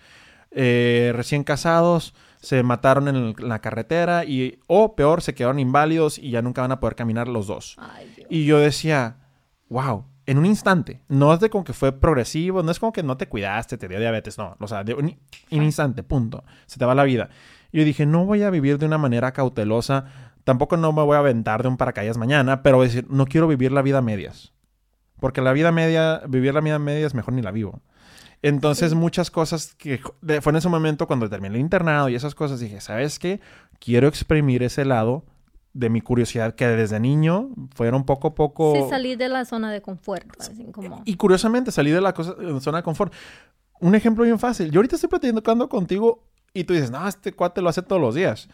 [0.51, 2.14] eh, recién casados,
[2.47, 6.70] se mataron en, la carretera y, o peor, se quedaron inválidos y ya nunca van
[6.70, 7.77] a poder caminar los dos.
[8.31, 9.16] y yo decía,
[9.68, 13.02] wow, en un instante, no es de como que fue progresivo, no es como que
[13.02, 15.18] no te cuidaste, te dio diabetes, no, o sea, de un,
[15.51, 17.31] instante, punto, se te va la vida.
[17.73, 20.05] Y yo dije, no voy a vivir de una manera cautelosa,
[20.44, 23.73] tampoco no me voy a aventar de un paracaídas mañana, pero decir, no quiero vivir
[23.73, 24.52] la vida a medias.
[25.18, 27.82] Porque la vida media, vivir la vida a medias mejor ni la vivo.
[28.42, 30.00] Entonces, muchas cosas que
[30.40, 33.40] fue en ese momento cuando terminé el internado y esas cosas, dije, ¿sabes qué?
[33.78, 35.24] Quiero exprimir ese lado
[35.72, 38.74] de mi curiosidad que desde niño fueron poco a poco...
[38.74, 40.26] Sí, salir de la zona de confort.
[41.04, 42.14] Y curiosamente, salí de la
[42.60, 43.12] zona de confort.
[43.80, 44.70] Un ejemplo bien fácil.
[44.70, 48.14] Yo ahorita estoy platicando contigo y tú dices, no, este cuate lo hace todos los
[48.14, 48.48] días.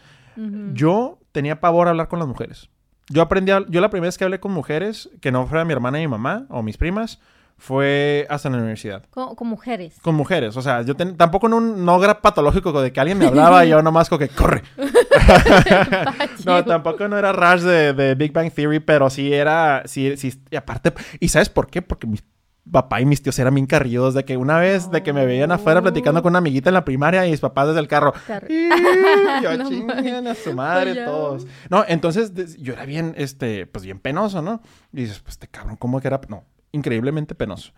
[0.73, 2.71] Yo tenía pavor a hablar con las mujeres.
[3.09, 6.01] Yo aprendí, yo la primera vez que hablé con mujeres, que no fuera mi hermana
[6.01, 7.21] y mi mamá o mis primas,
[7.63, 9.05] fue hasta la universidad.
[9.11, 9.95] Con, mujeres.
[10.03, 10.57] Con mujeres.
[10.57, 13.81] O sea, yo tampoco no, no era patológico de que alguien me hablaba y yo
[13.85, 14.65] nomás como que corre.
[16.45, 20.57] no, tampoco no era Rush de, Big Bang Theory, pero sí era, sí, sí, y
[20.57, 21.83] aparte, ¿y sabes por qué?
[21.83, 22.19] Porque mi
[22.69, 25.53] papá y mis tíos eran bien carrillos de que una vez de que me veían
[25.53, 28.13] afuera platicando con una amiguita en la primaria y mis papás desde el carro.
[28.49, 28.69] Y
[29.43, 31.47] yo no, a su madre pues todos.
[31.71, 34.63] No, entonces yo era bien, este, pues bien penoso, ¿no?
[34.93, 36.21] Y dices, pues este cabrón, ¿cómo que era?
[36.29, 37.73] No, increíblemente penoso.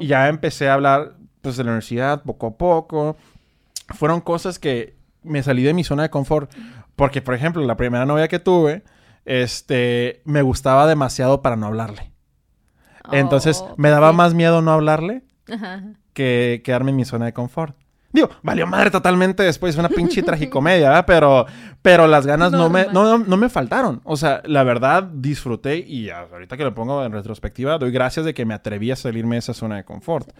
[0.00, 3.16] Y ya empecé a hablar pues de la universidad poco a poco.
[3.88, 6.50] Fueron cosas que me salí de mi zona de confort.
[6.96, 8.84] Porque, por ejemplo, la primera novia que tuve,
[9.24, 12.12] este, me gustaba demasiado para no hablarle.
[13.10, 15.24] Entonces, oh, me daba más miedo no hablarle
[16.12, 17.76] que quedarme en mi zona de confort.
[18.14, 21.04] Digo, valió madre totalmente después, una pinche tragicomedia, ¿verdad?
[21.04, 21.46] Pero,
[21.82, 24.00] pero las ganas no, me, no, no, me faltaron.
[24.04, 28.32] O sea, la verdad disfruté y ahorita que lo pongo en retrospectiva, doy gracias de
[28.32, 30.30] que me atreví a salirme de esa zona de confort.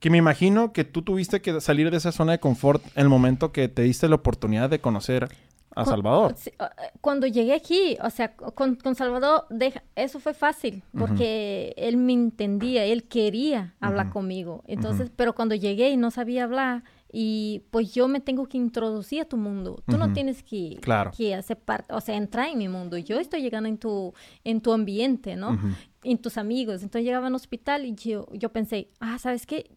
[0.00, 3.08] Que me imagino que tú tuviste que salir de esa zona de confort en el
[3.08, 5.28] momento que te diste la oportunidad de conocer
[5.76, 6.34] a Salvador.
[6.46, 6.58] Eh,
[7.00, 9.46] cuando llegué aquí, o sea, con, Salvador,
[9.94, 14.64] eso fue fácil, porque él me entendía, él quería hablar conmigo.
[14.66, 16.82] Entonces, pero cuando llegué y no sabía hablar,
[17.16, 19.80] y pues yo me tengo que introducir a tu mundo.
[19.86, 20.80] Tú no tienes que,
[21.16, 22.98] que hacer parte, o sea, entrar en mi mundo.
[22.98, 24.12] Yo estoy llegando en tu,
[24.42, 25.56] en tu ambiente, ¿no?
[26.02, 26.82] En tus amigos.
[26.82, 29.70] Entonces llegaba al hospital y yo, yo pensé, ah, ¿sabes qué?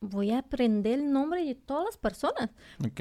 [0.00, 2.50] Voy a aprender el nombre de todas las personas.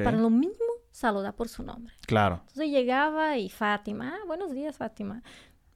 [0.02, 0.56] Para lo mismo,
[0.92, 1.94] saludar por su nombre.
[2.08, 2.36] Claro.
[2.48, 5.22] Entonces llegaba y Fátima, ah, buenos días, Fátima.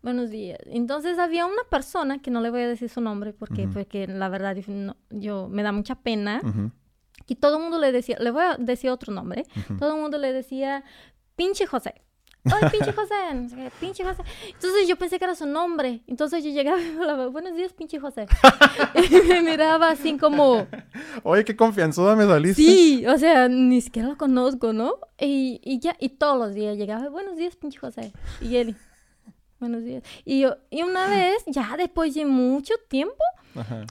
[0.01, 0.59] Buenos días.
[0.67, 4.29] Entonces había una persona que no le voy a decir su nombre porque, porque la
[4.29, 4.55] verdad
[5.09, 6.41] yo me da mucha pena.
[7.27, 9.45] Y todo el mundo le decía, le voy a decir otro nombre,
[9.79, 10.83] todo el mundo le decía,
[11.35, 12.05] pinche José.
[12.45, 13.15] ¡Ay, pinche José!
[13.79, 14.21] pinche José.
[14.47, 16.01] Entonces yo pensé que era su nombre.
[16.07, 18.27] Entonces yo llegaba y hablaba, buenos días, pinche José.
[19.09, 20.67] y me miraba así como...
[21.23, 22.61] Oye, qué confianzuda me saliste.
[22.61, 24.99] Sí, o sea, ni siquiera lo conozco, ¿no?
[25.19, 28.13] Y, y ya, y todos los días llegaba, buenos días, pinche José.
[28.41, 28.75] Y él,
[29.59, 30.03] buenos días.
[30.23, 33.23] Y yo, y una vez, ya después de mucho tiempo,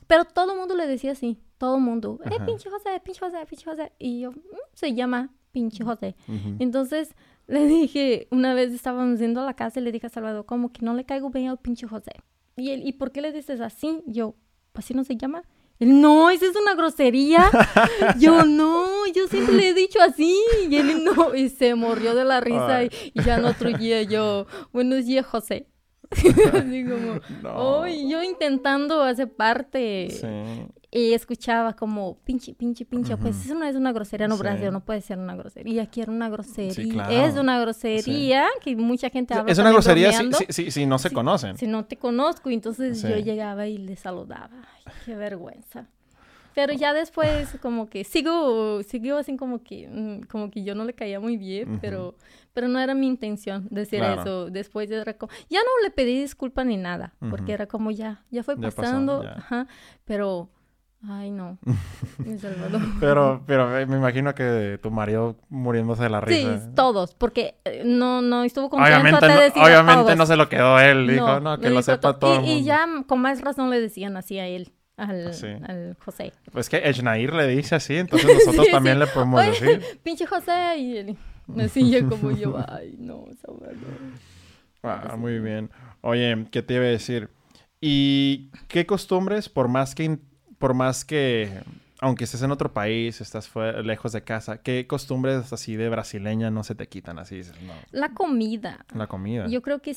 [0.06, 3.46] pero todo el mundo le decía así todo el mundo, eh, pinche José, pinche José,
[3.46, 3.92] pinche José.
[3.98, 4.36] Y yo, mm,
[4.74, 6.16] se llama pinche José.
[6.58, 7.14] Entonces
[7.46, 10.72] le dije, una vez estábamos yendo a la casa y le dije a Salvador, como
[10.72, 12.12] que no le caigo bien al pinche José.
[12.56, 14.02] Y él, ¿y por qué le dices así?
[14.06, 14.34] Yo,
[14.74, 15.42] así no se llama.
[15.80, 17.50] Él, no, esa es una grosería.
[18.18, 20.36] yo, no, yo siempre le he dicho así.
[20.68, 22.90] Y él, no, y se morrió de la risa y,
[23.24, 24.46] ya no trullía yo.
[24.72, 25.68] Buenos días, José.
[26.10, 27.88] así como, no.
[27.88, 30.10] yo intentando hacer parte.
[30.10, 30.28] Sí
[30.94, 34.84] y escuchaba como pinche, pinche, pinche, pues eso no es una grosería, no, Brasil, no
[34.84, 39.50] puede ser una grosería, aquí era una grosería, es una grosería que mucha gente habla.
[39.50, 40.12] Es una grosería
[40.50, 41.58] si, si, no se conocen.
[41.58, 44.50] Si no te conozco, entonces yo llegaba y le saludaba,
[44.84, 45.88] Ay, qué vergüenza.
[46.54, 50.84] Pero ya después como que sigo, sigo así como que, mm, como que yo no
[50.84, 52.14] le caía muy bien, pero,
[52.52, 54.48] pero no era mi intención decir eso.
[54.48, 55.04] Después de
[55.50, 59.66] ya no le pedí disculpa ni nada, porque era como ya, ya fue pasando, Ajá,
[60.04, 60.50] pero
[61.08, 61.58] Ay, no.
[63.00, 66.60] pero, pero me imagino que tu marido muriéndose de la risa.
[66.60, 70.48] Sí, todos, porque eh, no, no estuvo contento obviamente no, decir Obviamente no se lo
[70.48, 72.40] quedó él, dijo, no, que lo sepa todo.
[72.42, 74.72] Y, y, ya con más razón le decían así a él.
[74.96, 75.32] Al,
[75.66, 76.32] al José.
[76.52, 79.82] Pues que Ejnair le dice así, entonces nosotros también le podemos decir.
[80.04, 81.18] Pinche José, y él,
[81.58, 83.48] así ya como yo, ay, no, esa
[84.84, 85.70] Ah, muy bien.
[86.00, 87.28] Oye, ¿qué te iba a decir?
[87.80, 90.04] ¿Y qué costumbres, por más que
[90.58, 91.62] por más que,
[92.00, 93.50] aunque estés en otro país, estás
[93.82, 97.40] lejos de casa, ¿qué costumbres así de brasileña no se te quitan así?
[97.90, 98.84] La comida.
[98.94, 99.46] La comida.
[99.46, 99.96] Yo creo que,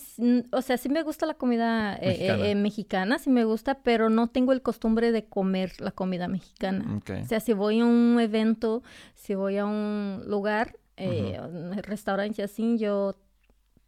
[0.51, 3.19] o sea, sí me gusta la comida eh, eh, mexicana.
[3.19, 7.01] sí me gusta, pero no tengo el costumbre de comer la comida mexicana.
[7.21, 8.83] O sea, si voy a un evento,
[9.15, 13.15] si voy a un lugar, eh, un restaurante así, yo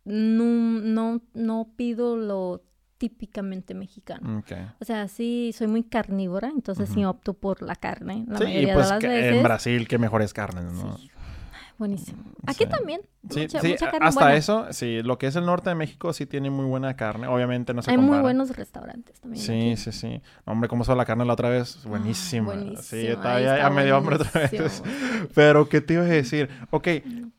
[0.05, 2.63] no, no, no pido lo
[2.99, 4.43] típicamente mexicano.
[4.79, 8.85] O sea, sí, soy muy carnívora, entonces sí opto por la carne la mayoría pues
[8.87, 9.35] de las veces.
[9.37, 10.97] en Brasil, qué mejores carnes, ¿no?
[11.79, 12.21] Buenísimo.
[12.45, 12.99] Aquí también.
[13.29, 16.65] Sí, sí hasta eso, sí, lo que es el norte de México sí tiene muy
[16.65, 17.27] buena carne.
[17.27, 19.41] Obviamente no se Hay muy buenos restaurantes también.
[19.41, 20.21] Sí, sí, sí.
[20.43, 21.81] Hombre, ¿cómo son la carne la otra vez?
[21.85, 22.53] Buenísima.
[22.81, 24.83] sí, está, ya, ya me dio hambre otra vez.
[25.33, 26.49] Pero, ¿qué te iba a decir?
[26.69, 26.87] Ok,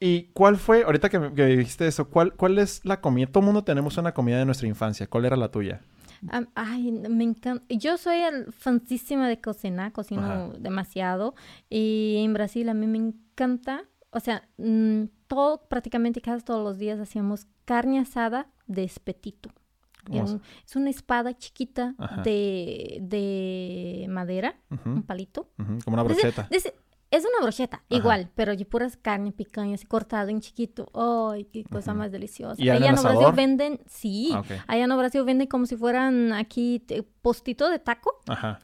[0.01, 3.27] ¿y cuál fue, ahorita que, que dijiste eso, ¿cuál, cuál es la comida?
[3.27, 5.07] Todo el mundo tenemos una comida de nuestra infancia.
[5.07, 5.83] ¿Cuál era la tuya?
[6.55, 7.65] ay, me encanta.
[7.69, 11.35] Yo soy fansísima de cocinar, cocino demasiado.
[11.69, 16.79] Y en Brasil a mí me encanta o sea, mm, todo, prácticamente casi todos los
[16.79, 19.51] días hacíamos carne asada de espetito.
[20.11, 25.51] es una espada chiquita de, de, madera, un palito.
[25.57, 26.49] Como una brocheta.
[26.51, 30.91] es una brocheta, igual, pero de puras carne picaña, así cortado en chiquito.
[30.95, 32.61] ¡Ay, qué cosa más deliciosa!
[32.61, 36.85] ¿Y allá en Brasil venden, sí, ah, allá en Brasil venden como si fueran aquí
[37.23, 38.21] postito de taco,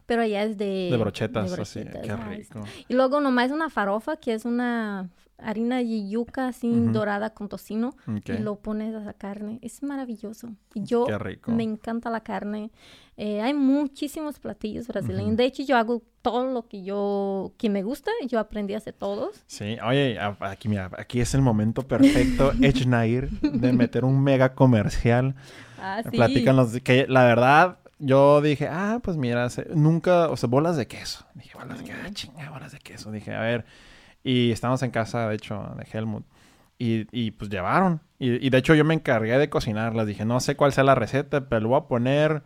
[0.07, 0.89] pero allá es de...
[0.91, 2.65] De brochetas, así, qué rico.
[2.89, 7.95] Y luego nomás una farofa, que es una harina de yuca así dorada con tocino
[8.25, 9.59] y lo pones a la carne.
[9.63, 10.51] Es maravilloso.
[10.75, 11.07] Y yo
[11.47, 12.71] me encanta la carne.
[13.17, 15.37] Eh, hay muchísimos platillos brasileños.
[15.37, 18.11] De hecho, yo hago todo lo que yo que me gusta.
[18.29, 19.43] Yo aprendí a hacer todos.
[19.47, 25.35] Sí, oye, aquí mira, aquí es el momento perfecto, Echnair, de meter un mega comercial.
[25.79, 26.17] Ah, sí.
[26.17, 31.25] Platícanos que la verdad yo dije, ah, pues mira, nunca, o sea, bolas de queso.
[31.35, 33.11] Dije, bolas de queso, ah, chinga, bolas de queso.
[33.11, 33.65] Dije, a ver,
[34.27, 36.25] y estábamos en casa, de hecho, de Helmut.
[36.79, 38.01] Y, y pues llevaron.
[38.19, 40.07] Y, y, de hecho yo me encargué de cocinarlas.
[40.07, 42.43] Dije, no sé cuál sea la receta, pero lo voy a poner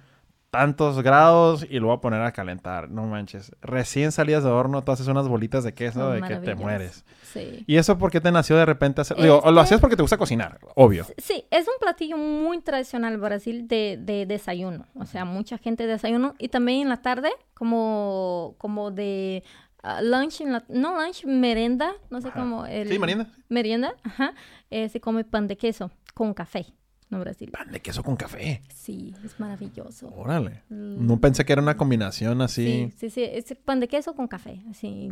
[0.50, 2.90] tantos grados y lo voy a poner a calentar.
[2.90, 3.52] No manches.
[3.62, 7.04] Recién salías de horno, tú haces unas bolitas de queso de que te mueres.
[7.22, 7.64] Sí.
[7.66, 9.16] ¿Y eso por qué te nació de repente hacer?
[9.16, 11.06] Digo, lo hacías porque te gusta cocinar, obvio.
[11.16, 14.86] Sí, es un platillo muy tradicional en Brasil de, de desayuno.
[14.94, 16.34] O sea, mucha gente desayuno.
[16.38, 19.44] Y también en la tarde, como, como de
[19.82, 22.66] Ah, lunch, no lunch, merenda, no sé cómo.
[22.66, 23.28] El, sí, merienda.
[23.48, 24.34] Merienda, ajá.
[24.70, 26.66] Eh, se come pan de queso con café.
[27.10, 27.50] No, Brasil.
[27.50, 28.62] Pan de queso con café.
[28.72, 30.08] Sí, es maravilloso.
[30.14, 30.62] Órale.
[30.68, 31.04] Mm.
[31.06, 32.92] No pensé que era una combinación así.
[32.96, 33.24] Sí, sí, sí.
[33.24, 34.62] Es pan de queso con café.
[34.70, 35.10] Así,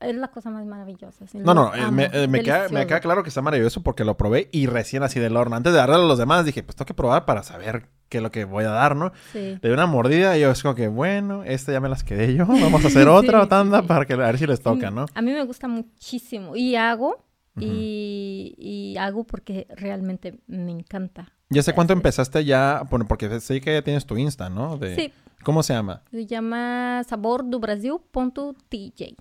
[0.00, 1.24] es la cosa más maravillosa.
[1.34, 4.16] no, no, eh, me, eh, me, queda, me, queda, claro que está maravilloso porque lo
[4.16, 5.54] probé y recién así del horno.
[5.54, 8.22] Antes de darle a los demás dije, pues tengo que probar para saber qué es
[8.22, 9.12] lo que voy a dar, ¿no?
[9.32, 9.58] Sí.
[9.60, 12.34] Le di una mordida y yo es como que, bueno, esta ya me las quedé
[12.34, 12.46] yo.
[12.46, 15.06] Vamos a hacer otra tanda para que, a ver si les toca, ¿no?
[15.14, 16.56] A mí me gusta muchísimo.
[16.56, 17.28] Y hago
[17.60, 21.32] y, hago porque realmente me encanta.
[21.50, 22.82] ¿Y hace cuánto empezaste ya?
[22.90, 24.78] Bueno, porque sé que ya tienes tu Insta, ¿no?
[24.94, 25.12] sí.
[25.44, 26.02] ¿Cómo se llama?
[26.10, 29.14] Se llama sabordobrasil.tj.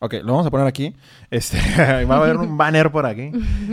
[0.00, 0.92] Ok, lo vamos a poner aquí.
[1.30, 1.58] Este,
[2.04, 3.30] va a haber un banner por aquí.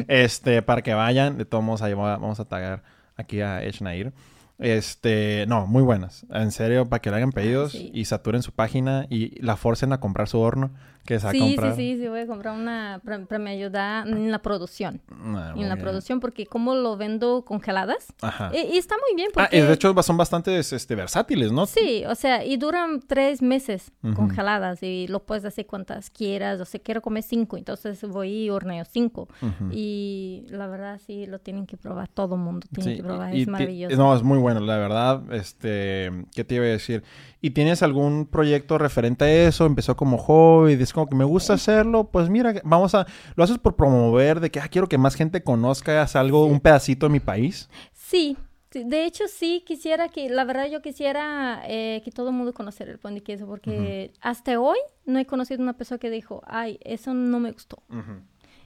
[0.07, 1.39] Este, para que vayan.
[1.39, 2.83] De todos modos, ahí vamos a tagar
[3.15, 4.13] aquí a Echnair.
[4.59, 6.25] Este, no, muy buenas.
[6.29, 9.99] En serio, para que le hagan pedidos y saturen su página y la forcen a
[9.99, 10.71] comprar su horno
[11.09, 11.75] que se va sí, a comprar.
[11.75, 15.01] Sí, sí, sí, voy a comprar una para, me ayudar en la producción.
[15.11, 18.13] Ah, en la producción, porque como lo vendo congeladas.
[18.21, 18.51] Ajá.
[18.53, 19.57] Y, está muy bien porque...
[19.57, 21.65] Ah, y de hecho son bastante este, versátiles, ¿no?
[21.65, 26.61] Sí, o sea, y duran tres meses congeladas y lo puedes hacer cuantas quieras.
[26.61, 29.27] O sea, quiero comer cinco, entonces voy y horneo cinco.
[29.71, 32.07] Y la verdad sí, lo tienen que probar.
[32.09, 33.35] Todo mundo tiene que probar.
[33.35, 33.97] es maravilloso.
[33.97, 37.03] No, es muy bueno, la verdad, este, ¿qué te iba a decir?
[37.41, 39.65] ¿Y tienes algún proyecto referente a eso?
[39.65, 43.57] Empezó como hobby, dices como que me gusta hacerlo, pues mira, vamos a, ¿lo haces
[43.57, 47.21] por promover de que, ah, quiero que más gente conozca, algo, un pedacito de mi
[47.21, 47.69] país?
[47.93, 48.35] Sí,
[48.71, 52.91] de hecho, sí, quisiera que, la verdad yo quisiera eh, que todo el mundo conociera
[52.91, 56.77] el pan de queso, porque hasta hoy no he conocido una persona que dijo, ay,
[56.83, 57.81] eso no me gustó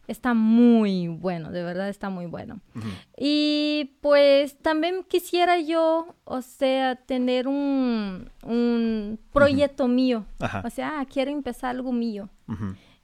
[0.07, 2.59] está muy bueno, de verdad está muy bueno.
[3.17, 10.25] Y pues también quisiera yo, o sea, tener un, un proyecto mío.
[10.63, 12.29] O sea, ah, quiero empezar algo mío.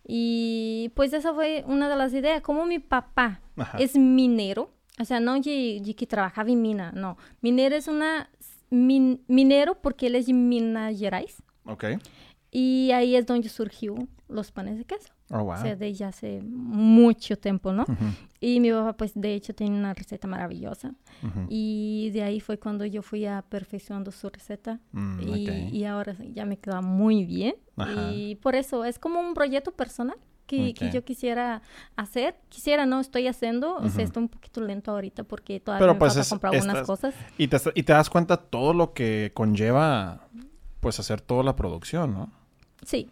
[0.06, 2.42] Y pues esa fue una de las ideas.
[2.42, 3.42] Como mi papá
[3.78, 7.18] es minero, o sea, no de, que trabajaba en mina, no.
[7.42, 8.30] Minero es una...
[8.70, 11.42] minero porque él es de Minas Gerais.
[11.66, 11.86] Ok.
[12.52, 13.96] Y ahí es donde surgió
[14.28, 15.14] los panes de queso.
[15.32, 15.54] Oh, wow.
[15.54, 17.86] O sea, de ya hace mucho tiempo, ¿no?
[18.40, 20.94] Y mi papá, pues, de hecho, tiene una receta maravillosa.
[21.50, 24.80] Y de ahí fue cuando yo fui a perfeccionando su receta.
[24.92, 27.56] Mm, y, y, ahora ya me queda muy bien.
[28.12, 30.18] Y por eso es como un proyecto personal.
[30.48, 31.62] Que, que, yo quisiera
[31.96, 32.36] hacer.
[32.50, 33.76] Quisiera, no estoy haciendo.
[33.76, 37.14] O sea, estoy un poquito lento ahorita porque todavía me pues, falta comprar algunas cosas.
[37.38, 40.28] Y te, y te das cuenta todo lo que conlleva,
[40.80, 42.32] pues, hacer toda la producción, ¿no?
[42.84, 43.12] Sí,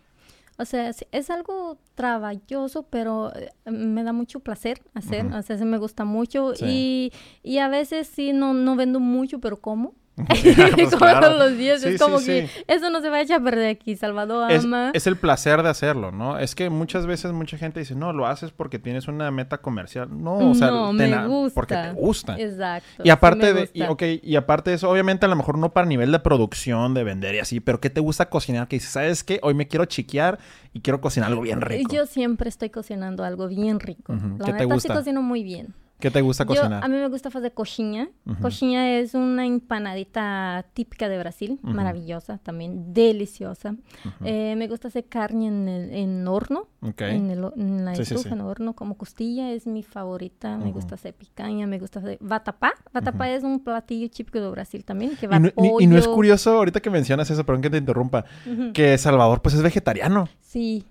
[0.58, 5.26] o sea, es algo trabajoso, pero eh, me da mucho placer hacer.
[5.28, 6.54] O sea, me gusta mucho.
[6.60, 7.12] Y,
[7.44, 9.94] y a veces sí, no, no vendo mucho, pero como.
[10.26, 10.44] Pues
[11.38, 11.84] los días.
[11.84, 13.96] es como que eso no se va a echar a perder aquí.
[13.96, 14.92] Salvador ama.
[14.94, 16.40] Es, el placer de hacerlo, ¿no?
[16.40, 20.10] Es que muchas veces mucha gente dice, no, lo haces porque tienes una meta comercial.
[20.12, 21.56] No, o sea, me gusta.
[21.56, 22.40] porque te gusta.
[22.40, 23.04] Exacto.
[23.04, 25.86] Y aparte de, y, okay, y aparte de eso, obviamente a lo mejor no para
[25.86, 28.68] nivel de producción, de vender y así, pero ¿qué te gusta cocinar?
[28.68, 29.40] Que dices, ¿sabes qué?
[29.44, 30.40] Hoy me quiero chiquear
[30.74, 31.94] y quiero cocinar algo bien rico.
[31.94, 34.14] Yo siempre estoy cocinando algo bien rico.
[34.40, 34.96] La ¿Qué te gusta?
[34.96, 35.76] cocino muy bien.
[36.00, 36.84] ¿Qué te gusta cocinar?
[36.84, 38.10] a mí me gusta hacer coxinha.
[38.26, 43.76] Uh es una empanadita típica de Brasil, maravillosa también, deliciosa.
[44.24, 48.42] Eh, me gusta hacer carne en, el, en horno, en, el, en, la estufa, en
[48.42, 50.58] horno, como costilla, es mi favorita.
[50.58, 52.74] Me gusta hacer picaña, me gusta hacer vatapá.
[52.94, 56.08] Vatapá es un platillo típico de Brasil también, que va y no, y no es
[56.08, 58.26] curioso, ahorita que mencionas eso, perdón que te interrumpa,
[58.74, 60.28] que Salvador pues es vegetariano.
[60.42, 60.86] Sí.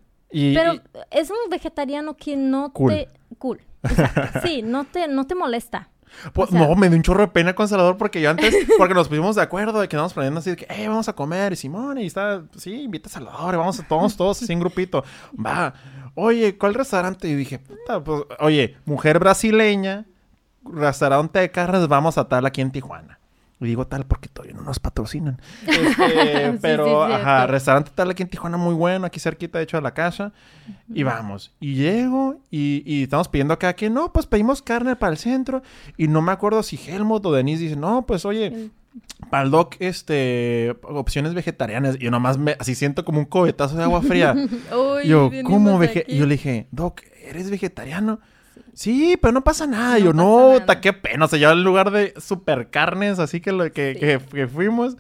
[0.54, 0.80] Pero
[1.10, 3.08] es un vegetariano que no te...
[3.38, 3.60] Cool
[4.42, 5.88] sí, no te, no te molesta.
[6.32, 9.08] Pues, no, me dio un chorro de pena con Salvador porque yo antes, porque nos
[9.08, 11.56] pusimos de acuerdo de que nos planeando así de que, eh, vamos a comer, y
[11.56, 15.04] Simón, y está, sí, invita a Salvador, y vamos a todos, todos así en grupito.
[15.34, 15.74] Va,
[16.14, 17.28] oye, ¿cuál restaurante?
[17.28, 20.06] Y dije, puta, pues, oye, mujer brasileña,
[20.64, 23.15] restaurante de carnes, vamos a tal aquí en Tijuana.
[23.58, 25.40] Y digo tal porque todavía no nos patrocinan.
[25.66, 29.82] Este, pero, ajá, restaurante tal aquí en Tijuana muy bueno, aquí cerquita, de hecho, de
[29.82, 30.32] la casa.
[30.92, 31.52] Y vamos.
[31.58, 35.62] Y llego y, y estamos pidiendo acá que no, pues pedimos carne para el centro.
[35.96, 38.70] Y no me acuerdo si Helmut o Denise dicen, no, pues oye,
[39.30, 41.96] para el doc, este, opciones vegetarianas.
[41.96, 44.34] Y yo nomás me, así siento como un cobetazo de agua fría.
[45.04, 46.14] yo, ¿cómo vegetariano?
[46.14, 48.20] Y yo le dije, doc, ¿eres vegetariano?
[48.76, 49.98] Sí, pero no pasa nada.
[49.98, 51.24] yo, no, ta, qué pena.
[51.24, 54.96] O sea, ya en lugar de super carnes, así que, lo, que, que, fuimos.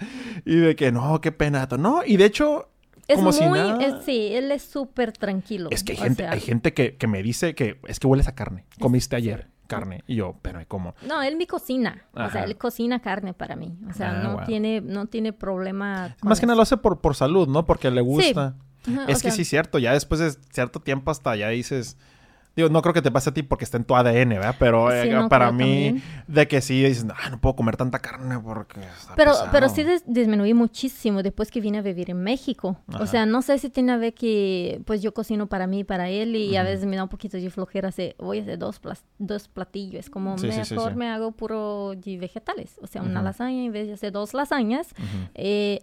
[0.46, 1.68] Y de que, no, qué pena.
[1.78, 2.70] No, y de hecho,
[3.06, 4.00] es como muy, si nada...
[4.02, 5.68] sí, él es súper tranquilo.
[5.70, 8.34] Es que hay gente, hay gente que, que, me dice que es que hueles a
[8.34, 8.64] carne.
[8.80, 10.04] Comiste ayer carne.
[10.06, 10.94] Y yo, pero ¿cómo?
[11.06, 12.06] No, él me cocina.
[12.14, 13.76] O sea, él cocina carne para mí.
[13.90, 16.16] O sea, ah, no, tiene, no tiene problema.
[16.22, 17.66] Más que nada lo hace por, por salud, ¿no?
[17.66, 18.56] Porque le gusta.
[19.06, 19.78] es que sí es cierto.
[19.78, 21.98] Ya después de cierto tiempo hasta ya dices
[22.56, 24.56] Digo, no creo que te pase a ti porque está en tu ADN, ¿verdad?
[24.58, 28.80] Pero eh, para mí, de que sí, dices, ah, no puedo comer tanta carne porque
[28.80, 32.78] está Pero, pero sí disminuí muchísimo después que vine a vivir en México.
[32.98, 36.08] O sea, no sé si tiene que ver que, pues yo cocino para mí, para
[36.08, 38.80] él, y a veces me da un poquito de flojera, hacer, voy a hacer dos,
[39.18, 40.08] dos platillos.
[40.08, 42.78] Como mejor me hago puro de vegetales.
[42.80, 44.94] O sea, una lasaña en vez de hacer dos lasañas.
[45.34, 45.80] eh,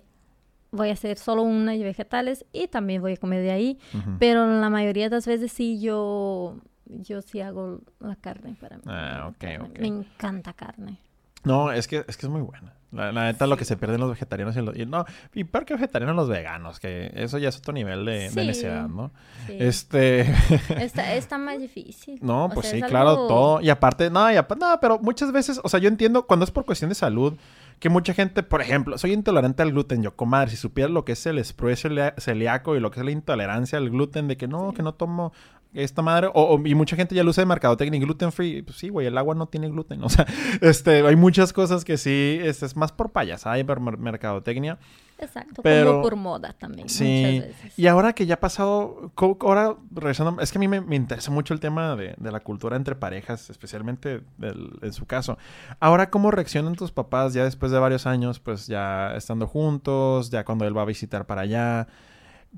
[0.74, 3.80] voy a hacer solo una de vegetales y también voy a comer de ahí.
[4.20, 8.84] Pero la mayoría de las veces sí yo, yo sí hago la carne para mí.
[8.88, 9.80] Ah, ok, ok.
[9.80, 11.00] Me encanta carne.
[11.44, 12.74] No, es que es, que es muy buena.
[12.91, 15.74] La, neta, lo que se pierden los vegetarianos y, los, y no, y peor que
[15.74, 19.12] vegetarianos los veganos, que eso ya es otro nivel de, necesidad, ¿no?
[19.50, 20.22] Este...
[20.80, 22.20] está, está, más difícil.
[22.22, 23.62] No, pues sí, claro, todo.
[23.62, 26.52] Y aparte, no, y aparte, no, pero muchas veces, o sea, yo entiendo, cuando es
[26.52, 27.34] por cuestión de salud,
[27.80, 30.04] que mucha gente, por ejemplo, soy intolerante al gluten.
[30.04, 33.12] Yo, comadre, si supieras lo que es el expreso celíaco y lo que es la
[33.12, 35.34] intolerancia al gluten, de que no, que no tomo
[35.74, 38.90] esta madre, o, y mucha gente ya lo usa de mercadotecnia, gluten free, pues sí,
[38.90, 40.26] güey, el agua no tiene gluten, o sea,
[40.62, 44.78] este, hay muchas cosas que sí, este, es más por payasada y por mercadotecnia.
[45.20, 46.90] Exacto, pero, como por moda también.
[46.90, 47.41] Sí,
[47.78, 51.54] y ahora que ya ha pasado, ahora regresando, es que a mí me, interesa mucho
[51.54, 55.38] el tema de, la cultura entre parejas, especialmente en su caso.
[55.80, 60.44] Ahora, ¿cómo reaccionan tus papás ya después de varios años, pues ya estando juntos, ya
[60.44, 61.88] cuando él va a visitar para allá?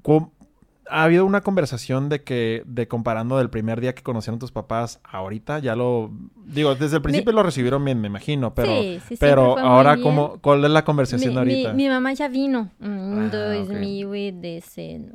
[0.02, 0.34] ¿Cómo,
[0.90, 5.00] ha habido una conversación de que, de comparando del primer día que conocieron tus papás
[5.04, 6.12] ahorita, ya lo,
[6.46, 10.38] digo, desde el principio lo recibieron bien, me imagino, pero, sí, sí, pero ahora, como,
[10.42, 11.74] ¿cuál es la conversación ahorita?
[11.74, 15.12] Mi, mamá ya vino en 2019.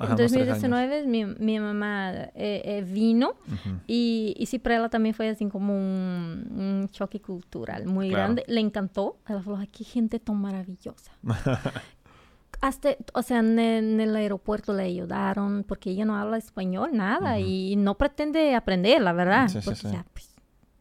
[0.00, 3.34] En 2019 mi, mi, mamá eh, eh, vino
[3.86, 8.42] y, y sí, para ella también fue así como un, un choque cultural muy grande.
[8.46, 9.18] Le encantó.
[9.28, 11.12] Ella falou, qué gente tan maravillosa.
[12.66, 17.76] hasta, o sea, en, el aeropuerto le ayudaron porque ella no habla español, nada, y
[17.76, 19.50] no pretende aprender, la verdad.
[19.62, 20.34] porque ya, pues,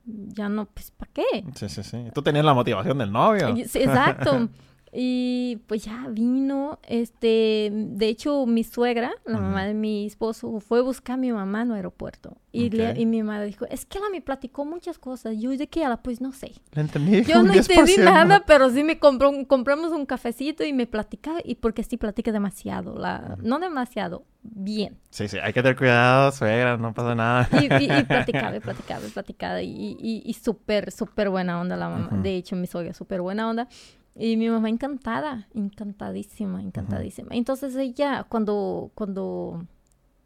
[0.06, 1.44] ya no, pues, ¿para qué?
[1.56, 2.06] Sí, sí, sí.
[2.14, 3.54] Tú tenías la motivación del novio.
[3.68, 4.48] Sí, exacto.
[4.96, 10.80] Y pues ya vino, este, de hecho mi suegra, la mamá de mi esposo, fue
[10.80, 12.38] a buscar a mi mamá en el aeropuerto.
[12.52, 15.36] Y, y mi madre dijo, es que ella me platicó muchas cosas.
[15.40, 16.54] Yo de qué pues no sé.
[16.76, 17.24] entendí.
[17.24, 21.56] Yo no entendí nada, pero sí me compró, compramos un cafecito y me platicaba, y
[21.56, 24.98] porque sí platica demasiado, la, no demasiado, bien.
[25.10, 27.50] Sí, sí, hay que tener cuidado, suegra, no pasa nada.
[27.60, 32.10] Y, y, platicaba, y platicaba, y platicaba, y, y, súper, súper buena onda la mamá.
[32.22, 33.68] De hecho, mi suegra, súper buena onda.
[34.16, 37.36] Y mi mamá encantada, encantadísima, encantadísima.
[37.36, 39.66] Entonces ella, cuando, cuando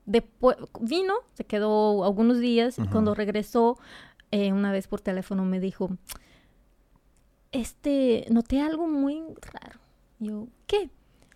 [0.06, 3.78] después vino, se quedó algunos días, y cuando regresó,
[4.32, 5.90] eh, una vez por teléfono me dijo,
[7.52, 9.24] este, noté algo muy
[9.54, 9.80] raro.
[10.20, 10.90] Yo, ¿qué?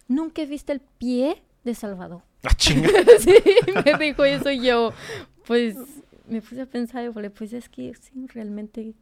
[0.08, 2.24] Nunca viste el pie de Salvador.
[2.44, 2.90] ¡Ah, chinga!
[3.20, 3.34] sí,
[3.86, 4.92] me dijo eso y yo,
[5.48, 5.78] pues,
[6.28, 8.94] me puse a pensar, y falei, pues es que sí, realmente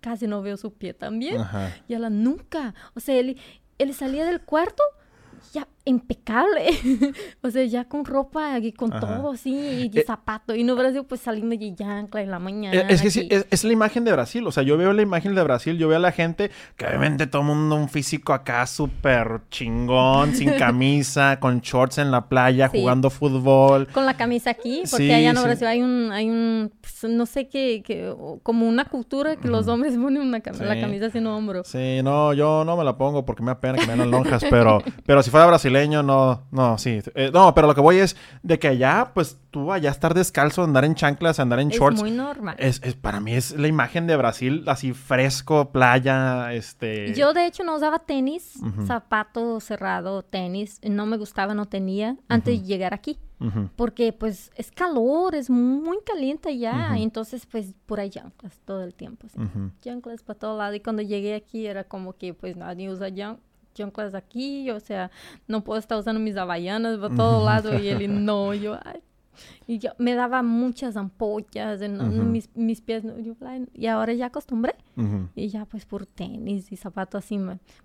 [0.00, 1.40] casi no veo su pie también.
[1.88, 2.74] Y ella nunca.
[2.94, 3.38] O sea, él,
[3.78, 4.82] él salía del cuarto
[5.52, 6.68] ya impecable.
[7.42, 10.54] o sea, ya con ropa y con todo así, y eh, zapato.
[10.54, 12.78] Y no Brasil, pues saliendo de llancla en la mañana.
[12.78, 14.46] Eh, es que sí, es, la imagen de Brasil.
[14.46, 17.26] O sea, yo veo la imagen de Brasil, yo veo a la gente que obviamente
[17.26, 22.68] todo el mundo un físico acá súper chingón, sin camisa, con shorts en la playa,
[22.68, 23.88] jugando fútbol.
[23.88, 27.48] Con la camisa aquí, porque allá en Brasil hay un, hay un, pues, no sé
[27.48, 31.62] qué, que, como una cultura que los hombres ponen una la camisa sin hombro.
[31.64, 34.44] Sí, no, yo no me la pongo porque me da pena que me den lonjas,
[34.50, 36.02] pero, pero si fuera brasileño, no
[36.50, 37.00] no, sí.
[37.14, 40.62] Eh, no, pero lo que voy es de que allá, pues tú allá estar descalzo,
[40.62, 41.96] andar en chanclas, andar en shorts.
[41.96, 42.56] Es muy normal.
[42.58, 47.14] Es, para mí es la imagen de Brasil, así fresco, playa, este...
[47.14, 48.54] Yo de hecho no usaba tenis,
[48.86, 50.80] zapato cerrado, tenis.
[50.82, 53.18] No me gustaba, no tenía antes de llegar aquí.
[53.76, 56.96] Porque pues es calor, es muy caliente allá.
[56.96, 59.28] entonces pues por ahí chanclas todo el tiempo.
[59.80, 60.74] Chanclas para todo lado.
[60.74, 63.47] Y cuando llegué aquí era como que pues nadie usa chanclas
[63.78, 65.10] chanclas aquí, o sea,
[65.46, 69.02] no puedo estar usando mis havaianas por todo lado y él no, yo, ay.
[69.66, 73.04] Y yo me daba muchas ampollas en, mis, mis, pies.
[73.04, 73.34] Yo,
[73.74, 74.74] y ahora ya acostumbré.
[75.36, 77.38] Y ya pues por tenis y zapatos así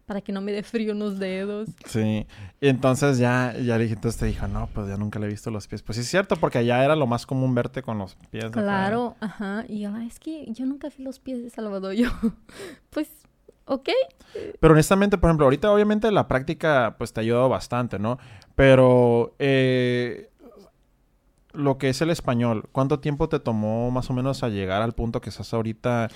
[0.08, 1.70] para que no me dé frío en los dedos.
[1.86, 2.26] Sí.
[2.60, 5.30] Y entonces ya, ya le dije, entonces te dijo, no, pues ya nunca le he
[5.30, 5.84] visto los pies.
[5.84, 8.46] Pues sí es cierto, porque allá era lo más común verte con los pies.
[8.46, 9.66] Claro, ajá.
[9.68, 11.94] Y yo, es que yo nunca vi los pies de Salvador.
[12.04, 12.10] Yo,
[12.90, 13.10] pues
[13.66, 13.90] ¿ok?
[14.60, 18.18] Pero honestamente, por ejemplo, ahorita obviamente la práctica pues te ha ayudado bastante, ¿no?
[18.56, 20.30] Pero eh,
[21.54, 24.94] lo que es el español, ¿cuánto tiempo te tomó más o menos a llegar al
[24.94, 26.10] punto que estás ahorita?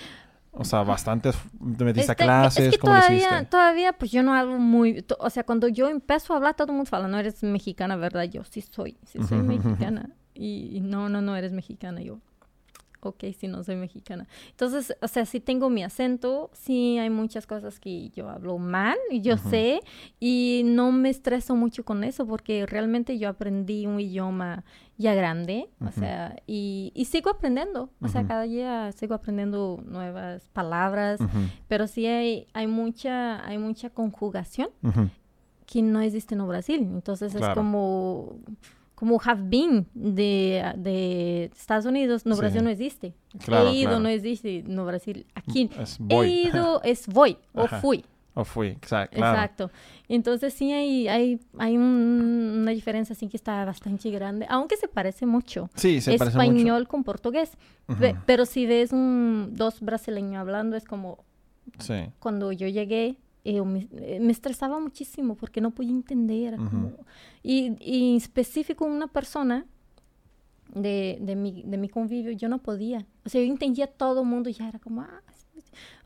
[0.51, 1.31] O sea, bastante
[1.77, 5.05] te metiste a este, clases, es que ¿cómo todavía, Todavía, pues yo no hablo muy...
[5.19, 8.23] O sea, cuando yo empiezo a hablar, todo el mundo fala, no eres mexicana, ¿verdad?
[8.23, 10.09] Yo sí soy, sí soy mexicana.
[10.33, 12.01] y no, no, no eres mexicana.
[12.01, 12.19] Yo,
[13.09, 14.27] ok, si no soy mexicana.
[14.49, 18.97] Entonces, o sea, sí tengo mi acento, sí hay muchas cosas que yo hablo mal,
[19.09, 19.81] y yo sé,
[20.19, 24.63] y no me estreso mucho con eso porque realmente yo aprendí un idioma
[24.97, 30.49] ya grande, o sea, y, y, sigo aprendiendo, o sea, cada día sigo aprendiendo nuevas
[30.53, 31.19] palabras,
[31.67, 34.69] pero sí hay, hay, mucha, hay mucha conjugación
[35.67, 38.39] que no existe en Brasil, entonces es como
[38.97, 43.13] como have been de, de Estados Unidos, no Brasil no existe.
[43.47, 45.27] He ido no existe, no Brasil.
[45.35, 45.69] Aquí
[46.09, 48.03] he ido es voy o fui.
[48.33, 49.15] O fui, exacto.
[49.15, 49.71] Exacto.
[50.09, 55.27] Entonces sí hay, hay, hay una diferencia así que está bastante grande, aunque se parece
[55.27, 55.69] mucho.
[55.75, 56.47] Sí, se parece mucho.
[56.47, 57.51] Español con portugués.
[58.25, 61.23] pero si ves un, dos brasileños hablando es como
[61.79, 62.09] Sí.
[62.19, 63.17] Cuando yo llegué,
[63.49, 66.57] eh, me, estresaba muchísimo porque no podía entender.
[67.43, 69.65] y, y específico una persona
[70.73, 73.05] de, de, mi, de mi convivio, yo no podía.
[73.25, 75.21] O sea, yo entendía todo el mundo y ya era como, ah,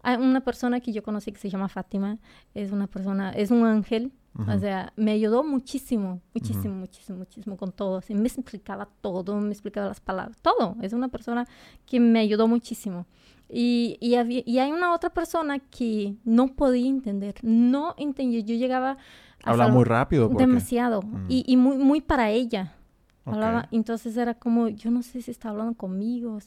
[0.04, 2.20] hay una persona que yo conocí que se llama Fátima,
[2.54, 4.12] es una persona, es un ángel,
[4.48, 7.98] o sea, me ayudó muchísimo, muchísimo, muchísimo, muchísimo con todo.
[7.98, 10.78] Así, me explicaba todo, me explicaba las palabras, todo.
[10.82, 11.46] Es una persona
[11.86, 13.08] que me ayudó muchísimo
[13.52, 18.40] y e, havia, e aí uma outra pessoa que no podía entender, no entendia.
[18.40, 18.98] Eu chegava
[19.44, 20.30] a Habla muy rápido.
[20.30, 21.02] Demasiado.
[21.06, 21.26] Mm.
[21.30, 22.72] E, e muito, muito para ella
[23.26, 26.40] ella entonces era como, yo no sé si está hablando conmigo,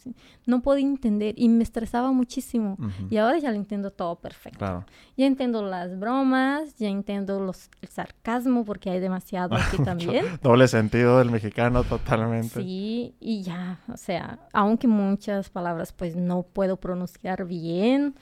[0.47, 2.77] no podía entender y me estresaba muchísimo.
[3.11, 4.85] Y ahora ya lo entiendo todo perfecto.
[5.17, 10.25] Ya entiendo las bromas, ya entiendo los, el sarcasmo, porque hay demasiado aquí también.
[10.43, 12.61] Doble sentido del mexicano totalmente.
[12.61, 18.15] Sí, y ya, o sea, aunque muchas palabras pues no puedo pronunciar bien,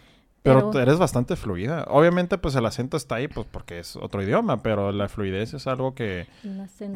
[0.43, 1.85] pero, eres bastante fluida.
[1.89, 5.67] Obviamente, pues el acento está ahí, pues porque es otro idioma, pero la fluidez es
[5.67, 6.27] algo que,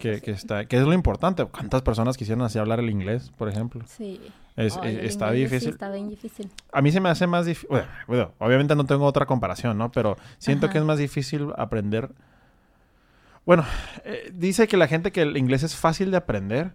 [0.00, 1.44] que, está, que es lo importante.
[1.44, 3.82] ¿Cuántas personas quisieran así hablar el inglés, por ejemplo?
[3.86, 4.20] Sí.
[4.56, 5.70] Es, está difícil.
[5.70, 6.50] está bien difícil.
[6.72, 7.68] A mí se me hace más difícil.
[8.08, 9.92] Bueno, obviamente no tengo otra comparación, ¿no?
[9.92, 12.10] Pero siento que es más difícil aprender.
[13.44, 13.64] Bueno,
[14.04, 16.72] eh, dice que la gente que el inglés es fácil de aprender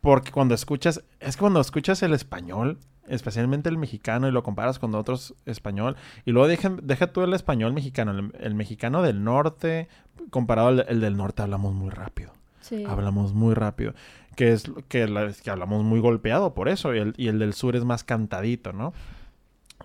[0.00, 4.78] porque cuando escuchas, es que cuando escuchas el español, especialmente el mexicano, y lo comparas
[4.78, 9.88] con otros español, y luego deja, deja tú el español mexicano, el, mexicano del norte,
[10.30, 12.32] comparado al el del norte, hablamos muy rápido.
[12.60, 12.84] Sí.
[12.84, 13.94] Hablamos muy rápido.
[14.36, 17.76] Que es que, que hablamos muy golpeado por eso, y el, y el del sur
[17.76, 18.92] es más cantadito, ¿no?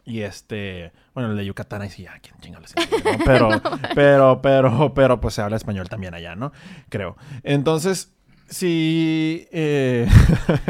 [0.07, 2.61] Y este, bueno, el de Yucatán ahí sí, ya, quién chinga
[3.25, 3.49] Pero,
[3.93, 6.53] pero, pero, pero, pues se habla español también allá, ¿no?
[6.87, 7.17] Creo.
[7.43, 8.13] Entonces,
[8.47, 10.07] sí, eh...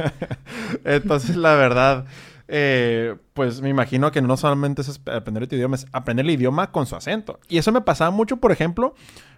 [0.85, 2.05] entonces la verdad,
[2.47, 6.71] eh, pues me imagino que no solamente es aprender el idioma, es aprender el idioma
[6.71, 7.39] con su acento.
[7.49, 8.95] Y eso me pasaba mucho, por ejemplo,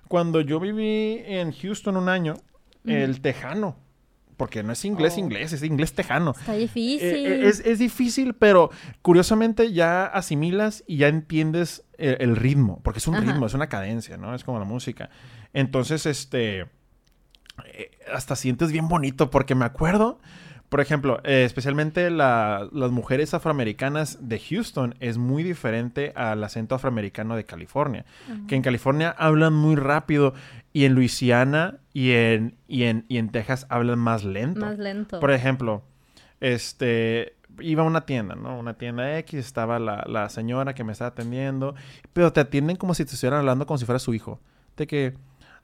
[0.08, 2.36] cuando yo viví en Houston un año,
[2.86, 3.78] el tejano.
[4.38, 5.20] Porque no es inglés oh.
[5.20, 6.32] inglés, es inglés tejano.
[6.32, 7.02] Está difícil.
[7.10, 8.70] Eh, eh, es, difícil, pero
[9.02, 12.80] curiosamente ya asimilas y ya entiendes el, ritmo.
[12.82, 14.34] Porque es un ritmo, es una cadencia, ¿no?
[14.34, 15.10] Es como la música.
[15.52, 16.68] Entonces, este...
[18.14, 20.22] hasta sientes bien bonito porque me acuerdo
[20.70, 27.36] por ejemplo, eh, especialmente las mujeres afroamericanas de Houston es muy diferente al acento afroamericano
[27.36, 28.06] de California.
[28.48, 30.36] Que en California hablan muy rápido
[30.72, 34.62] y en Luisiana y en, y en, y en Texas hablan más lento.
[34.62, 35.20] Más lento.
[35.20, 35.82] Por ejemplo,
[36.40, 38.58] este iba a una tienda, ¿no?
[38.58, 41.76] Una tienda X, estaba la, la, señora que me estaba atendiendo,
[42.14, 44.40] pero te atienden como si te estuvieran hablando como si fuera su hijo.
[44.78, 45.16] De que,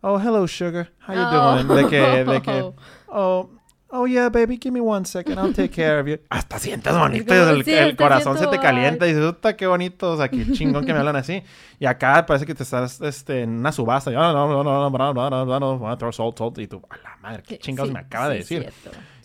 [0.02, 1.64] oh, hello, sugar, how you oh.
[1.64, 1.68] doing?
[1.68, 2.72] De que, de que,
[3.07, 3.49] oh,
[3.97, 6.17] Oh, yeah, baby, give me one second, I'll take care of you.
[6.30, 10.27] Hasta sientes bonito, el, corazón se te calienta y dices, puta, qué bonito, o sea,
[10.27, 11.41] qué chingón que me hablan así.
[11.80, 14.11] Y acá parece que te estás este, en una subasta.
[14.11, 16.57] Y, no, no, no, no, no, no, no, no, no, throw salt, salt.
[16.59, 18.69] Y tú, a la madre, qué chingados me acaba de decir.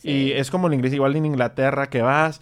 [0.02, 2.40] Y es como el inglés, igual en Inglaterra que vas,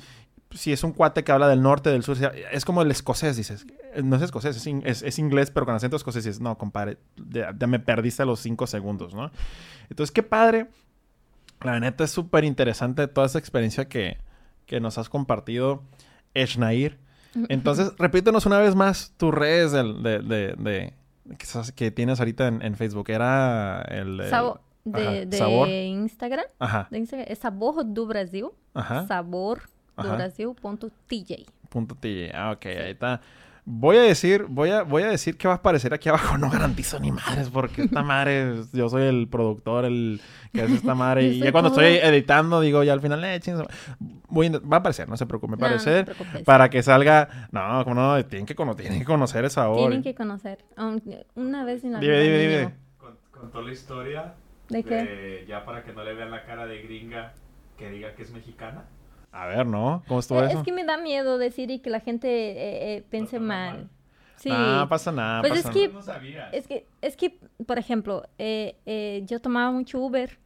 [0.50, 2.16] si es un cuate que habla del norte, del sur,
[2.52, 3.66] es como el escocés, dices.
[4.02, 6.24] No es escocés, es, es, inglés, pero con acento escocés.
[6.24, 9.30] Dices, no, compadre, ya, ya, me perdiste los cinco segundos, ¿no?
[9.88, 10.68] Entonces, qué padre
[11.62, 14.18] la neta es súper interesante toda esa experiencia que,
[14.80, 15.82] nos has compartido,
[16.34, 16.98] Eshnair.
[17.48, 19.84] Entonces, repítenos una vez más tus redes de,
[20.22, 20.94] de, de,
[21.74, 23.10] que, tienes ahorita en, Facebook.
[23.10, 24.18] Era el
[24.84, 26.46] de, de, Instagram.
[26.58, 26.88] Ajá.
[26.90, 27.26] De Instagram.
[27.30, 28.46] Es Sabor do Brasil.
[28.74, 29.06] Ajá.
[29.06, 29.62] Sabor
[29.96, 31.46] do Brasil.tj.
[31.68, 32.30] Punto TJ.
[32.34, 32.66] Ah, ok.
[32.66, 33.20] Ahí está.
[33.70, 36.38] Voy a decir, voy a, voy a decir que va a aparecer aquí abajo.
[36.38, 40.22] No garantizo ni madres, porque esta madre, yo soy el productor, el
[40.54, 41.24] que hace esta madre.
[41.28, 43.38] y ya cuando estoy editando, digo, ya al final, eh,
[44.30, 46.16] voy va a aparecer, no se preocupe, va a aparecer.
[46.46, 47.48] para que salga.
[47.52, 49.80] No, como no, tienen que, tienen que conocer esa obra.
[49.80, 50.64] Tienen que conocer.
[51.34, 52.20] Una vez en la vida.
[52.20, 52.74] Dime, dime,
[53.30, 54.34] Contó la historia.
[54.70, 55.44] ¿De qué?
[55.46, 57.34] ya para que no le vean la cara de gringa
[57.76, 58.84] que diga que es mexicana.
[59.32, 60.02] A ver, ¿no?
[60.08, 60.58] ¿Cómo estuvo eso?
[60.58, 63.88] Es que me da miedo decir y que la gente eh, eh, piense mal.
[64.36, 64.50] Sí.
[64.50, 65.42] No pasa nada.
[65.42, 65.92] Pues es, que,
[66.52, 70.38] es que, es que, por ejemplo, eh, yo tomaba mucho Uber.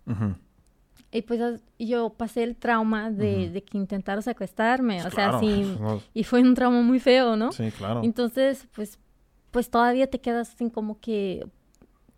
[1.15, 5.05] Y pues yo pasé el trauma de, que intentaron secuestrarme.
[5.05, 5.77] o sea, sí.
[6.15, 7.53] Y fue un trauma muy feo, ¿no?
[7.53, 8.01] Sí, claro.
[8.03, 8.99] Entonces, pues,
[9.51, 11.47] pues todavía te quedas así como que,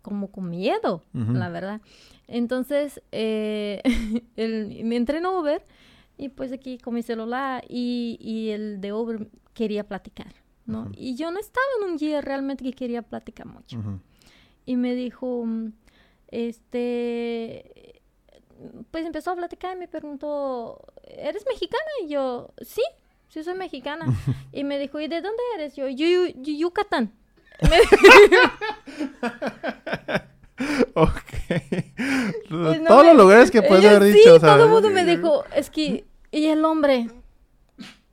[0.01, 1.81] como con miedo, la verdad.
[2.27, 5.61] Entonces, el, me entré en Uber
[6.17, 10.33] y pues aquí con mi celular y, y el de Uber quería platicar,
[10.65, 10.91] ¿no?
[10.95, 13.79] Y yo no estaba en un día realmente que quería platicar mucho.
[14.65, 15.45] Y me dijo,
[16.29, 18.01] este,
[18.91, 21.83] pues empezó a platicar y me preguntó, ¿eres mexicana?
[22.03, 22.83] Y yo, sí,
[23.29, 24.05] sí soy mexicana.
[24.51, 25.75] y me dijo, ¿y de dónde eres?
[25.75, 27.13] Yo, yo, Yucatán.
[30.95, 31.24] ok.
[32.49, 34.35] Pues Todos los lugares que puedes haber dicho.
[34.35, 37.09] Sí, todo el mundo me dijo, es que, y el hombre.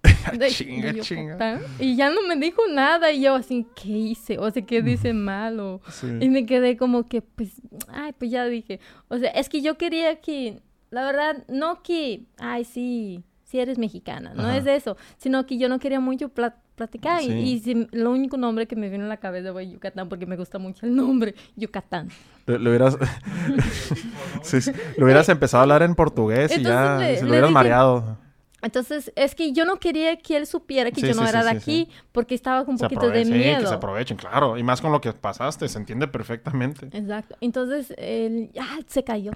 [0.48, 1.60] chinga, chinga.
[1.78, 4.38] Y ya no me dijo nada y yo así, ¿qué hice?
[4.38, 5.80] O sea, ¿qué dice mal?
[6.20, 8.80] Y me quedé como que, pues, ay, pues ya dije.
[9.08, 10.60] O sea, es que yo quería que,
[10.90, 15.68] la verdad, no que, ay, sí, sí eres mexicana, no es eso, sino que yo
[15.68, 16.30] no quería mucho
[16.74, 20.26] platicar y, y lo único nombre que me vino a la cabeza fue Yucatán porque
[20.26, 22.08] me gusta mucho el nombre, Yucatán.
[22.46, 22.96] Lo, hubieras,
[24.96, 28.18] lo hubieras empezado a hablar en portugués y ya se lo hubieras mareado.
[28.62, 31.88] Entonces, es que yo no quería que él supiera que yo no era de aquí,
[32.12, 33.60] porque estaba con un poquito de miedo.
[33.60, 34.56] que se aprovechen, claro.
[34.56, 36.86] Y más con lo que pasaste, se entiende perfectamente.
[36.92, 37.36] Exacto.
[37.40, 39.32] Entonces, él ya se cayó.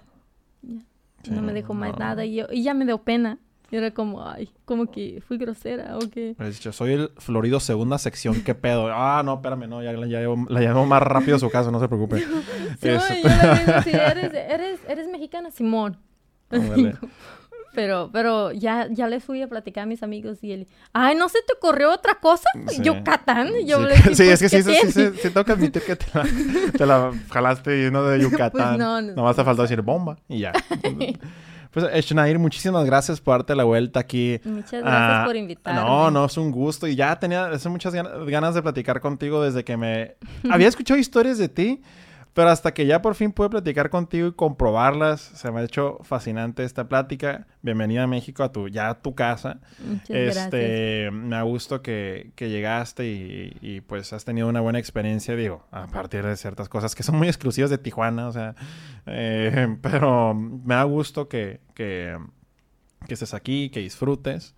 [0.62, 3.38] no me dijo más nada y, yo, y ya me dio pena.
[3.70, 6.34] Y era como, ay, como que fui grosera o qué.
[6.36, 8.88] Pues yo soy el Florido segunda sección, ¿qué pedo?
[8.92, 12.20] Ah, no, espérame, no, ya la, llamo más rápido a su casa, no se preocupe.
[12.80, 12.98] sí, yo
[13.84, 15.50] digo, ¿eres, eres, eres mexicana?
[15.50, 15.98] Simón.
[17.74, 21.28] Pero, pero ya, ya le fui a platicar a mis amigos y él, ay, ¿no
[21.28, 22.48] se te ocurrió otra cosa?
[22.82, 23.50] Yucatán.
[23.66, 26.06] Yo sí, le sí es que sí, sí, sí, sí, tengo que admitir que te
[26.14, 26.26] la,
[26.72, 28.50] te la jalaste y uno de pues Yucatán.
[28.50, 30.52] pues no, no, Nomás te faltó decir bomba y ya.
[31.70, 34.40] Pues, Shnair, muchísimas gracias por darte la vuelta aquí.
[34.44, 35.80] Muchas gracias por invitarme.
[35.80, 36.86] No, no, es un gusto.
[36.86, 40.16] Y ya tenía muchas ganas de platicar contigo desde que me...
[40.50, 41.82] Había escuchado historias de ti,
[42.36, 46.00] pero hasta que ya por fin pude platicar contigo y comprobarlas, se me ha hecho
[46.02, 47.46] fascinante esta plática.
[47.62, 49.58] Bienvenida a México, a tu, ya a tu casa.
[49.78, 51.12] Muchas este, gracias.
[51.14, 55.66] Me ha gusto que, que llegaste y, y, pues has tenido una buena experiencia, digo,
[55.70, 58.54] a partir de ciertas cosas que son muy exclusivas de Tijuana, o sea,
[59.06, 62.18] eh, pero me da gusto que, que,
[63.08, 64.54] que estés aquí, que disfrutes.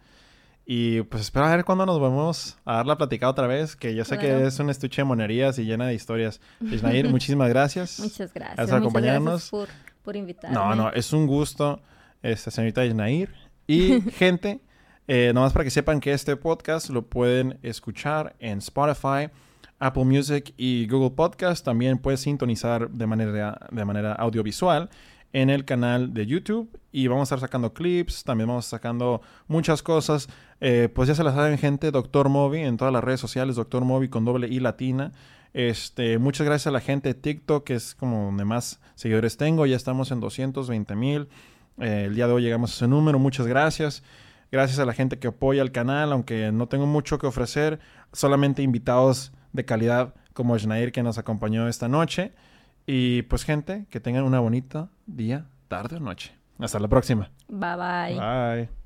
[0.70, 3.94] Y pues espero a ver cuándo nos vamos a dar la platicada otra vez, que
[3.94, 6.42] yo sé que es un estuche de monerías y llena de historias.
[6.60, 7.98] Ismael, muchísimas gracias.
[7.98, 8.56] Muchas gracias.
[8.56, 9.48] Gracias por acompañarnos.
[9.48, 9.70] por,
[10.04, 10.54] por, invitarme.
[10.54, 11.80] No, no, es un gusto,
[12.20, 13.30] esta señorita Isnair.
[13.66, 14.60] Y gente,
[15.06, 19.30] eh, nomás para que sepan que este podcast lo pueden escuchar en Spotify,
[19.78, 21.64] Apple Music y Google Podcast.
[21.64, 24.90] También puedes sintonizar de manera, de manera audiovisual
[25.32, 28.78] en el canal de YouTube y vamos a estar sacando clips, también vamos a estar
[28.78, 30.28] sacando muchas cosas.
[30.60, 33.84] Eh, pues ya se las saben gente, Doctor Movi en todas las redes sociales, Doctor
[33.84, 35.12] Movi con doble I latina.
[35.54, 39.66] Este, muchas gracias a la gente de TikTok, que es como donde más seguidores tengo.
[39.66, 41.28] Ya estamos en 220 mil.
[41.78, 43.18] Eh, el día de hoy llegamos a ese número.
[43.18, 44.02] Muchas gracias.
[44.50, 47.80] Gracias a la gente que apoya el canal, aunque no tengo mucho que ofrecer.
[48.12, 52.32] Solamente invitados de calidad como Schneir que nos acompañó esta noche.
[52.86, 56.32] Y pues gente, que tengan una bonita día, tarde o noche.
[56.58, 57.30] Hasta la próxima.
[57.48, 58.18] Bye bye.
[58.18, 58.77] Bye.